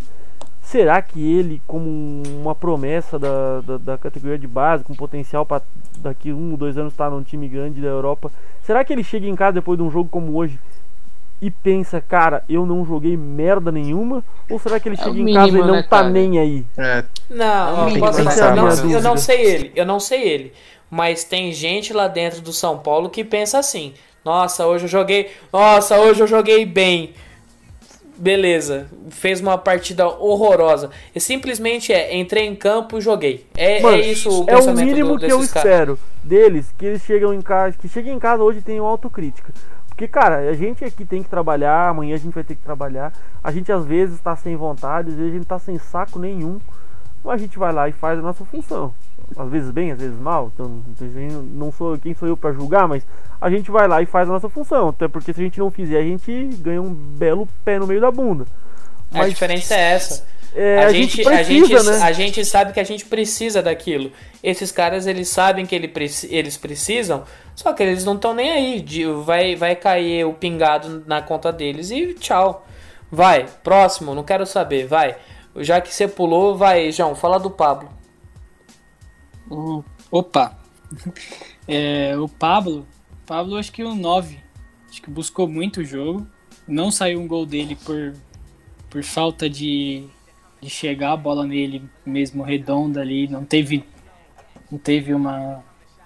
será 0.63 1.01
que 1.03 1.21
ele, 1.21 1.61
como 1.67 2.23
uma 2.41 2.55
promessa 2.55 3.19
da, 3.19 3.61
da, 3.61 3.77
da 3.79 3.99
categoria 3.99 4.39
de 4.39 4.49
base, 4.49 4.83
com 4.83 4.95
potencial 4.95 5.45
pra 5.47 5.61
daqui 5.99 6.33
um 6.33 6.51
ou 6.53 6.57
dois 6.57 6.77
anos 6.77 6.93
estar 6.95 7.11
num 7.11 7.23
time 7.23 7.47
grande 7.49 7.81
da 7.81 7.89
Europa, 7.89 8.33
será 8.65 8.83
que 8.85 8.93
ele 8.93 9.05
chega 9.05 9.27
em 9.29 9.37
casa 9.37 9.53
depois 9.53 9.79
de 9.79 9.85
um 9.85 9.91
jogo 9.91 10.09
como 10.11 10.35
hoje 10.35 10.59
e 11.45 11.51
pensa, 11.51 12.01
cara, 12.01 12.43
eu 12.49 12.65
não 12.65 12.87
joguei 12.87 13.17
merda 13.19 13.71
nenhuma? 13.71 14.25
Ou 14.49 14.59
será 14.59 14.81
que 14.81 14.89
ele 14.89 14.97
É 14.99 15.05
chega 15.05 15.11
o 15.11 15.29
em 15.29 15.31
casa 15.35 15.49
e 15.49 15.53
mínimo, 15.53 15.67
não 15.67 15.75
né, 15.75 15.83
tá 15.83 15.99
cara? 15.99 16.09
nem 16.09 16.39
aí? 16.39 16.65
É, 16.79 17.05
Não, 17.29 17.85
Tem 17.85 17.95
que 17.95 18.01
posso 18.01 18.19
pensar 18.25 18.57
falar, 18.57 18.57
eu, 18.57 18.77
não, 18.77 18.91
eu 18.91 19.03
não 19.03 19.17
sei 19.19 19.41
ele, 19.43 19.73
eu 19.77 19.85
não 19.85 20.01
sei 20.01 20.23
ele. 20.23 20.53
Mas 20.91 21.23
tem 21.25 21.53
gente 21.53 21.93
lá 21.93 22.09
dentro 22.09 22.41
do 22.41 22.53
São 22.53 22.79
Paulo 22.79 23.11
que 23.11 23.25
pensa 23.25 23.59
assim: 23.59 23.93
Nossa, 24.25 24.67
hoje 24.67 24.85
eu 24.85 24.89
joguei. 24.89 25.31
Nossa, 25.53 25.99
hoje 25.99 26.23
eu 26.23 26.27
joguei 26.27 26.65
bem. 26.65 27.13
Beleza, 28.17 28.87
fez 29.11 29.41
uma 29.41 29.59
partida 29.59 30.07
horrorosa. 30.09 30.91
E 31.15 31.21
simplesmente 31.21 31.93
é, 31.93 32.15
entrei 32.17 32.45
em 32.47 32.55
campo 32.55 32.97
e 32.97 33.01
joguei. 33.01 33.45
É, 33.57 33.81
Mano, 33.81 33.97
é 33.97 34.07
isso 34.07 34.45
o 34.45 34.49
é 34.49 34.57
o 34.57 34.73
mínimo 34.73 35.19
do, 35.19 35.27
que 35.27 35.33
eu 35.33 35.43
espero 35.43 35.99
deles, 36.23 36.73
que 36.79 36.87
eles 36.87 37.03
chegam 37.03 37.35
em 37.35 37.43
casa, 37.43 37.77
que 37.77 37.89
cheguem 37.89 38.15
em 38.15 38.19
casa 38.21 38.43
hoje 38.43 38.61
e 38.61 38.63
tenham 38.63 38.87
autocrítica. 38.87 39.53
Porque, 39.95 40.09
cara, 40.09 40.39
a 40.51 40.55
gente 40.55 40.85
aqui 40.85 41.05
tem 41.05 41.23
que 41.23 41.29
trabalhar, 41.29 41.91
amanhã 41.91 42.17
a 42.17 42.19
gente 42.19 42.35
vai 42.35 42.43
ter 42.43 42.57
que 42.57 42.63
trabalhar. 42.63 43.13
A 43.43 43.53
gente 43.53 43.71
às 43.71 43.85
vezes 43.87 44.19
tá 44.21 44.35
sem 44.35 44.57
vontade, 44.57 45.11
às 45.11 45.15
vezes 45.15 45.31
a 45.33 45.37
gente 45.37 45.47
tá 45.47 45.59
sem 45.59 45.79
saco 45.79 46.19
nenhum. 46.19 46.59
Mas 47.23 47.35
a 47.35 47.39
gente 47.39 47.57
vai 47.59 47.73
lá 47.73 47.89
e 47.89 47.93
faz 47.93 48.19
a 48.19 48.23
nossa 48.23 48.45
função. 48.45 48.93
Às 49.37 49.49
vezes 49.49 49.71
bem, 49.71 49.93
às 49.93 49.99
vezes 50.01 50.19
mal. 50.19 50.51
Então, 50.53 50.83
não 51.53 51.71
sou 51.71 51.97
quem 51.97 52.13
sou 52.13 52.27
eu 52.27 52.37
pra 52.37 52.53
julgar, 52.53 52.89
mas 52.89 53.07
a 53.41 53.49
gente 53.49 53.71
vai 53.71 53.87
lá 53.87 54.03
e 54.03 54.07
faz 54.07 54.29
a 54.29 54.33
nossa 54.33 54.49
função. 54.49 54.89
Até 54.89 55.07
porque 55.07 55.33
se 55.33 55.41
a 55.41 55.45
gente 55.45 55.61
não 55.61 55.71
fizer, 55.71 55.99
a 55.99 56.03
gente 56.03 56.45
ganha 56.59 56.83
um 56.83 56.93
belo 56.93 57.49
pé 57.65 57.79
no 57.79 57.87
meio 57.87 58.01
da 58.01 58.11
bunda. 58.11 58.47
A 59.13 59.29
diferença 59.29 59.75
é 59.75 59.93
essa. 59.93 60.27
É, 60.55 60.85
a, 60.85 60.93
gente, 60.93 61.21
a, 61.23 61.25
precisa, 61.25 61.67
gente, 61.67 61.87
né? 61.91 61.99
a 62.03 62.13
gente 62.13 62.45
sabe 62.45 62.73
que 62.73 62.81
a 62.81 62.85
gente 62.85 63.05
precisa 63.07 63.61
daquilo. 63.61 64.13
Esses 64.43 64.71
caras, 64.71 65.07
eles 65.07 65.29
sabem 65.29 65.67
que 65.67 65.75
ele 65.75 65.93
eles 66.31 66.57
precisam, 66.57 67.25
só 67.55 67.73
que 67.73 67.83
eles 67.83 68.05
não 68.05 68.15
estão 68.15 68.33
nem 68.33 68.51
aí. 68.51 68.81
De, 68.81 69.05
vai, 69.07 69.57
vai 69.57 69.75
cair 69.75 70.25
o 70.25 70.33
pingado 70.33 71.05
na 71.07 71.21
conta 71.21 71.53
deles 71.53 71.91
e 71.91 72.15
tchau. 72.15 72.67
Vai, 73.11 73.47
próximo, 73.63 74.15
não 74.15 74.23
quero 74.23 74.47
saber, 74.47 74.87
vai. 74.87 75.17
Já 75.57 75.81
que 75.81 75.93
você 75.93 76.07
pulou, 76.09 76.57
vai, 76.57 76.91
João, 76.93 77.15
fala 77.15 77.39
do 77.39 77.51
Pablo. 77.51 77.89
O- 79.51 79.85
Opa! 80.11 80.57
É, 81.67 82.15
o 82.19 82.29
Pablo, 82.29 82.87
Pablo 83.25 83.57
acho 83.57 83.73
que 83.73 83.83
o 83.83 83.95
9. 83.95 84.39
Acho 84.91 85.01
que 85.01 85.11
buscou 85.11 85.49
muito 85.49 85.81
o 85.81 85.85
jogo. 85.85 86.27
Não 86.69 86.91
saiu 86.91 87.21
um 87.21 87.27
gol 87.27 87.47
dele 87.47 87.75
por, 87.75 88.13
por 88.91 89.03
falta 89.03 89.49
de, 89.49 90.05
de 90.65 90.71
chegar 90.71 91.13
a 91.13 91.17
bola 91.17 91.47
nele 91.47 91.83
mesmo 92.07 92.43
redonda 92.43 93.01
ali. 93.03 93.29
Não 93.29 93.45
teve, 93.45 93.85
não 94.71 94.79
teve 94.79 95.13
uma, 95.13 95.63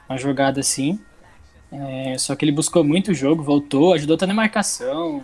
uma 0.08 0.18
jogada 0.18 0.58
assim. 0.60 0.98
É, 1.70 2.16
só 2.18 2.34
que 2.34 2.44
ele 2.44 2.50
buscou 2.52 2.82
muito 2.82 3.12
o 3.12 3.14
jogo, 3.14 3.42
voltou, 3.42 3.92
ajudou 3.94 4.16
até 4.16 4.26
na 4.26 4.34
marcação. 4.34 5.22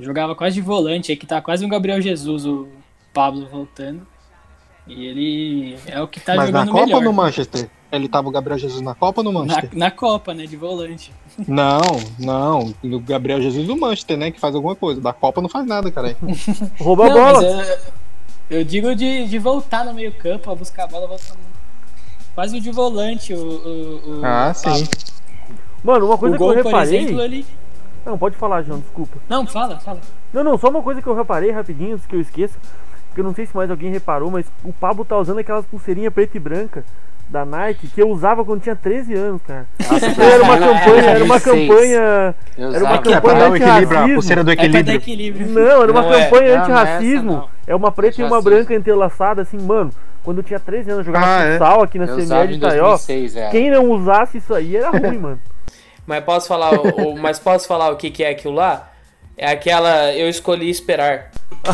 Jogava 0.00 0.34
quase 0.34 0.54
de 0.56 0.60
volante, 0.62 1.12
aí 1.12 1.16
que 1.16 1.26
tá 1.26 1.40
quase 1.40 1.64
um 1.64 1.68
Gabriel 1.68 2.00
Jesus, 2.00 2.44
o 2.46 2.68
Pablo 3.12 3.46
voltando. 3.46 4.06
E 4.86 5.04
ele 5.06 5.78
é 5.86 6.00
o 6.02 6.08
que 6.08 6.18
tá 6.18 6.34
Mas 6.34 6.50
na 6.50 6.60
jogando 6.60 6.72
Copa 6.72 6.84
melhor. 6.86 6.96
ou 6.98 7.02
no 7.04 7.12
Manchester? 7.12 7.70
Ele 7.92 8.08
tava 8.08 8.28
o 8.28 8.30
Gabriel 8.32 8.58
Jesus 8.58 8.80
na 8.80 8.94
Copa 8.94 9.20
ou 9.20 9.24
no 9.24 9.32
Na, 9.32 9.40
Manchester? 9.40 9.78
na 9.78 9.90
Copa, 9.90 10.32
né? 10.32 10.46
De 10.46 10.56
volante. 10.56 11.12
Não, 11.46 11.80
não. 12.18 12.74
No 12.82 12.98
Gabriel 12.98 13.40
Jesus 13.42 13.66
do 13.66 13.76
Manchester, 13.76 14.16
né? 14.16 14.30
Que 14.30 14.40
faz 14.40 14.54
alguma 14.54 14.74
coisa. 14.74 15.00
Da 15.00 15.12
Copa 15.12 15.40
não 15.42 15.48
faz 15.48 15.66
nada, 15.66 15.90
cara. 15.92 16.16
Rouba 16.80 17.06
a 17.06 17.10
bola. 17.10 17.42
mas 17.56 17.68
é- 17.68 17.78
eu 18.50 18.64
digo 18.64 18.94
de, 18.94 19.26
de 19.26 19.38
voltar 19.38 19.84
no 19.84 19.94
meio 19.94 20.12
campo, 20.12 20.50
a 20.50 20.54
buscar 20.54 20.84
a 20.84 20.86
bola, 20.86 21.06
voltar 21.06 21.34
no... 21.34 21.40
Quase 22.34 22.56
o 22.58 22.60
de 22.60 22.70
volante, 22.70 23.32
o, 23.34 23.38
o, 23.38 24.20
o 24.20 24.24
Ah, 24.24 24.52
sim. 24.54 24.68
Pablo. 24.70 24.88
Mano, 25.82 26.06
uma 26.06 26.18
coisa 26.18 26.34
o 26.36 26.38
que 26.38 26.44
gol, 26.44 26.52
eu 26.54 26.62
por 26.62 26.72
reparei. 26.72 26.98
exemplo, 27.00 27.20
ele... 27.22 27.46
Não, 28.04 28.16
pode 28.18 28.36
falar, 28.36 28.62
João, 28.62 28.80
desculpa. 28.80 29.18
Não, 29.28 29.46
fala, 29.46 29.78
fala. 29.80 30.00
Não, 30.32 30.42
não, 30.44 30.56
só 30.58 30.68
uma 30.70 30.82
coisa 30.82 31.02
que 31.02 31.06
eu 31.06 31.14
reparei 31.14 31.50
rapidinho, 31.50 31.94
antes 31.94 32.06
que 32.06 32.14
eu 32.16 32.20
esqueça. 32.20 32.58
Porque 33.08 33.20
eu 33.20 33.24
não 33.24 33.34
sei 33.34 33.44
se 33.44 33.54
mais 33.56 33.70
alguém 33.70 33.90
reparou, 33.90 34.30
mas 34.30 34.46
o 34.64 34.72
Pablo 34.72 35.04
tá 35.04 35.18
usando 35.18 35.38
aquelas 35.38 35.66
pulseirinhas 35.66 36.12
preta 36.14 36.36
e 36.36 36.40
branca 36.40 36.84
da 37.28 37.44
Nike 37.44 37.88
que 37.88 38.02
eu 38.02 38.08
usava 38.10 38.44
quando 38.44 38.60
tinha 38.62 38.74
13 38.74 39.14
anos, 39.14 39.42
cara. 39.42 39.66
era 39.78 40.42
uma 40.42 40.58
campanha, 40.58 41.10
era 41.10 41.24
uma 41.24 41.38
2006. 41.38 41.68
campanha. 41.68 42.34
Eu 42.56 42.74
Era 42.74 42.84
uma 42.84 42.98
Que 42.98 43.08
é 43.08 43.14
campanha 43.14 43.38
dar 43.38 43.50
o 43.50 43.56
equilíbrio, 43.56 43.76
a 43.76 43.84
antirracismo. 43.84 44.14
pulseira 44.14 44.44
do 44.44 44.50
É 44.50 44.56
pra 44.56 44.82
dar 44.82 44.94
equilíbrio. 44.94 45.46
Não, 45.48 45.82
era 45.82 45.92
uma 45.92 46.02
Não 46.02 46.14
é. 46.14 46.24
campanha 46.24 46.58
Não, 46.60 46.68
não 46.68 46.78
é 46.78 47.22
não. 47.22 47.48
É 47.70 47.74
uma 47.74 47.92
preta 47.92 48.20
e 48.20 48.24
uma 48.24 48.42
branca 48.42 48.74
entrelaçada, 48.74 49.42
assim, 49.42 49.56
mano. 49.58 49.90
Quando 50.24 50.38
eu 50.38 50.42
tinha 50.42 50.58
13 50.58 50.90
anos, 50.90 51.06
eu 51.06 51.12
jogava 51.12 51.26
Ah, 51.26 51.42
é? 51.44 51.52
futsal 51.52 51.82
aqui 51.82 51.98
na 51.98 52.04
Eu 52.06 52.16
de 52.16 52.54
Itaió. 52.54 52.88
2006, 52.88 53.36
é. 53.36 53.48
Quem 53.50 53.70
não 53.70 53.90
usasse 53.90 54.38
isso 54.38 54.52
aí 54.52 54.76
era 54.76 54.90
ruim, 54.90 55.16
mano. 55.22 55.40
Mas 56.06 56.24
posso 56.24 56.48
falar, 56.48 56.72
o, 56.74 56.88
o- 57.12 57.18
mas 57.18 57.38
posso 57.38 57.68
falar 57.68 57.90
o 57.90 57.96
que, 57.96 58.10
que 58.10 58.24
é 58.24 58.30
aquilo 58.30 58.54
lá? 58.54 58.89
É 59.42 59.52
aquela 59.52 60.12
eu 60.14 60.28
escolhi 60.28 60.68
esperar. 60.68 61.30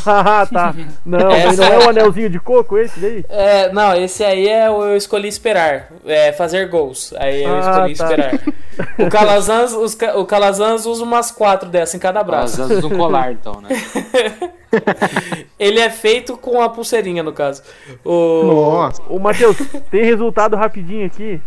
Ah, 0.07 0.47
tá. 0.53 0.73
Não, 1.05 1.19
mas 1.31 1.59
não 1.59 1.65
é 1.67 1.79
o 1.85 1.89
anelzinho 1.91 2.31
de 2.31 2.39
coco 2.39 2.79
esse 2.79 2.99
daí? 3.01 3.25
É, 3.29 3.73
não, 3.73 3.95
esse 3.97 4.23
aí 4.25 4.49
é 4.49 4.71
o 4.71 4.85
eu 4.85 4.97
escolhi 4.97 5.27
esperar. 5.27 5.89
É 6.05 6.33
fazer 6.33 6.69
gols. 6.69 7.13
Aí 7.19 7.43
eu 7.43 7.57
Ah, 7.57 7.61
escolhi 7.61 7.95
tá. 7.97 8.05
esperar. 8.05 8.41
O 8.99 9.09
Calazans, 9.09 9.73
os, 9.73 9.97
o 10.17 10.27
Calazans 10.27 10.85
usa 10.85 11.03
umas 11.03 11.31
quatro 11.31 11.69
dessas 11.69 11.95
em 11.95 11.99
cada 11.99 12.23
braço. 12.23 12.63
asas 12.63 12.83
do 12.83 12.91
colar, 12.91 13.33
então, 13.33 13.59
né? 13.63 13.69
Ele 15.59 15.81
é 15.81 15.89
feito 15.89 16.37
com 16.37 16.61
a 16.61 16.69
pulseirinha, 16.69 17.23
no 17.23 17.33
caso. 17.33 17.63
O... 18.05 18.43
Nossa. 18.45 19.03
Ô, 19.09 19.19
Matheus, 19.19 19.57
tem 19.91 20.05
resultado 20.05 20.57
rapidinho 20.57 21.07
aqui. 21.07 21.41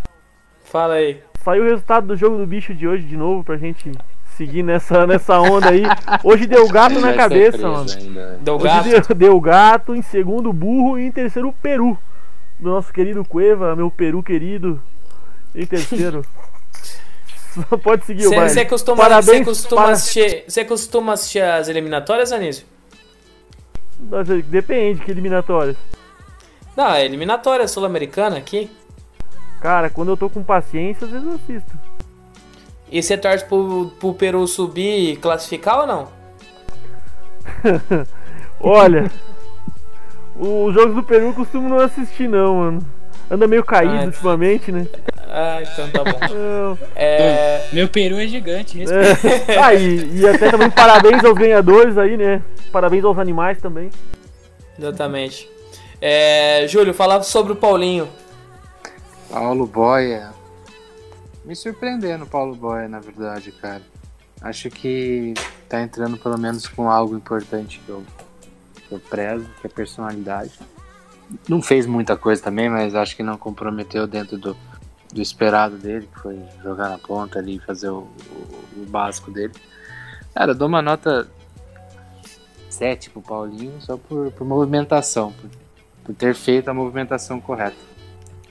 Fala 0.64 0.96
aí. 0.96 1.22
Saiu 1.44 1.64
o 1.64 1.68
resultado 1.70 2.08
do 2.08 2.16
jogo 2.16 2.38
do 2.38 2.48
bicho 2.48 2.74
de 2.74 2.88
hoje 2.88 3.04
de 3.04 3.16
novo 3.16 3.44
pra 3.44 3.58
gente 3.58 3.92
seguir 4.40 4.64
nessa, 4.64 5.06
nessa 5.06 5.38
onda 5.38 5.70
aí. 5.70 5.84
Hoje 6.24 6.48
deu 6.48 6.66
gato 6.70 6.98
na 7.02 7.14
cabeça, 7.14 7.58
mano. 7.70 7.92
ainda. 7.92 8.40
Deu 8.42 8.56
Hoje 8.56 8.64
gato. 8.64 9.08
deu, 9.10 9.16
deu 9.18 9.42
gato, 9.42 9.94
em 9.96 10.02
segundo 10.02 10.54
burro 10.54 10.98
e 10.98 11.04
em 11.08 11.12
terceiro 11.12 11.54
peru. 11.62 11.98
Do 12.58 12.70
nosso 12.70 12.92
querido 12.94 13.24
Cueva, 13.26 13.76
meu 13.76 13.92
peru 13.92 14.24
querido. 14.24 14.82
Em 15.54 15.66
terceiro. 15.66 16.26
Só 17.70 17.76
pode 17.78 18.06
seguir 18.06 18.28
o 18.28 18.30
baile. 18.32 18.50
Você 18.50 18.64
costuma, 18.64 18.98
Parabéns 19.04 19.38
cê 19.40 19.44
costuma, 19.44 19.82
para- 19.84 19.92
assistir, 19.92 20.44
cê 20.48 20.64
costuma 20.64 21.14
assistir 21.14 21.42
as 21.42 21.68
eliminatórias, 21.68 22.32
Anísio? 22.32 22.66
Nossa, 24.00 24.38
Depende, 24.44 25.02
que 25.02 25.12
eliminatórias. 25.12 25.76
Não, 26.78 26.92
é 26.94 27.04
eliminatória 27.04 27.68
sul-americana 27.68 28.38
aqui. 28.38 28.72
Cara, 29.60 29.90
quando 29.90 30.10
eu 30.10 30.16
tô 30.18 30.30
com 30.30 30.42
paciência, 30.42 31.06
às 31.06 31.12
vezes 31.12 31.28
eu 31.28 31.34
assisto. 31.34 31.89
E 32.92 33.02
você 33.04 33.18
torce 33.18 33.46
pro, 33.46 33.92
pro 34.00 34.14
Peru 34.14 34.48
subir 34.48 35.12
e 35.12 35.16
classificar 35.16 35.82
ou 35.82 35.88
não? 35.88 36.08
Olha, 38.60 39.10
os 40.36 40.74
jogos 40.74 40.96
do 40.96 41.04
Peru 41.04 41.28
eu 41.28 41.34
costumo 41.34 41.70
não 41.70 41.80
assistir 41.80 42.28
não, 42.28 42.56
mano. 42.56 42.86
Anda 43.32 43.48
meio 43.48 43.64
caído 43.64 43.94
Ah, 43.94 44.06
ultimamente, 44.06 44.72
né? 44.72 44.88
Ah, 45.28 45.60
então 45.62 45.88
tá 45.92 46.04
bom. 46.04 46.18
Não. 46.34 46.78
É, 46.96 47.68
Meu 47.72 47.88
peru 47.88 48.18
é 48.18 48.26
gigante, 48.26 48.80
respeita. 48.80 49.52
É. 49.52 49.58
Ah, 49.60 49.76
e, 49.76 50.18
e 50.22 50.28
até 50.28 50.50
também 50.50 50.72
parabéns 50.72 51.24
aos 51.24 51.36
ganhadores 51.38 51.96
aí, 52.00 52.18
né? 52.18 52.42
Parabéns 52.72 53.04
aos 53.04 53.20
animais 53.20 53.62
também. 53.62 53.92
exatamente. 54.80 55.48
É, 56.02 56.66
Júlio, 56.68 56.96
fala 56.96 57.22
sobre 57.22 57.54
o 57.54 57.56
Paulinho. 57.56 58.10
Paulo 59.30 59.68
Boia. 59.68 60.32
Me 61.46 61.56
surpreendendo, 61.56 62.26
Paulo 62.26 62.56
Boia, 62.56 62.88
na 62.88 63.00
verdade, 63.00 63.52
cara. 63.52 63.82
Acho 64.42 64.70
que 64.70 65.34
tá 65.68 65.82
entrando 65.82 66.18
pelo 66.18 66.38
menos 66.38 66.68
com 66.68 66.90
algo 66.90 67.16
importante 67.16 67.80
que 67.86 67.90
eu, 67.90 68.04
que 68.88 68.94
eu 68.96 69.00
prezo, 69.00 69.46
que 69.60 69.68
é 69.68 69.70
personalidade. 69.70 70.52
Não 71.48 71.62
fez 71.62 71.86
muita 71.86 72.16
coisa 72.18 72.42
também, 72.42 72.70
mas 72.70 72.96
acho 72.96 73.16
que 73.16 73.24
não 73.24 73.38
comprometeu 73.38 74.08
dentro 74.08 74.38
do, 74.38 74.56
do 75.14 75.22
esperado 75.22 75.78
dele, 75.78 76.08
que 76.14 76.20
foi 76.20 76.40
jogar 76.64 76.90
na 76.90 76.98
ponta 76.98 77.40
ali 77.40 77.56
e 77.58 77.60
fazer 77.60 77.90
o, 77.90 78.00
o- 78.32 78.60
o 78.78 78.86
básico 78.88 79.30
dele. 79.32 79.54
Cara, 80.34 80.52
eu 80.52 80.56
dou 80.56 80.68
uma 80.68 80.82
nota 80.82 81.30
7 82.70 83.10
pro 83.10 83.22
Paulinho 83.22 83.82
só 83.82 83.98
por, 83.98 84.32
por 84.32 84.46
movimentação, 84.48 85.34
por, 85.34 85.50
por 86.06 86.16
ter 86.16 86.34
feito 86.34 86.70
a 86.70 86.74
movimentação 86.74 87.42
correta. 87.42 87.76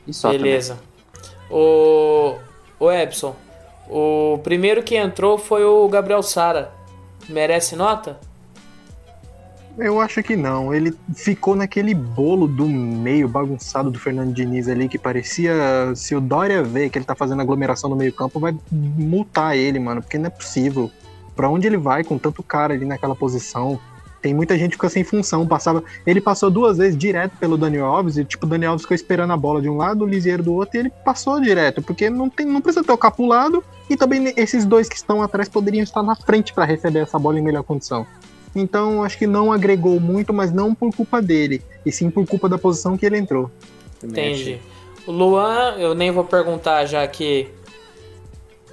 E 0.06 0.12
só 0.12 0.28
também. 0.32 0.44
Beleza. 0.44 0.78
O, 1.50 2.36
o 2.78 2.90
Epson, 2.90 3.34
o 3.88 4.38
primeiro 4.42 4.82
que 4.82 4.96
entrou 4.96 5.38
foi 5.38 5.64
o 5.64 5.88
Gabriel 5.88 6.22
Sara. 6.22 6.70
Merece 7.28 7.76
nota? 7.76 8.18
Eu 9.78 10.00
acho 10.00 10.22
que 10.22 10.36
não. 10.36 10.74
Ele 10.74 10.92
ficou 11.14 11.54
naquele 11.54 11.94
bolo 11.94 12.48
do 12.48 12.66
meio 12.66 13.28
bagunçado 13.28 13.90
do 13.90 13.98
Fernando 13.98 14.34
Diniz 14.34 14.68
ali, 14.68 14.88
que 14.88 14.98
parecia. 14.98 15.54
Se 15.94 16.16
o 16.16 16.20
Dória 16.20 16.62
ver 16.62 16.90
que 16.90 16.98
ele 16.98 17.04
tá 17.04 17.14
fazendo 17.14 17.40
aglomeração 17.40 17.88
no 17.88 17.94
meio-campo, 17.94 18.40
vai 18.40 18.56
multar 18.72 19.56
ele, 19.56 19.78
mano, 19.78 20.02
porque 20.02 20.18
não 20.18 20.26
é 20.26 20.30
possível. 20.30 20.90
Pra 21.36 21.48
onde 21.48 21.68
ele 21.68 21.76
vai 21.76 22.02
com 22.02 22.18
tanto 22.18 22.42
cara 22.42 22.74
ali 22.74 22.84
naquela 22.84 23.14
posição? 23.14 23.78
Tem 24.20 24.34
muita 24.34 24.58
gente 24.58 24.70
que 24.70 24.76
fica 24.76 24.88
sem 24.88 25.04
função. 25.04 25.46
Passava, 25.46 25.82
ele 26.06 26.20
passou 26.20 26.50
duas 26.50 26.78
vezes 26.78 26.96
direto 26.96 27.36
pelo 27.38 27.56
Daniel 27.56 27.86
Alves 27.86 28.16
e 28.16 28.24
tipo 28.24 28.46
o 28.46 28.48
Daniel 28.48 28.72
Alves 28.72 28.82
ficou 28.82 28.94
esperando 28.94 29.32
a 29.32 29.36
bola 29.36 29.62
de 29.62 29.68
um 29.68 29.76
lado, 29.76 30.04
o 30.04 30.08
Lisieiro 30.08 30.42
do 30.42 30.54
outro 30.54 30.76
e 30.76 30.80
ele 30.80 30.92
passou 31.04 31.40
direto, 31.40 31.82
porque 31.82 32.10
não 32.10 32.28
tem, 32.28 32.46
não 32.46 32.60
precisa 32.60 32.84
tocar 32.84 33.10
pro 33.10 33.26
lado 33.26 33.62
e 33.88 33.96
também 33.96 34.32
esses 34.36 34.64
dois 34.64 34.88
que 34.88 34.96
estão 34.96 35.22
atrás 35.22 35.48
poderiam 35.48 35.82
estar 35.82 36.02
na 36.02 36.16
frente 36.16 36.52
pra 36.52 36.64
receber 36.64 37.00
essa 37.00 37.18
bola 37.18 37.38
em 37.38 37.42
melhor 37.42 37.62
condição. 37.62 38.06
Então 38.54 39.04
acho 39.04 39.18
que 39.18 39.26
não 39.26 39.52
agregou 39.52 40.00
muito, 40.00 40.32
mas 40.32 40.52
não 40.52 40.74
por 40.74 40.94
culpa 40.94 41.22
dele, 41.22 41.62
e 41.84 41.92
sim 41.92 42.10
por 42.10 42.26
culpa 42.26 42.48
da 42.48 42.58
posição 42.58 42.96
que 42.96 43.06
ele 43.06 43.18
entrou. 43.18 43.50
Entendi. 44.02 44.58
O 45.06 45.12
Luan, 45.12 45.76
eu 45.78 45.94
nem 45.94 46.10
vou 46.10 46.24
perguntar 46.24 46.84
já 46.86 47.06
que 47.06 47.48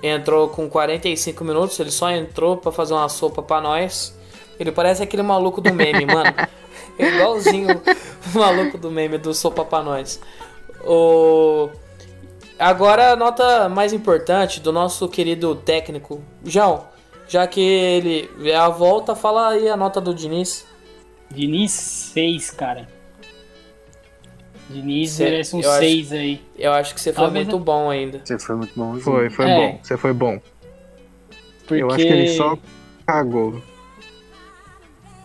entrou 0.01 0.49
com 0.49 0.69
45 0.69 1.43
minutos, 1.43 1.79
ele 1.79 1.91
só 1.91 2.09
entrou 2.11 2.57
pra 2.57 2.71
fazer 2.71 2.93
uma 2.93 3.09
sopa 3.09 3.41
pra 3.41 3.61
nós. 3.61 4.14
Ele 4.59 4.71
parece 4.71 5.03
aquele 5.03 5.21
maluco 5.23 5.61
do 5.61 5.73
meme, 5.73 6.05
mano. 6.05 6.33
É 6.97 7.09
igualzinho 7.09 7.81
o 8.33 8.37
maluco 8.39 8.77
do 8.77 8.89
meme 8.89 9.17
do 9.17 9.33
sopa 9.33 9.65
pra 9.65 9.83
nós. 9.83 10.17
O... 10.81 11.69
Agora 12.57 13.11
a 13.11 13.15
nota 13.17 13.67
mais 13.67 13.91
importante 13.91 14.61
do 14.61 14.71
nosso 14.71 15.09
querido 15.09 15.55
técnico, 15.57 16.21
João. 16.45 16.85
Já 17.27 17.45
que 17.47 17.59
ele 17.59 18.29
é 18.49 18.55
a 18.55 18.69
volta, 18.69 19.13
fala 19.13 19.49
aí 19.49 19.67
a 19.67 19.75
nota 19.75 19.99
do 19.99 20.13
Diniz. 20.13 20.65
Diniz 21.29 21.71
6, 21.73 22.51
cara. 22.51 22.87
Diniz 24.69 25.11
Cê- 25.11 25.25
merece 25.25 25.55
um 25.55 25.61
eu 25.61 25.69
acho- 25.69 25.79
6 25.79 26.11
aí. 26.13 26.41
Eu 26.57 26.71
acho 26.71 26.93
que 26.95 27.01
você 27.01 27.11
foi 27.11 27.23
Talvez 27.25 27.45
muito 27.47 27.59
bom 27.59 27.89
ainda. 27.89 28.21
Você 28.23 28.39
foi 28.39 28.55
muito 28.55 28.73
bom. 28.73 28.97
Foi, 28.99 29.29
foi 29.29 29.49
É. 29.49 29.55
bom. 29.57 29.79
Você 29.83 29.97
foi 29.97 30.13
bom. 30.13 30.39
Porque... 31.67 31.83
Eu 31.83 31.87
acho 31.87 31.97
que 31.97 32.03
ele 32.13 32.29
só 32.29 32.57
cagou. 33.05 33.61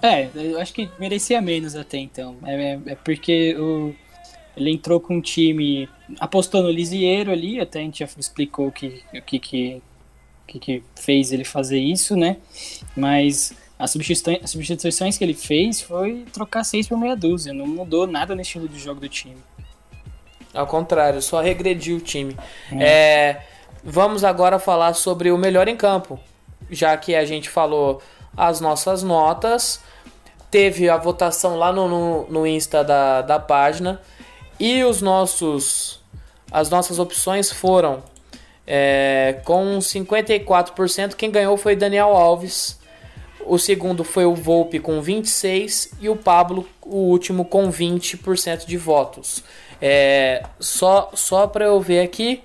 É, 0.03 0.28
eu 0.34 0.59
acho 0.61 0.72
que 0.72 0.90
merecia 0.98 1.40
menos 1.40 1.76
até 1.76 1.98
então. 1.98 2.36
É, 2.44 2.55
é- 2.55 2.80
é 2.86 2.94
porque 2.94 3.55
o, 3.57 3.94
ele 4.57 4.70
entrou 4.70 5.01
com 5.01 5.16
um 5.16 5.20
time, 5.20 5.88
apostou 6.18 6.62
no 6.62 6.70
Lisieiro 6.70 7.30
ali, 7.30 7.61
até 7.61 7.80
a 7.80 7.82
gente 7.82 8.01
já 8.01 8.09
explicou 8.18 8.68
o 8.68 8.72
que, 8.72 9.03
o 9.14 9.22
que, 9.22 9.38
que, 9.38 9.82
que, 10.46 10.82
fez 10.96 11.32
ele 11.32 11.44
fazer 11.44 11.78
isso, 11.78 12.16
né? 12.16 12.38
Mas 12.96 13.55
as 13.78 13.90
substituições, 13.90 14.44
as 14.44 14.51
substituições 14.51 15.18
que 15.18 15.24
ele 15.24 15.34
fez 15.34 15.80
foi 15.80 16.24
trocar 16.32 16.64
seis 16.64 16.88
por 16.88 16.98
meia 16.98 17.16
dúzia, 17.16 17.53
não 17.53 17.66
mudou 17.66 18.07
nada 18.07 18.34
no 18.34 18.40
estilo 18.40 18.68
de 18.68 18.78
jogo 18.78 19.01
do 19.01 19.09
time. 19.09 19.38
Ao 20.53 20.66
contrário, 20.66 21.22
só 21.22 21.40
regrediu 21.40 21.98
o 21.98 22.01
time. 22.01 22.36
É, 22.72 23.42
vamos 23.84 24.24
agora 24.24 24.59
falar 24.59 24.94
sobre 24.94 25.30
o 25.30 25.38
melhor 25.38 25.68
em 25.68 25.76
campo. 25.76 26.18
Já 26.68 26.96
que 26.96 27.14
a 27.14 27.24
gente 27.24 27.48
falou 27.48 28.03
as 28.36 28.61
nossas 28.61 29.03
notas, 29.03 29.80
teve 30.51 30.88
a 30.88 30.96
votação 30.96 31.57
lá 31.57 31.72
no, 31.72 31.88
no, 31.88 32.26
no 32.28 32.46
Insta 32.46 32.82
da, 32.82 33.22
da 33.22 33.38
página. 33.38 34.01
E 34.59 34.84
os 34.84 35.01
nossos. 35.01 36.01
As 36.51 36.68
nossas 36.68 36.98
opções 36.98 37.51
foram. 37.51 38.03
é, 38.66 39.40
com 39.44 39.78
54%, 39.78 41.14
quem 41.14 41.30
ganhou 41.30 41.57
foi 41.57 41.74
Daniel 41.76 42.09
Alves. 42.09 42.78
O 43.46 43.59
segundo 43.59 44.05
foi 44.05 44.24
o 44.26 44.34
Volpe 44.34 44.78
com 44.78 45.01
26% 45.03 45.94
e 46.01 46.09
o 46.09 46.16
Pablo, 46.16 46.68
o 46.82 46.96
último, 46.96 47.44
com 47.44 47.70
20% 47.70 48.66
de 48.66 48.76
votos. 48.76 49.42
É, 49.80 50.44
só 50.61 51.11
só 51.14 51.46
para 51.46 51.64
eu 51.64 51.80
ver 51.80 52.01
aqui. 52.01 52.42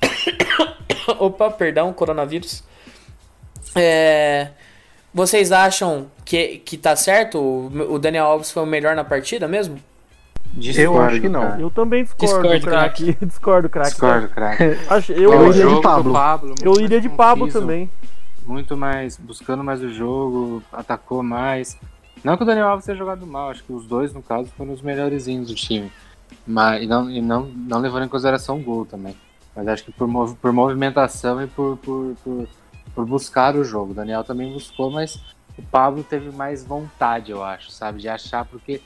Opa, 1.18 1.50
perdão, 1.50 1.92
coronavírus. 1.92 2.64
É, 3.76 4.48
vocês 5.12 5.50
acham 5.52 6.06
que, 6.24 6.58
que 6.58 6.76
tá 6.78 6.94
certo? 6.96 7.38
O, 7.38 7.94
o 7.94 7.98
Daniel 7.98 8.26
Alves 8.26 8.50
foi 8.50 8.62
o 8.62 8.66
melhor 8.66 8.94
na 8.96 9.04
partida 9.04 9.46
mesmo? 9.48 9.78
Eu 10.76 11.00
acho 11.00 11.20
que 11.20 11.28
não. 11.28 11.42
cara. 11.42 11.60
Eu 11.60 11.70
também 11.70 12.02
discordo, 12.02 12.42
Discordo, 12.42 12.66
craque. 12.66 13.16
Discordo, 13.24 13.68
craque. 13.68 13.90
Discordo, 13.90 14.28
craque. 14.34 14.62
Acho- 14.88 15.12
Eu 15.12 15.32
eu, 15.32 15.40
O 15.40 15.42
iria 15.44 15.52
de 15.52 15.60
jogo 15.60 15.80
Pablo. 15.82 16.12
Pablo. 16.12 16.48
muito 16.48 16.64
eu 16.64 16.72
mais 16.72 16.84
iria 16.84 17.00
de 17.00 17.08
Pablo 17.08 17.44
conciso, 17.46 17.60
também. 17.60 17.90
Muito 18.44 18.76
mais, 18.76 19.16
buscando 19.16 19.62
mais 19.62 19.80
o 19.82 19.88
jogo, 19.92 20.62
atacou 20.72 21.22
mais. 21.22 21.76
Não 22.24 22.36
que 22.36 22.42
o 22.42 22.46
Daniel 22.46 22.68
Alves 22.68 22.84
tenha 22.84 22.98
jogado 22.98 23.24
mal, 23.26 23.50
acho 23.50 23.62
que 23.62 23.72
os 23.72 23.86
dois, 23.86 24.12
no 24.12 24.22
caso, 24.22 24.48
foram 24.56 24.72
os 24.72 24.82
melhorzinhos 24.82 25.48
do 25.48 25.54
time. 25.54 25.90
Mas, 26.46 26.82
e 26.82 26.86
não, 26.86 27.08
e 27.10 27.20
não, 27.20 27.44
não 27.44 27.78
levando 27.78 28.04
em 28.04 28.08
consideração 28.08 28.58
o 28.58 28.62
gol 28.62 28.84
também. 28.84 29.14
Mas 29.54 29.68
acho 29.68 29.84
que 29.84 29.92
por, 29.92 30.08
mov- 30.08 30.34
por 30.40 30.52
movimentação 30.52 31.40
e 31.42 31.46
por, 31.46 31.76
por, 31.78 32.14
por, 32.24 32.48
por 33.00 33.06
buscar 33.06 33.56
o 33.56 33.64
jogo. 33.64 33.92
O 33.92 33.94
Daniel 33.94 34.22
também 34.22 34.52
buscou, 34.52 34.90
mas 34.90 35.18
o 35.56 35.62
Pablo 35.62 36.04
teve 36.04 36.30
mais 36.30 36.62
vontade, 36.62 37.30
eu 37.30 37.42
acho, 37.42 37.70
sabe? 37.70 38.00
De 38.00 38.08
achar, 38.08 38.44
porque 38.44 38.80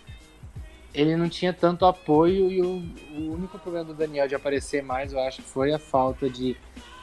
ele 0.92 1.16
não 1.16 1.28
tinha 1.28 1.52
tanto 1.52 1.84
apoio 1.84 2.50
e 2.50 2.62
o, 2.62 2.82
o 3.18 3.32
único 3.32 3.58
problema 3.58 3.84
do 3.84 3.94
Daniel 3.94 4.28
de 4.28 4.34
aparecer 4.36 4.82
mais, 4.82 5.12
eu 5.12 5.18
acho, 5.18 5.42
foi 5.42 5.72
a 5.72 5.78
falta 5.78 6.30
de. 6.30 6.56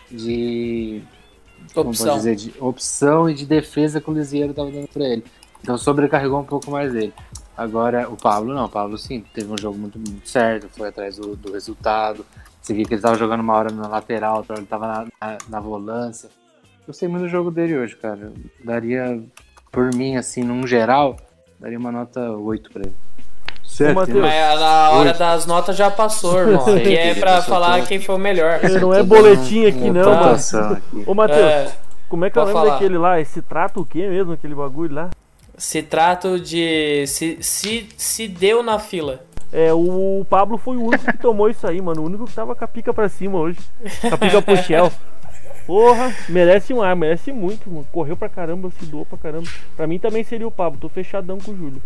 de 0.10 1.02
Opção. 1.76 2.16
dizer, 2.16 2.36
de 2.36 2.54
opção 2.60 3.30
e 3.30 3.36
de 3.36 3.46
defesa 3.46 4.02
que 4.02 4.10
o 4.10 4.14
Lisieiro 4.14 4.50
estava 4.50 4.72
dando 4.72 4.88
para 4.88 5.04
ele. 5.06 5.24
Então 5.62 5.78
sobrecarregou 5.78 6.40
um 6.40 6.44
pouco 6.44 6.72
mais 6.72 6.96
ele. 6.96 7.14
Agora, 7.56 8.10
o 8.10 8.18
Pablo 8.18 8.52
não, 8.52 8.66
o 8.66 8.70
Pablo 8.70 8.98
sim, 8.98 9.24
teve 9.32 9.52
um 9.52 9.58
jogo 9.58 9.78
muito, 9.78 10.00
muito 10.00 10.28
certo, 10.28 10.68
foi 10.70 10.88
atrás 10.88 11.18
do, 11.18 11.36
do 11.36 11.52
resultado. 11.52 12.26
Você 12.60 12.74
via 12.74 12.84
que 12.84 12.94
ele 12.94 13.00
estava 13.00 13.16
jogando 13.16 13.42
uma 13.42 13.54
hora 13.54 13.72
na 13.72 13.88
lateral, 13.88 14.38
outra 14.38 14.54
hora 14.54 14.62
ele 14.62 14.66
estava 14.66 14.88
na, 14.88 15.08
na, 15.22 15.38
na 15.48 15.60
volância. 15.60 16.30
Gostei 16.86 17.08
muito 17.08 17.24
do 17.24 17.30
jogo 17.30 17.52
dele 17.52 17.78
hoje, 17.78 17.96
cara. 17.96 18.32
Daria, 18.64 19.22
por 19.72 19.94
mim, 19.96 20.18
assim, 20.18 20.44
num 20.44 20.66
geral, 20.66 21.16
daria 21.60 21.78
uma 21.78 21.92
nota 21.92 22.32
8 22.32 22.72
para 22.72 22.82
ele. 22.84 22.96
Matheus, 23.96 24.20
Mas 24.22 24.60
na 24.60 24.90
hora 24.92 25.08
Oito. 25.10 25.18
das 25.20 25.46
notas 25.46 25.78
já 25.78 25.90
passou, 25.90 26.38
irmão. 26.40 26.76
Aqui 26.76 26.94
é 26.98 27.16
pra 27.16 27.38
eu 27.38 27.42
falar 27.44 27.80
tô- 27.80 27.86
quem 27.88 28.00
foi 28.02 28.16
o 28.16 28.20
melhor. 28.20 28.60
não 28.82 28.94
é 28.94 29.02
boletim 29.02 29.66
aqui 29.66 29.90
não, 29.90 30.14
mano. 30.14 30.36
aqui. 30.76 31.04
Ô, 31.08 31.14
Matheus, 31.14 31.40
É, 31.40 31.72
como 32.10 32.26
é 32.26 32.30
que 32.30 32.38
é 32.38 32.42
o 32.42 32.44
pode 32.46 32.54
nome 32.54 32.66
falar. 32.68 32.78
daquele 32.80 32.98
lá? 32.98 33.20
Esse 33.22 33.42
trata 33.42 33.80
o 33.80 33.86
quê 33.86 34.08
mesmo, 34.10 34.34
aquele 34.34 34.54
bagulho 34.56 34.94
lá? 34.94 35.10
se 35.58 35.82
trata 35.84 36.40
de. 36.40 37.06
Se, 37.08 37.38
se, 37.42 37.88
se 37.96 38.28
deu 38.28 38.62
na 38.64 38.78
fila. 38.80 39.22
É, 39.54 39.72
o 39.74 40.26
Pablo 40.30 40.58
foi 40.58 40.76
o 40.78 40.84
único 40.86 41.06
que 41.06 41.18
tomou 41.20 41.50
isso 41.50 41.66
aí, 41.68 41.80
mano. 41.82 42.02
O 42.02 42.06
único 42.06 42.26
que 42.26 42.34
tava 42.34 42.56
com 42.56 42.66
a 42.66 42.68
pica 42.68 42.94
pra 42.94 43.08
cima 43.08 43.38
hoje. 43.38 43.60
Com 44.02 44.08
a 44.16 44.18
pica 44.18 44.42
pro 44.42 44.58
Shell. 44.58 44.92
Porra, 45.66 46.14
merece 46.28 46.74
um 46.74 46.82
ar, 46.82 46.96
merece 46.96 47.32
muito, 47.32 47.70
mano. 47.70 47.88
Correu 47.92 48.18
pra 48.18 48.30
caramba, 48.30 48.72
se 48.80 48.86
doou 48.86 49.06
pra 49.06 49.18
caramba. 49.18 49.48
Pra 49.76 49.88
mim 49.88 50.00
também 50.00 50.24
seria 50.24 50.48
o 50.48 50.52
Pablo, 50.52 50.80
tô 50.80 50.90
fechadão 50.90 51.38
com 51.40 51.52
o 51.52 51.58
Júlio. 51.58 51.82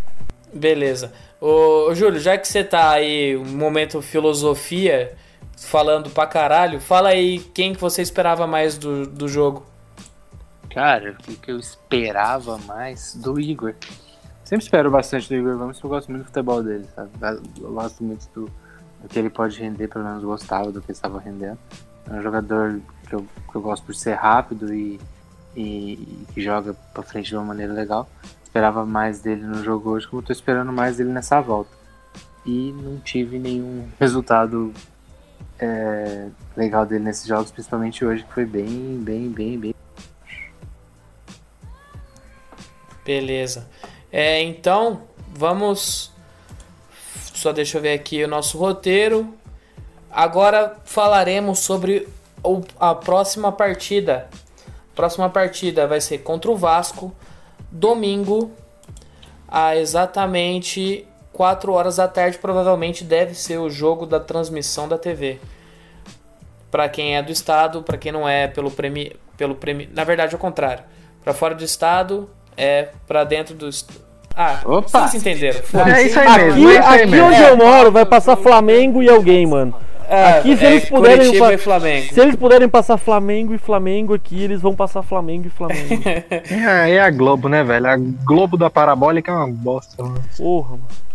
Beleza. 0.54 1.12
Ô, 1.40 1.90
ô, 1.90 1.96
Júlio, 1.96 2.20
já 2.20 2.38
que 2.38 2.48
você 2.48 2.64
tá 2.64 2.92
aí, 2.92 3.36
um 3.36 3.58
momento 3.58 4.02
filosofia, 4.02 5.14
falando 5.58 6.10
pra 6.10 6.26
caralho, 6.26 6.80
fala 6.80 7.10
aí 7.10 7.40
quem 7.54 7.74
que 7.74 7.82
você 7.82 8.02
esperava 8.02 8.48
mais 8.48 8.78
do, 8.78 9.06
do 9.06 9.28
jogo. 9.28 9.66
Cara, 10.70 11.12
o 11.12 11.16
que 11.24 11.36
que 11.36 11.52
eu 11.52 11.58
esperava 11.58 12.58
mais 12.60 13.16
do 13.16 13.40
Igor? 13.40 13.76
Sempre 14.44 14.66
espero 14.66 14.92
bastante 14.92 15.28
do 15.28 15.36
Igor 15.36 15.58
Gomes, 15.58 15.78
porque 15.78 15.86
eu 15.88 15.90
gosto 15.90 16.12
muito 16.12 16.24
do 16.24 16.28
futebol 16.28 16.62
dele, 16.62 16.86
sabe? 16.96 17.10
Eu 17.62 17.72
gosto 17.72 18.04
muito 18.04 18.28
do, 18.34 18.52
o 19.04 19.08
que 19.08 19.18
ele 19.18 19.30
pode 19.30 19.60
render, 19.60 19.88
pelo 19.88 20.06
menos 20.06 20.24
gostava 20.24 20.72
do 20.72 20.82
que 20.82 20.92
ele 20.92 20.98
estava 20.98 21.20
rendendo. 21.20 21.58
É 22.10 22.14
um 22.14 22.22
jogador 22.22 22.80
que 23.06 23.14
eu, 23.14 23.26
que 23.50 23.56
eu 23.56 23.62
gosto 23.62 23.86
por 23.86 23.96
ser 23.96 24.14
rápido 24.14 24.74
e, 24.74 25.00
e, 25.56 26.26
que 26.34 26.42
joga 26.42 26.74
pra 26.94 27.04
frente 27.04 27.30
de 27.30 27.36
uma 27.36 27.46
maneira 27.46 27.74
legal. 27.74 28.10
Esperava 28.44 28.86
mais 28.86 29.20
dele 29.20 29.44
no 29.44 29.64
jogo 29.64 29.92
hoje, 29.92 30.08
como 30.08 30.22
eu 30.22 30.26
tô 30.26 30.32
esperando 30.32 30.72
mais 30.72 30.98
dele 30.98 31.12
nessa 31.12 31.42
volta. 31.42 31.72
E 32.46 32.74
não 32.84 33.00
tive 33.00 33.40
nenhum 33.40 33.88
resultado 34.00 34.74
é, 35.60 36.28
legal 36.56 36.86
dele 36.86 37.04
nesses 37.04 37.28
jogos, 37.28 37.52
principalmente 37.52 38.04
hoje, 38.06 38.24
que 38.24 38.34
foi 38.34 38.46
bem, 38.46 39.00
bem, 39.02 39.30
bem, 39.30 39.60
bem. 39.60 39.76
Beleza. 43.04 43.68
É, 44.12 44.42
então, 44.42 45.04
vamos. 45.34 46.12
Só 47.34 47.52
deixa 47.52 47.78
eu 47.78 47.82
ver 47.82 47.94
aqui 47.94 48.24
o 48.24 48.28
nosso 48.28 48.58
roteiro. 48.58 49.34
Agora 50.10 50.78
falaremos 50.86 51.60
sobre 51.60 52.08
a 52.80 52.94
próxima 52.96 53.52
partida. 53.52 54.28
Próxima 54.96 55.30
partida 55.30 55.86
vai 55.88 56.00
ser 56.00 56.20
contra 56.20 56.50
o 56.50 56.56
Vasco, 56.56 57.14
domingo, 57.70 58.52
a 59.48 59.76
exatamente 59.76 61.06
4 61.34 61.74
horas 61.74 61.98
da 61.98 62.08
tarde. 62.08 62.38
Provavelmente 62.38 63.04
deve 63.04 63.34
ser 63.36 63.58
o 63.58 63.70
jogo 63.70 64.06
da 64.06 64.20
transmissão 64.20 64.88
da 64.88 64.98
TV. 64.98 65.40
Para 66.72 66.88
quem 66.90 67.16
é 67.18 67.22
do 67.22 67.32
estado, 67.32 67.82
para 67.84 67.98
quem 67.98 68.12
não 68.12 68.28
é 68.28 68.48
pelo 68.48 68.72
prêmio, 68.72 69.16
pelo 69.38 69.56
prêmio, 69.56 69.88
na 69.94 70.04
verdade 70.04 70.34
é 70.34 70.38
o 70.38 70.40
contrário. 70.40 70.84
Para 71.24 71.34
fora 71.34 71.56
do 71.56 71.64
estado 71.64 72.30
é 72.56 72.90
para 73.08 73.24
dentro 73.24 73.54
do 73.56 73.70
Ah, 74.36 74.60
Opa! 74.66 75.08
vocês 75.08 75.16
entenderam. 75.22 75.60
É 75.94 76.04
isso 76.04 76.20
aí 76.20 76.28
Aqui, 76.28 76.44
mesmo, 76.44 76.70
é 76.70 76.74
isso 76.74 76.84
aí 76.88 77.02
aqui 77.02 77.12
mesmo. 77.12 77.28
onde 77.28 77.42
eu 77.42 77.58
moro 77.58 77.92
vai 77.92 78.06
passar 78.06 78.36
Flamengo 78.38 79.02
e 79.02 79.10
alguém, 79.10 79.46
mano. 79.46 79.76
É, 80.08 80.40
Aqui, 80.40 80.56
se 80.58 80.66
é 80.66 80.72
eles 80.72 80.90
puderem 80.90 81.34
e. 81.34 82.14
Se 82.14 82.20
eles 82.20 82.36
puderem 82.36 82.70
passar 82.70 82.98
Flamengo 82.98 83.54
e 83.54 83.58
Flamengo 83.58 84.14
aqui, 84.14 84.44
eles 84.44 84.62
vão 84.62 84.76
passar 84.76 85.02
Flamengo 85.02 85.48
e 85.48 85.50
Flamengo. 85.50 86.02
É, 86.06 86.92
é 86.92 87.00
a 87.00 87.10
Globo, 87.10 87.50
né, 87.50 87.64
velho? 87.64 87.88
A 87.88 87.98
Globo 87.98 88.58
da 88.58 88.70
Parabólica 88.70 89.32
é 89.32 89.36
uma 89.36 89.48
bosta. 89.48 90.02
mano. 90.02 90.22
Porra, 90.38 90.72
mano. 90.72 91.06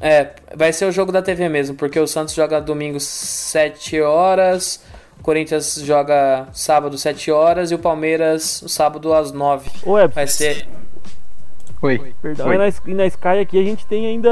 É, 0.00 0.30
vai 0.54 0.72
ser 0.72 0.84
o 0.84 0.92
jogo 0.92 1.10
da 1.10 1.22
TV 1.22 1.48
mesmo, 1.48 1.74
porque 1.74 1.98
o 1.98 2.06
Santos 2.06 2.34
joga 2.34 2.60
domingo 2.60 3.00
7 3.00 4.00
horas, 4.02 4.84
o 5.18 5.22
Corinthians 5.22 5.80
joga 5.82 6.48
sábado 6.52 6.98
7 6.98 7.30
horas 7.30 7.70
e 7.70 7.74
o 7.74 7.78
Palmeiras 7.78 8.62
sábado 8.68 9.12
às 9.14 9.32
9. 9.32 9.70
Ô, 9.84 9.98
Epson, 9.98 10.14
Vai 10.14 10.26
ser. 10.26 10.68
Oi. 11.82 12.14
perdão. 12.20 12.48
Oi. 12.48 12.54
E 12.54 12.58
na, 12.58 12.68
e 12.86 12.94
na 12.94 13.06
Sky 13.06 13.38
aqui 13.40 13.58
a 13.58 13.62
gente 13.62 13.86
tem 13.86 14.06
ainda 14.06 14.30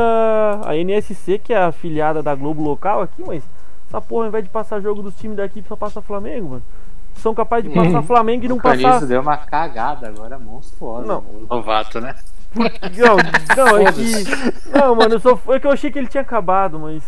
a 0.64 0.76
NSC, 0.76 1.38
que 1.38 1.52
é 1.52 1.56
a 1.56 1.68
afiliada 1.68 2.22
da 2.22 2.34
Globo 2.34 2.62
local 2.62 3.02
aqui, 3.02 3.22
mas 3.26 3.42
essa 3.94 4.00
porra, 4.00 4.24
ao 4.24 4.28
invés 4.28 4.42
de 4.44 4.50
passar 4.50 4.80
jogo 4.80 5.02
dos 5.02 5.14
times 5.14 5.36
daqui, 5.36 5.64
só 5.68 5.76
passa 5.76 6.02
Flamengo, 6.02 6.50
mano. 6.50 6.62
São 7.16 7.32
capazes 7.32 7.70
de 7.70 7.74
passar 7.74 8.02
Flamengo 8.02 8.44
e 8.44 8.48
não 8.48 8.56
O 8.56 8.60
passar. 8.60 8.82
Canizo 8.82 9.06
deu 9.06 9.20
uma 9.20 9.36
cagada 9.36 10.08
agora 10.08 10.36
monstruosa. 10.36 11.06
Não. 11.06 11.20
no 11.20 11.46
Novato, 11.46 12.00
né? 12.00 12.16
Não, 12.56 13.16
não, 13.56 13.78
é 13.78 13.92
que. 13.92 14.70
Não, 14.70 14.94
mano, 14.96 15.14
eu 15.14 15.20
só, 15.20 15.38
é 15.48 15.60
que 15.60 15.66
eu 15.66 15.70
achei 15.70 15.90
que 15.90 15.98
ele 15.98 16.08
tinha 16.08 16.22
acabado, 16.22 16.78
mas. 16.78 17.04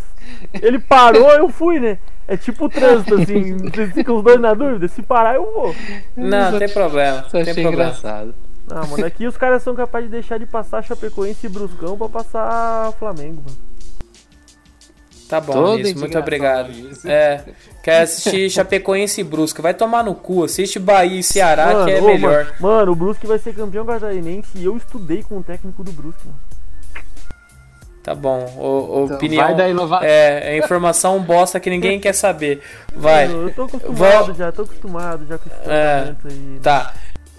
Ele 0.55 0.78
parou, 0.78 1.30
eu 1.32 1.49
fui, 1.49 1.80
né? 1.80 1.99
É 2.28 2.37
tipo 2.37 2.66
o 2.66 2.68
trânsito, 2.68 3.14
assim. 3.14 3.57
Vocês 3.57 3.93
ficam 3.93 4.16
os 4.16 4.24
dois 4.24 4.41
na 4.41 4.55
dúvida. 4.55 4.89
Se 4.89 5.03
parar, 5.03 5.34
eu 5.37 5.53
vou. 5.53 5.74
Não, 6.16 6.59
tem 6.59 6.68
problema. 6.68 7.22
Só 7.24 7.30
Tem 7.30 7.43
achei 7.43 7.62
problema. 7.62 7.91
engraçado. 7.91 8.34
Ah, 8.70 8.87
mano, 8.87 9.07
aqui 9.07 9.26
os 9.26 9.37
caras 9.37 9.62
são 9.62 9.74
capazes 9.76 10.09
de 10.09 10.12
deixar 10.12 10.39
de 10.39 10.47
passar 10.47 10.82
Chapecoense 10.82 11.47
e 11.47 11.51
Bruscão 11.51 11.97
pra 11.97 12.09
passar 12.09 12.93
Flamengo, 12.99 13.43
mano. 13.45 13.57
Tá 15.29 15.41
bom, 15.41 15.77
Nisso, 15.77 15.99
muito 15.99 16.16
obrigado. 16.18 16.70
É, 17.05 17.41
quer 17.83 18.03
assistir 18.03 18.49
Chapecoense 18.51 19.20
e 19.20 19.24
Brusca. 19.24 19.61
Vai 19.61 19.74
tomar 19.74 20.05
no 20.05 20.14
cu, 20.14 20.45
assiste 20.45 20.79
Bahia 20.79 21.18
e 21.18 21.22
Ceará, 21.22 21.66
Mano, 21.72 21.85
que 21.85 21.91
é 21.93 22.01
ô, 22.01 22.07
melhor. 22.07 22.45
Mano, 22.61 22.74
mano, 22.79 22.93
o 22.93 22.95
Brusque 22.97 23.27
vai 23.27 23.39
ser 23.39 23.53
campeão 23.55 23.85
catarinense 23.85 24.49
e 24.55 24.64
eu 24.64 24.77
estudei 24.77 25.22
com 25.24 25.39
o 25.39 25.43
técnico 25.43 25.83
do 25.83 25.91
Brusque, 25.93 26.27
mano. 26.27 26.39
Tá 28.05 28.14
bom, 28.14 28.39
o, 28.57 29.01
o 29.01 29.05
Então, 29.07 29.16
opinião. 29.16 29.45
vai 29.45 29.55
daí, 29.57 29.72
Lovato. 29.72 30.05
É, 30.05 30.55
é 30.55 30.59
informação 30.59 31.20
bosta 31.20 31.59
que 31.59 31.68
ninguém 31.68 31.99
quer 32.01 32.12
saber. 32.12 32.62
Vai. 32.95 33.27
Eu 33.27 33.53
tô 33.53 33.64
acostumado 33.64 34.27
Vou- 34.27 34.35
já, 34.35 34.53
tô 34.53 34.62
acostumado 34.62 35.27
já 35.27 35.37
com 35.39 35.49
esse 35.51 35.68
É. 35.68 36.14
aí. 36.24 36.61
Tá. 36.62 36.95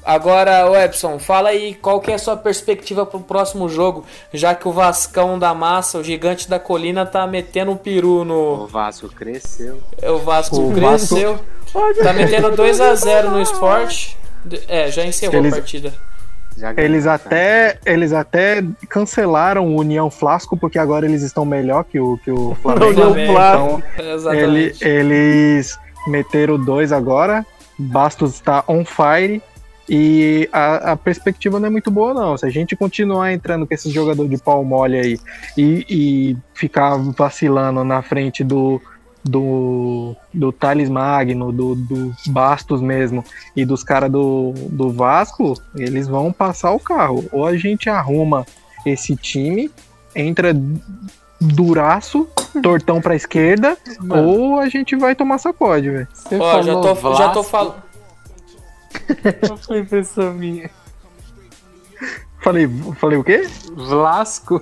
Agora, 0.08 0.72
o 0.72 0.76
Epson, 0.76 1.20
fala 1.20 1.50
aí 1.50 1.74
qual 1.74 2.00
que 2.00 2.10
é 2.10 2.16
a 2.16 2.18
sua 2.18 2.38
perspectiva 2.38 3.06
pro 3.06 3.20
próximo 3.20 3.68
jogo, 3.68 4.06
já 4.34 4.56
que 4.56 4.66
o 4.66 4.72
Vascão 4.72 5.38
da 5.38 5.54
Massa, 5.54 5.98
o 5.98 6.04
gigante 6.04 6.50
da 6.50 6.58
colina, 6.58 7.06
tá 7.06 7.28
metendo 7.28 7.72
um 7.72 7.76
peru 7.76 8.22
O 8.22 8.24
no. 8.24 8.68
Vasco 8.68 9.10
cresceu. 9.10 9.82
O 10.02 10.18
Vasco 10.20 10.56
O 10.70 10.74
cresceu. 10.74 11.38
Olha, 11.74 12.02
Tá 12.02 12.14
metendo 12.14 12.56
2 12.56 12.80
a 12.80 12.96
0 12.96 13.32
no 13.32 13.42
esporte. 13.44 14.18
É, 14.70 14.90
já 14.90 15.04
encerrou 15.06 15.36
Eles- 15.42 15.52
a 15.52 15.56
partida. 15.58 15.94
Eles 16.78 17.06
até, 17.06 17.78
eles 17.86 18.14
até 18.14 18.64
cancelaram 18.90 19.68
o 19.68 19.76
União 19.80 20.10
Flasco, 20.10 20.58
porque 20.58 20.80
agora 20.80 21.06
eles 21.06 21.22
estão 21.22 21.46
melhor 21.46 21.84
que 21.84 22.00
o, 22.00 22.18
que 22.24 22.32
o 22.32 22.56
Flamengo. 22.64 23.10
União? 23.12 23.34
Flasco. 23.34 23.84
Então, 23.94 24.04
ele- 24.06 24.14
Exatamente. 24.70 24.84
eles 24.88 25.78
meteram 26.08 26.58
dois 26.58 26.92
agora. 26.94 27.46
Bastos 27.78 28.36
está 28.36 28.64
on 28.68 28.84
fire. 28.86 29.40
E 29.90 30.50
a, 30.52 30.92
a 30.92 30.96
perspectiva 30.98 31.60
não 31.60 31.68
é 31.68 31.70
muito 31.70 31.90
boa, 31.90 32.14
não. 32.14 32.38
Se 32.38 32.46
a 32.46 32.50
gente 32.50 32.76
continuar 32.76 33.32
entrando 33.32 33.66
com 33.66 33.74
esse 33.74 33.90
jogador 33.90 34.28
de 34.28 34.38
pau 34.38 34.64
mole 34.64 35.00
aí 35.00 35.20
e, 35.58 35.86
e 35.90 36.38
ficar 36.54 36.98
vacilando 36.98 37.84
na 37.86 38.02
frente 38.02 38.44
do, 38.44 38.82
do, 39.24 40.16
do 40.34 40.52
Thales 40.52 40.90
Magno, 40.90 41.52
do, 41.52 41.76
do 41.76 42.14
Bastos 42.28 42.82
mesmo, 42.82 43.24
e 43.56 43.66
dos 43.66 43.84
caras 43.84 44.12
do, 44.12 44.54
do 44.70 44.90
Vasco, 44.92 45.54
eles 45.76 46.08
vão 46.08 46.34
passar 46.34 46.72
o 46.72 46.80
carro. 46.80 47.26
Ou 47.32 47.46
a 47.46 47.56
gente 47.56 47.90
arruma 47.90 48.46
esse 48.86 49.16
time, 49.16 49.72
entra 50.14 50.54
duraço, 51.40 52.28
tortão 52.62 53.00
pra 53.00 53.16
esquerda, 53.16 53.78
Mano. 54.00 54.28
ou 54.28 54.60
a 54.60 54.68
gente 54.68 54.96
vai 54.96 55.16
tomar 55.16 55.38
sacode, 55.38 55.90
velho. 55.90 56.08
Ó, 56.40 56.62
já 56.62 56.74
falou 56.74 56.96
tô, 56.96 57.16
já 57.16 57.30
tô 57.30 57.44
falando. 57.44 57.87
Qual 59.46 59.58
foi 59.58 59.80
impressão 59.80 60.34
minha? 60.34 60.70
Falei, 62.42 62.70
falei 63.00 63.18
o 63.18 63.24
quê? 63.24 63.48
Vasco? 63.76 64.62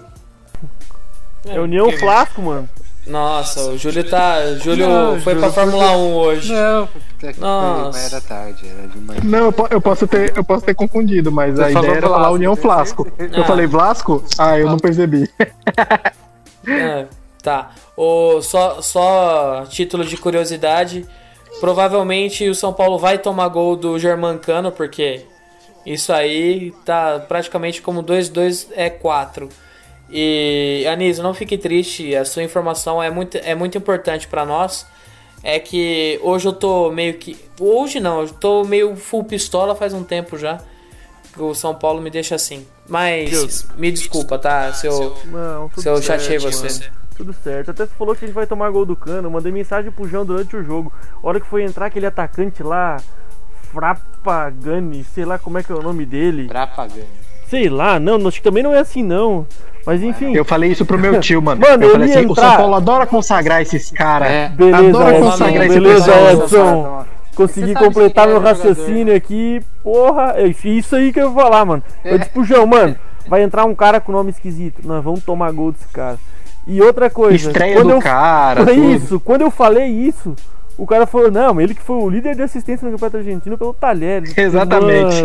É 1.45 1.59
União 1.59 1.91
Flasco, 1.91 2.41
mano. 2.41 2.69
Nossa, 3.05 3.61
o 3.69 3.77
Júlio 3.77 4.03
tá. 4.09 4.37
o 4.39 4.57
Júlio 4.59 4.89
Não, 4.89 5.21
foi 5.21 5.35
Júlio 5.35 5.39
pra 5.41 5.51
Fórmula 5.51 5.91
1 5.95 6.13
hoje. 6.15 6.51
Não, 6.51 6.89
que 7.19 7.39
Nossa. 7.39 7.91
foi- 7.91 8.01
mas 8.01 8.13
era 8.13 8.21
tarde, 8.21 8.67
era 8.67 8.87
de 8.87 8.97
manhã. 8.99 9.19
Não, 9.23 9.39
eu, 9.45 9.51
po- 9.51 9.67
eu 9.69 9.79
posso 9.79 10.07
ter, 10.07 10.35
eu 10.35 10.43
posso 10.43 10.65
ter 10.65 10.73
confundido, 10.73 11.31
mas 11.31 11.53
Você 11.55 11.63
a 11.65 11.71
ideia 11.71 11.91
era 11.97 12.09
falar 12.09 12.31
União 12.31 12.55
Flasco. 12.55 13.07
Eu 13.19 13.43
Ah. 13.43 13.45
falei 13.45 13.67
Vlasco? 13.67 14.23
Ah, 14.39 14.57
eu 14.57 14.65
não 14.67 14.77
percebi. 14.79 15.29
É, 16.67 17.05
tá. 17.43 17.71
O, 17.95 18.41
só, 18.41 18.81
só 18.81 19.65
título 19.69 20.03
de 20.03 20.17
curiosidade. 20.17 21.05
Provavelmente 21.59 22.47
o 22.49 22.55
São 22.55 22.73
Paulo 22.73 22.97
vai 22.97 23.17
tomar 23.17 23.47
gol 23.47 23.75
do 23.75 23.97
Germancano, 23.97 24.71
porque 24.71 25.25
isso 25.85 26.11
aí 26.11 26.73
tá 26.83 27.23
praticamente 27.27 27.81
como 27.81 28.03
2-2 28.03 28.67
é 28.73 28.89
4. 28.89 29.49
E 30.09 30.85
Anísio, 30.87 31.23
não 31.23 31.33
fique 31.33 31.57
triste, 31.57 32.15
a 32.15 32.25
sua 32.25 32.43
informação 32.43 33.01
é 33.01 33.09
muito, 33.09 33.37
é 33.37 33.55
muito 33.55 33.77
importante 33.77 34.27
pra 34.27 34.45
nós. 34.45 34.85
É 35.43 35.59
que 35.59 36.19
hoje 36.23 36.47
eu 36.47 36.53
tô 36.53 36.91
meio 36.91 37.15
que. 37.15 37.37
Hoje 37.59 37.99
não, 37.99 38.21
eu 38.21 38.29
tô 38.29 38.63
meio 38.63 38.95
full 38.95 39.23
pistola 39.23 39.75
faz 39.75 39.93
um 39.93 40.03
tempo 40.03 40.37
já. 40.37 40.59
que 41.33 41.41
O 41.41 41.53
São 41.53 41.75
Paulo 41.75 42.01
me 42.01 42.09
deixa 42.09 42.33
assim. 42.35 42.65
Mas 42.87 43.67
me 43.77 43.91
desculpa, 43.91 44.39
tá? 44.39 44.73
Se 44.73 44.87
eu, 44.87 45.15
Não, 45.25 45.69
se 45.77 45.87
eu 45.87 46.01
chateei 46.01 46.39
mano. 46.39 46.51
você. 46.51 46.89
Tudo 47.17 47.33
certo. 47.33 47.71
Até 47.71 47.85
você 47.85 47.91
falou 47.97 48.13
que 48.15 48.25
a 48.25 48.27
gente 48.27 48.35
vai 48.35 48.45
tomar 48.45 48.69
gol 48.71 48.85
do 48.85 48.95
cano. 48.95 49.29
Mandei 49.31 49.51
mensagem 49.51 49.91
pro 49.91 50.07
João 50.07 50.25
durante 50.25 50.55
o 50.55 50.63
jogo. 50.63 50.91
A 51.23 51.27
hora 51.27 51.39
que 51.39 51.47
foi 51.47 51.63
entrar 51.63 51.85
aquele 51.85 52.05
atacante 52.05 52.61
lá, 52.61 52.97
Frapagani, 53.71 55.03
sei 55.03 55.25
lá 55.25 55.37
como 55.37 55.57
é 55.57 55.63
que 55.63 55.71
é 55.71 55.75
o 55.75 55.81
nome 55.81 56.05
dele. 56.05 56.47
Trapagani. 56.47 57.03
Sei 57.47 57.69
lá, 57.69 57.99
não, 57.99 58.15
acho 58.27 58.37
que 58.37 58.43
também 58.43 58.63
não 58.63 58.73
é 58.73 58.79
assim 58.79 59.03
não. 59.03 59.45
Mas 59.85 60.01
enfim. 60.01 60.33
Eu 60.35 60.43
falei 60.43 60.71
isso 60.71 60.85
pro 60.85 60.97
meu 60.97 61.19
tio, 61.21 61.41
mano. 61.41 61.61
Mano, 61.61 61.83
eu 61.83 61.91
falei 61.91 62.09
assim, 62.09 62.25
o 62.25 62.31
entrar- 62.31 62.49
São 62.49 62.57
Paulo 62.57 62.75
adora 62.75 63.05
consagrar 63.05 63.61
esses 63.61 63.91
caras. 63.91 64.27
É. 64.29 64.49
Beleza, 64.49 64.87
Adora 64.89 65.09
Edson, 65.15 65.29
consagrar 65.31 65.65
esse 65.67 65.79
beleza. 65.79 66.11
Edson. 66.33 67.05
Consegui 67.35 67.73
completar 67.75 68.27
meu 68.27 68.37
era 68.37 68.45
o 68.45 68.47
jogador? 68.47 68.69
raciocínio 68.69 69.15
aqui. 69.15 69.61
Porra, 69.83 70.33
é 70.37 70.47
isso 70.47 70.95
aí 70.95 71.13
que 71.13 71.19
eu 71.19 71.31
vou 71.31 71.43
falar, 71.43 71.65
mano. 71.65 71.83
Eu 72.03 72.15
É. 72.15 72.17
disse 72.17 72.29
pro 72.31 72.43
João, 72.45 72.65
mano, 72.65 72.95
vai 73.27 73.43
entrar 73.43 73.65
um 73.65 73.75
cara 73.75 73.99
com 73.99 74.11
nome 74.11 74.31
esquisito. 74.31 74.81
Nós 74.85 75.03
vamos 75.03 75.23
tomar 75.23 75.51
gol 75.51 75.71
desse 75.71 75.87
cara. 75.89 76.17
E 76.67 76.81
outra 76.81 77.09
coisa, 77.09 77.35
Estreia 77.49 77.75
quando 77.75 77.87
do 77.89 77.93
eu 77.93 77.99
cara. 78.01 78.65
Tudo. 78.65 78.91
isso, 78.95 79.19
quando 79.19 79.41
eu 79.41 79.51
falei 79.51 79.85
isso, 79.85 80.35
o 80.77 80.85
cara 80.87 81.05
falou, 81.05 81.29
não, 81.31 81.61
ele 81.61 81.75
que 81.75 81.81
foi 81.81 81.95
o 81.97 82.09
líder 82.09 82.35
de 82.35 82.41
assistência 82.41 82.85
no 82.85 82.91
Campeonato 82.93 83.17
Argentino 83.17 83.57
pelo 83.57 83.73
Talheres. 83.73 84.35
Exatamente. 84.37 85.15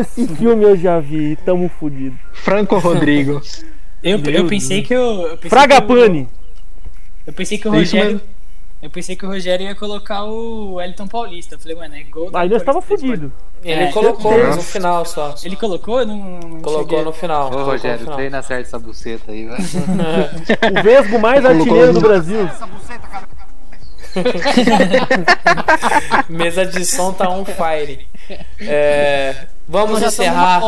Esse 0.00 0.26
filme 0.36 0.64
eu 0.64 0.76
já 0.76 0.98
vi, 1.00 1.36
tamo 1.44 1.68
fudido. 1.68 2.16
Franco 2.32 2.78
Rodrigo. 2.78 3.40
Eu, 4.06 4.18
eu 4.18 4.46
pensei 4.46 4.82
que 4.82 4.92
eu. 4.94 5.00
eu 5.28 5.36
pensei 5.38 5.48
Fraga 5.48 5.80
que 5.80 5.90
eu- 5.90 5.96
Pane. 6.02 6.28
Eu 7.26 7.32
pensei 7.32 7.56
que 7.56 7.66
o 7.66 7.74
É 7.74 7.78
Rogério. 7.78 8.20
Eu 8.82 8.90
pensei 8.90 9.16
que 9.16 9.24
o 9.24 9.28
Rogério 9.30 9.64
ia 9.64 9.74
colocar 9.74 10.24
o 10.24 10.74
Wellington 10.74 11.06
Paulista. 11.08 11.54
Eu 11.54 11.58
falei, 11.58 11.74
mano, 11.74 11.94
é 11.94 12.02
gol. 12.02 12.30
do 12.30 12.36
Aí 12.36 12.50
nós 12.50 12.62
tava 12.62 12.82
fudido. 12.82 13.32
Ele 13.64 13.84
É, 13.84 13.92
colocou 13.92 14.36
no 14.36 14.62
final 14.62 15.04
só. 15.06 15.34
Ele 15.42 15.56
colocou? 15.56 16.04
Não, 16.04 16.16
não 16.16 16.60
Colocou 16.60 16.88
cheguei. 16.88 17.04
no 17.04 17.12
final. 17.12 17.50
Ô, 17.52 17.64
Rogério, 17.64 18.00
final. 18.00 18.16
treina 18.16 18.42
certo 18.42 18.66
essa 18.66 18.78
buceta 18.78 19.32
aí, 19.32 19.46
velho. 19.46 19.56
O 20.78 20.82
vesgo 20.82 21.18
mais 21.18 21.44
artilheiro 21.44 21.92
do 21.94 22.00
Brasil. 22.00 22.46
Essa 22.46 22.66
buceta, 22.66 23.06
cara. 23.08 23.24
Mesa 26.28 26.64
de 26.66 26.84
som 26.84 27.12
tá 27.12 27.28
on 27.28 27.44
fire. 27.44 28.06
É, 28.60 29.34
vamos 29.66 30.00
encerrar. 30.02 30.60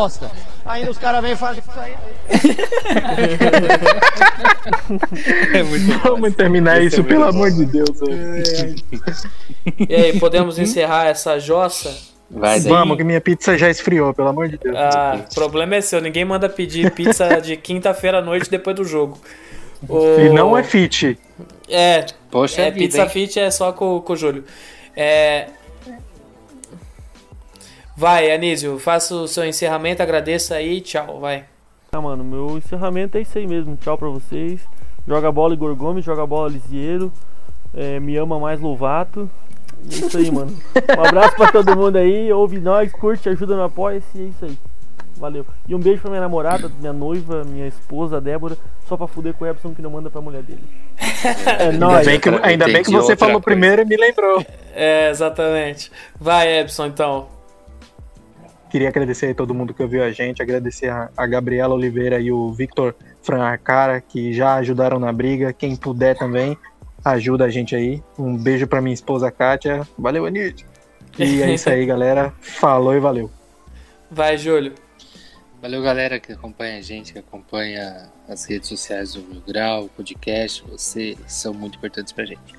Ainda 0.65 0.91
os 0.91 0.97
caras 0.97 1.21
vêm 1.21 1.31
e 1.31 1.35
falam 1.37 1.57
isso 1.57 1.79
aí. 1.79 1.93
Vamos 6.03 6.35
terminar 6.35 6.81
isso, 6.81 7.03
pelo 7.03 7.25
amor 7.25 7.51
de 7.51 7.65
Deus. 7.65 7.89
velho. 7.99 8.75
E 9.89 9.95
aí, 9.95 10.19
podemos 10.19 10.57
encerrar 10.59 11.05
essa 11.07 11.39
jossa? 11.39 11.93
Vai 12.29 12.59
daí. 12.59 12.69
Vamos, 12.69 12.97
que 12.97 13.03
minha 13.03 13.21
pizza 13.21 13.57
já 13.57 13.69
esfriou, 13.69 14.13
pelo 14.13 14.27
amor 14.27 14.49
de 14.49 14.57
Deus. 14.57 14.75
Ah, 14.77 15.19
o 15.31 15.33
problema 15.35 15.75
é 15.75 15.81
seu. 15.81 16.01
Ninguém 16.01 16.25
manda 16.25 16.49
pedir 16.49 16.91
pizza 16.91 17.27
de 17.41 17.55
quinta-feira 17.55 18.19
à 18.19 18.21
noite 18.21 18.49
depois 18.49 18.75
do 18.75 18.83
jogo. 18.83 19.17
O- 19.87 20.19
E 20.19 20.29
não 20.29 20.57
é 20.57 20.63
fit. 20.63 21.17
É, 21.69 22.05
Poxa 22.31 22.61
é 22.63 22.65
vida, 22.71 22.77
pizza 22.85 23.03
hein? 23.03 23.09
fit 23.09 23.39
é 23.39 23.49
só 23.51 23.71
com, 23.71 24.01
com 24.01 24.13
o 24.13 24.15
Júlio. 24.15 24.43
É... 24.95 25.47
Vai, 27.95 28.31
Anísio, 28.31 28.77
faça 28.77 29.15
o 29.15 29.27
seu 29.27 29.43
encerramento, 29.45 30.03
agradeça 30.03 30.55
aí, 30.55 30.81
tchau, 30.81 31.19
vai. 31.19 31.45
Tá, 31.89 31.99
mano, 31.99 32.23
meu 32.23 32.57
encerramento 32.57 33.17
é 33.17 33.21
isso 33.21 33.37
aí 33.37 33.47
mesmo. 33.47 33.75
Tchau 33.77 33.97
pra 33.97 34.07
vocês. 34.09 34.59
Joga 35.07 35.31
bola 35.31 35.53
Igor 35.53 35.75
Gomes, 35.75 36.03
joga 36.05 36.25
bola 36.27 36.49
Lisieiro. 36.49 37.11
É, 37.73 37.99
me 37.99 38.15
ama 38.17 38.39
mais 38.39 38.59
Lovato. 38.59 39.29
E 39.89 39.95
é 39.95 39.97
isso 40.07 40.17
aí, 40.17 40.31
mano. 40.31 40.55
Um 40.97 41.05
abraço 41.05 41.35
pra 41.35 41.51
todo 41.51 41.75
mundo 41.75 41.95
aí. 41.97 42.31
Ouve 42.31 42.59
nós, 42.59 42.91
curte, 42.91 43.29
ajuda 43.29 43.55
no 43.55 43.63
apoia-se. 43.63 44.05
E 44.17 44.21
é 44.21 44.25
isso 44.25 44.45
aí. 44.45 44.57
Valeu. 45.17 45.45
E 45.67 45.73
um 45.73 45.79
beijo 45.79 46.01
pra 46.01 46.11
minha 46.11 46.21
namorada, 46.21 46.71
minha 46.79 46.93
noiva, 46.93 47.43
minha 47.43 47.65
esposa, 47.67 48.21
Débora. 48.21 48.55
Só 48.87 48.95
pra 48.95 49.07
fuder 49.07 49.33
com 49.33 49.45
o 49.45 49.47
Epson 49.47 49.73
que 49.73 49.81
não 49.81 49.89
manda 49.89 50.09
pra 50.09 50.21
mulher 50.21 50.43
dele. 50.43 50.61
É 51.59 51.69
Ainda 51.69 51.77
nóis. 51.87 52.05
bem 52.05 52.19
que, 52.19 52.29
ainda 52.43 52.65
bem 52.65 52.83
que 52.83 52.91
você 52.91 53.15
falou 53.15 53.41
coisa. 53.41 53.45
primeiro 53.45 53.81
e 53.81 53.85
me 53.85 53.97
lembrou. 53.97 54.45
É, 54.75 55.09
exatamente. 55.09 55.91
Vai, 56.19 56.59
Epson, 56.59 56.85
então. 56.85 57.27
Queria 58.69 58.89
agradecer 58.89 59.31
a 59.31 59.33
todo 59.35 59.53
mundo 59.53 59.73
que 59.73 59.81
ouviu 59.81 60.03
a 60.03 60.11
gente, 60.11 60.41
agradecer 60.41 60.89
a, 60.89 61.09
a 61.17 61.25
Gabriela 61.25 61.73
Oliveira 61.73 62.19
e 62.19 62.31
o 62.31 62.51
Victor 62.51 62.93
Francara, 63.23 63.99
que 64.01 64.33
já 64.33 64.55
ajudaram 64.55 64.99
na 64.99 65.11
briga. 65.11 65.51
Quem 65.53 65.75
puder 65.75 66.15
também, 66.17 66.55
ajuda 67.03 67.45
a 67.45 67.49
gente 67.49 67.75
aí. 67.75 68.01
Um 68.17 68.35
beijo 68.37 68.67
pra 68.67 68.81
minha 68.81 68.93
esposa 68.93 69.31
Kátia. 69.31 69.87
Valeu, 69.97 70.25
Anitta. 70.25 70.63
E 71.17 71.41
é 71.41 71.53
isso 71.53 71.69
aí, 71.69 71.85
galera. 71.87 72.33
Falou 72.41 72.93
e 72.95 72.99
valeu. 72.99 73.31
Vai, 74.11 74.37
Júlio. 74.37 74.73
Valeu, 75.61 75.81
galera 75.81 76.19
que 76.19 76.31
acompanha 76.31 76.77
a 76.77 76.81
gente, 76.81 77.11
que 77.13 77.19
acompanha 77.19 78.09
as 78.29 78.45
redes 78.45 78.69
sociais 78.69 79.13
do 79.13 79.21
Mil 79.23 79.41
Grau, 79.41 79.85
o 79.85 79.89
podcast. 79.89 80.63
Vocês 80.69 81.17
são 81.27 81.53
muito 81.53 81.77
importantes 81.77 82.13
pra 82.13 82.25
gente. 82.25 82.53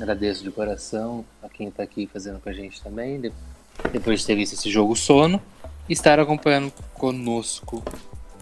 Agradeço 0.00 0.44
de 0.44 0.50
coração 0.52 1.24
a 1.42 1.48
quem 1.48 1.68
tá 1.70 1.82
aqui 1.82 2.08
fazendo 2.12 2.38
com 2.38 2.48
a 2.48 2.52
gente 2.52 2.80
também, 2.80 3.20
de- 3.20 3.32
depois 3.90 4.20
de 4.20 4.26
ter 4.26 4.36
visto 4.36 4.52
esse 4.52 4.70
jogo 4.70 4.94
sono, 4.94 5.42
e 5.88 5.92
estar 5.92 6.20
acompanhando 6.20 6.72
conosco 6.94 7.82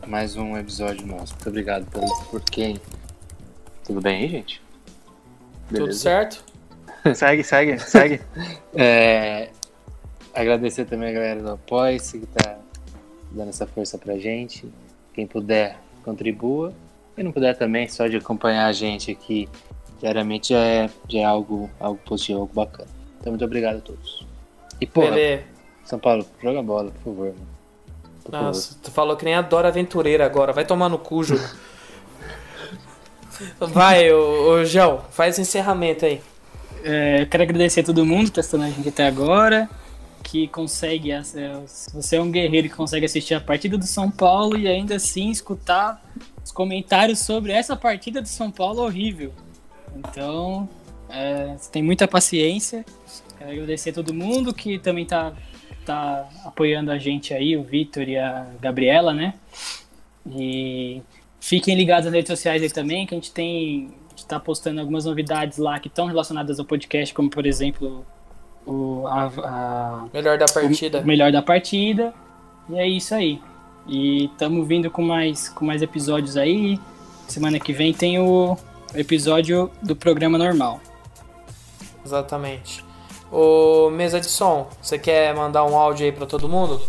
mais 0.07 0.37
um 0.37 0.57
episódio 0.59 1.07
nosso. 1.07 1.33
Muito 1.33 1.49
obrigado 1.49 1.87
por, 1.87 2.27
por 2.27 2.43
quem. 2.43 2.79
Tudo 3.87 4.03
bem 4.03 4.17
aí, 4.25 4.29
gente? 4.29 4.61
Tudo 5.69 5.93
certo? 5.93 6.45
Segue, 7.15 7.43
segue, 7.43 7.79
segue. 7.79 8.21
É, 8.79 9.49
agradecer 10.35 10.85
também 10.85 11.09
a 11.09 11.13
galera 11.13 11.41
do 11.41 11.51
Apoia-se 11.53 12.19
que 12.19 12.27
tá 12.27 12.59
dando 13.31 13.49
essa 13.49 13.67
força 13.67 13.97
pra 13.97 14.19
gente. 14.19 14.71
Quem 15.15 15.27
puder, 15.27 15.79
contribua. 16.05 16.75
Quem 17.15 17.25
não 17.25 17.33
puder 17.33 17.57
também, 17.57 17.89
só 17.89 18.07
de 18.07 18.17
acompanhar 18.17 18.67
a 18.67 18.73
gente 18.73 19.11
aqui 19.11 19.49
diariamente 19.99 20.53
já 20.53 20.59
é, 20.59 20.91
já 21.09 21.21
é 21.21 21.25
algo, 21.25 21.71
algo 21.81 21.99
positivo, 22.05 22.41
algo 22.41 22.53
bacana. 22.53 22.89
Então, 23.19 23.33
muito 23.33 23.45
obrigado 23.45 23.79
a 23.79 23.81
todos. 23.81 24.27
E, 24.81 24.87
Beleza. 24.87 25.43
São 25.85 25.99
Paulo, 25.99 26.27
joga 26.43 26.63
bola, 26.63 26.91
por 26.91 27.03
favor. 27.03 27.27
Mano. 27.27 27.47
Por 28.23 28.33
favor. 28.33 28.47
Nossa, 28.47 28.77
tu 28.83 28.91
falou 28.91 29.17
que 29.17 29.25
nem 29.25 29.35
a 29.35 29.43
Dora 29.43 29.69
Aventureira 29.69 30.27
agora. 30.27 30.53
Vai 30.53 30.65
tomar 30.65 30.89
no 30.89 30.99
cu, 30.99 31.23
Júlio. 31.25 31.43
Vai, 33.61 34.13
ô, 34.13 34.51
ô 34.51 34.65
João, 34.65 35.05
faz 35.11 35.39
o 35.39 35.41
encerramento 35.41 36.05
aí. 36.05 36.21
É, 36.83 37.23
eu 37.23 37.27
quero 37.27 37.43
agradecer 37.43 37.81
a 37.81 37.85
todo 37.85 38.05
mundo 38.05 38.27
que 38.27 38.33
tá 38.33 38.41
assistindo 38.41 38.63
a 38.63 38.71
gente 38.71 38.89
até 38.89 39.07
agora. 39.07 39.69
Que 40.23 40.49
consegue. 40.49 41.13
é, 41.13 41.21
Você 41.95 42.17
é 42.17 42.21
um 42.21 42.31
guerreiro 42.31 42.69
que 42.69 42.75
consegue 42.75 43.07
assistir 43.07 43.35
a 43.35 43.41
partida 43.41 43.79
do 43.79 43.87
São 43.87 44.11
Paulo 44.11 44.57
e 44.59 44.67
ainda 44.67 44.97
assim 44.97 45.31
escutar 45.31 46.03
os 46.45 46.53
comentários 46.53 47.21
sobre 47.21 47.53
essa 47.53 47.77
partida 47.77 48.21
do 48.23 48.29
São 48.29 48.51
Paulo 48.51 48.83
horrível. 48.83 49.33
Então, 49.97 50.69
é, 51.09 51.55
você 51.57 51.71
tem 51.71 51.83
muita 51.83 52.07
paciência. 52.07 52.85
Quero 53.39 53.51
agradecer 53.51 53.91
a 53.91 53.93
todo 53.93 54.15
mundo 54.15 54.53
que 54.55 54.79
também 54.79 55.05
tá, 55.05 55.33
tá 55.85 56.29
apoiando 56.45 56.91
a 56.91 56.99
gente 56.99 57.35
aí, 57.35 57.57
o 57.57 57.63
Vitor 57.63 58.09
e 58.09 58.17
a 58.17 58.47
Gabriela, 58.61 59.13
né? 59.13 59.35
E 60.29 61.03
fiquem 61.49 61.77
ligados 61.77 62.05
nas 62.07 62.15
redes 62.15 62.29
sociais 62.29 62.63
aí 62.63 62.71
também, 62.71 63.07
que 63.07 63.15
a 63.15 63.17
gente 63.19 63.31
tem. 63.31 63.91
A 64.09 64.11
gente 64.17 64.27
tá 64.27 64.41
postando 64.41 64.81
algumas 64.81 65.05
novidades 65.05 65.59
lá 65.59 65.79
que 65.79 65.89
estão 65.89 66.07
relacionadas 66.07 66.59
ao 66.59 66.65
podcast, 66.65 67.15
como 67.15 67.29
por 67.31 67.45
exemplo 67.47 68.05
o, 68.67 69.07
a, 69.07 69.27
a- 69.27 70.05
Melhor 70.13 70.39
da 70.39 70.47
partida. 70.47 71.01
o 71.01 71.07
melhor 71.07 71.31
da 71.31 71.43
partida. 71.43 72.13
E 72.69 72.77
é 72.79 72.89
isso 72.89 73.15
aí. 73.15 73.41
E 73.87 74.25
estamos 74.25 74.67
vindo 74.67 74.91
com 74.91 75.03
mais, 75.03 75.49
com 75.51 75.65
mais 75.65 75.83
episódios 75.83 76.37
aí. 76.37 76.81
Semana 77.29 77.61
que 77.61 77.73
vem 77.73 77.93
tem 77.93 78.19
o 78.19 78.57
episódio 78.95 79.71
do 79.83 79.95
programa 79.95 80.39
normal. 80.39 80.81
Exatamente. 82.05 82.85
Ô, 83.31 83.91
mesa 83.91 84.19
de 84.21 84.27
som, 84.27 84.69
você 84.81 84.99
quer 84.99 85.35
mandar 85.35 85.65
um 85.65 85.77
áudio 85.77 86.07
aí 86.07 86.13
pra 86.13 86.25
todo 86.27 86.49
mundo? 86.49 86.81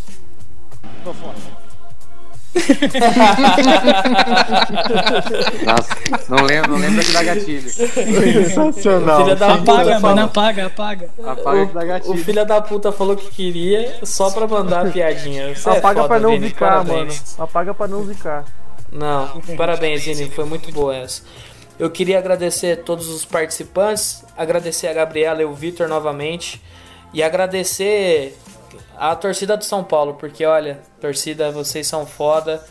Nossa, 5.65 5.95
não 6.29 6.43
lembro, 6.45 6.71
não 6.71 6.77
lembro 6.79 7.03
que 7.03 7.11
dá 7.11 7.23
gatilho. 7.23 7.69
Sensacional. 7.69 9.23
Filha 9.23 9.35
da 9.35 9.53
Apaga, 9.53 9.99
mano, 9.99 10.21
apaga, 10.23 10.65
apaga. 10.67 11.09
Apaga 11.25 11.65
que 11.67 11.73
dá 11.73 11.81
O 11.81 11.87
gatilho. 11.87 12.17
filho 12.23 12.45
da 12.45 12.61
puta 12.61 12.91
falou 12.91 13.15
que 13.15 13.29
queria 13.29 13.97
só 14.03 14.29
pra 14.31 14.47
mandar 14.47 14.87
a 14.87 14.91
piadinha. 14.91 15.55
Você 15.55 15.69
é 15.69 15.77
Apaga 15.77 16.01
foda, 16.03 16.07
pra 16.07 16.19
não 16.19 16.31
Vini, 16.31 16.47
zicar, 16.47 16.85
mano. 16.85 17.11
Apaga 17.37 17.73
pra 17.73 17.87
não 17.87 18.05
zicar. 18.05 18.45
Não, 18.91 19.41
parabéns, 19.57 20.03
Vini, 20.03 20.29
foi 20.29 20.45
muito 20.45 20.71
boa 20.71 20.95
essa. 20.95 21.21
Eu 21.77 21.91
queria 21.91 22.17
agradecer 22.17 22.79
a 22.79 22.83
todos 22.83 23.07
os 23.09 23.23
participantes, 23.23 24.23
agradecer 24.35 24.87
a 24.87 24.93
Gabriela 24.93 25.41
e 25.41 25.45
o 25.45 25.53
Vitor 25.53 25.87
novamente 25.87 26.61
e 27.13 27.21
agradecer 27.21 28.35
a 28.97 29.15
torcida 29.15 29.55
do 29.55 29.63
São 29.63 29.83
Paulo, 29.83 30.15
porque 30.15 30.45
olha, 30.45 30.79
torcida, 30.99 31.51
vocês 31.51 31.85
são 31.85 32.05
foda, 32.05 32.63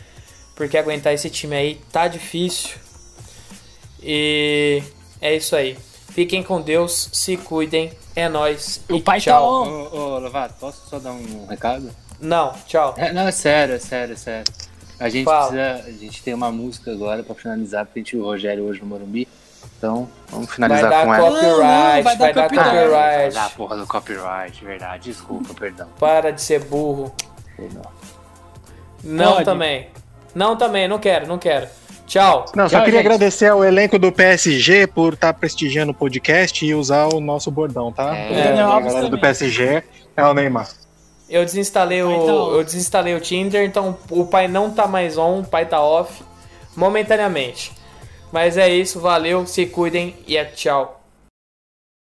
porque 0.55 0.77
aguentar 0.77 1.13
esse 1.13 1.29
time 1.29 1.55
aí 1.55 1.81
tá 1.91 2.07
difícil. 2.07 2.75
E 4.01 4.83
é 5.21 5.35
isso 5.35 5.55
aí. 5.55 5.77
Fiquem 6.09 6.41
com 6.43 6.61
Deus, 6.61 7.09
se 7.13 7.37
cuidem, 7.37 7.91
é 8.15 8.27
nóis. 8.27 8.83
O 8.89 8.95
e 8.95 9.01
pai 9.01 9.19
tá 9.19 9.25
tchau. 9.25 9.63
on. 9.63 9.67
Ô, 9.69 10.15
ô, 10.15 10.19
Lovato, 10.19 10.55
posso 10.59 10.89
só 10.89 10.99
dar 10.99 11.11
um 11.11 11.45
recado? 11.45 11.89
Não, 12.19 12.53
tchau. 12.65 12.95
É, 12.97 13.13
não, 13.13 13.27
é 13.27 13.31
sério, 13.31 13.75
é 13.75 13.79
sério, 13.79 14.13
é 14.13 14.17
sério. 14.17 14.53
A 14.99 15.09
gente 15.09 15.25
Fala. 15.25 15.51
precisa. 15.51 15.87
A 15.87 15.91
gente 15.91 16.23
tem 16.23 16.33
uma 16.33 16.51
música 16.51 16.91
agora 16.91 17.21
pra 17.23 17.35
finalizar, 17.35 17.85
porque 17.85 17.99
a 17.99 18.03
gente 18.03 18.17
o 18.17 18.23
Rogério 18.23 18.63
hoje 18.63 18.79
no 18.81 18.87
Morumbi. 18.87 19.27
Então, 19.77 20.09
vamos 20.31 20.47
Vai 20.47 20.55
finalizar 20.55 20.89
dar 20.89 21.05
com 21.05 21.13
ela. 21.13 21.29
copyright, 21.29 21.51
Não, 21.51 21.57
não, 21.67 22.03
vai, 22.03 22.03
vai 22.03 22.17
dar 22.17 22.31
dar 22.33 22.43
copyright. 22.49 22.69
copyright. 22.89 23.37
Ah, 23.37 23.51
porra 23.55 23.77
do 23.77 23.85
copyright, 23.87 24.65
verdade. 24.65 25.03
Desculpa, 25.11 25.53
perdão. 25.53 25.87
Para 25.99 26.31
de 26.31 26.41
ser 26.41 26.63
burro. 26.63 27.13
perdão. 27.55 27.83
Não 29.03 29.33
Pode. 29.33 29.45
também. 29.45 29.87
Não 30.33 30.55
também, 30.57 30.87
não 30.87 30.97
quero, 30.99 31.27
não 31.27 31.37
quero. 31.37 31.67
Tchau. 32.07 32.45
Não, 32.55 32.63
só 32.69 32.77
Tchau, 32.77 32.85
queria 32.85 32.99
gente. 33.01 33.07
agradecer 33.07 33.47
ao 33.49 33.63
elenco 33.63 33.99
do 33.99 34.11
PSG 34.11 34.87
por 34.87 35.13
estar 35.13 35.33
prestigiando 35.33 35.91
o 35.91 35.95
podcast 35.95 36.65
e 36.65 36.73
usar 36.73 37.13
o 37.13 37.19
nosso 37.19 37.51
bordão, 37.51 37.91
tá? 37.91 38.15
É. 38.15 38.31
O 38.31 38.33
Daniel 38.35 38.71
a 38.71 38.79
galera 38.81 39.09
do. 39.09 39.19
PSG 39.19 39.83
é 40.15 40.25
o 40.25 40.33
Neymar. 40.33 40.69
Eu 41.29 41.43
desinstalei 41.43 42.01
o 42.01 42.09
Então. 42.11 42.51
eu 42.53 42.63
desinstalei 42.63 43.13
o 43.13 43.19
Tinder, 43.19 43.63
então 43.65 43.97
o 44.09 44.25
pai 44.25 44.47
não 44.47 44.71
tá 44.71 44.87
mais 44.87 45.17
on, 45.17 45.41
o 45.41 45.45
pai 45.45 45.65
tá 45.65 45.81
off 45.81 46.23
momentaneamente. 46.75 47.73
Mas 48.31 48.57
é 48.57 48.69
isso, 48.69 48.99
valeu, 48.99 49.45
se 49.45 49.65
cuidem 49.65 50.15
e 50.27 50.35
é 50.35 50.45
tchau. 50.45 50.96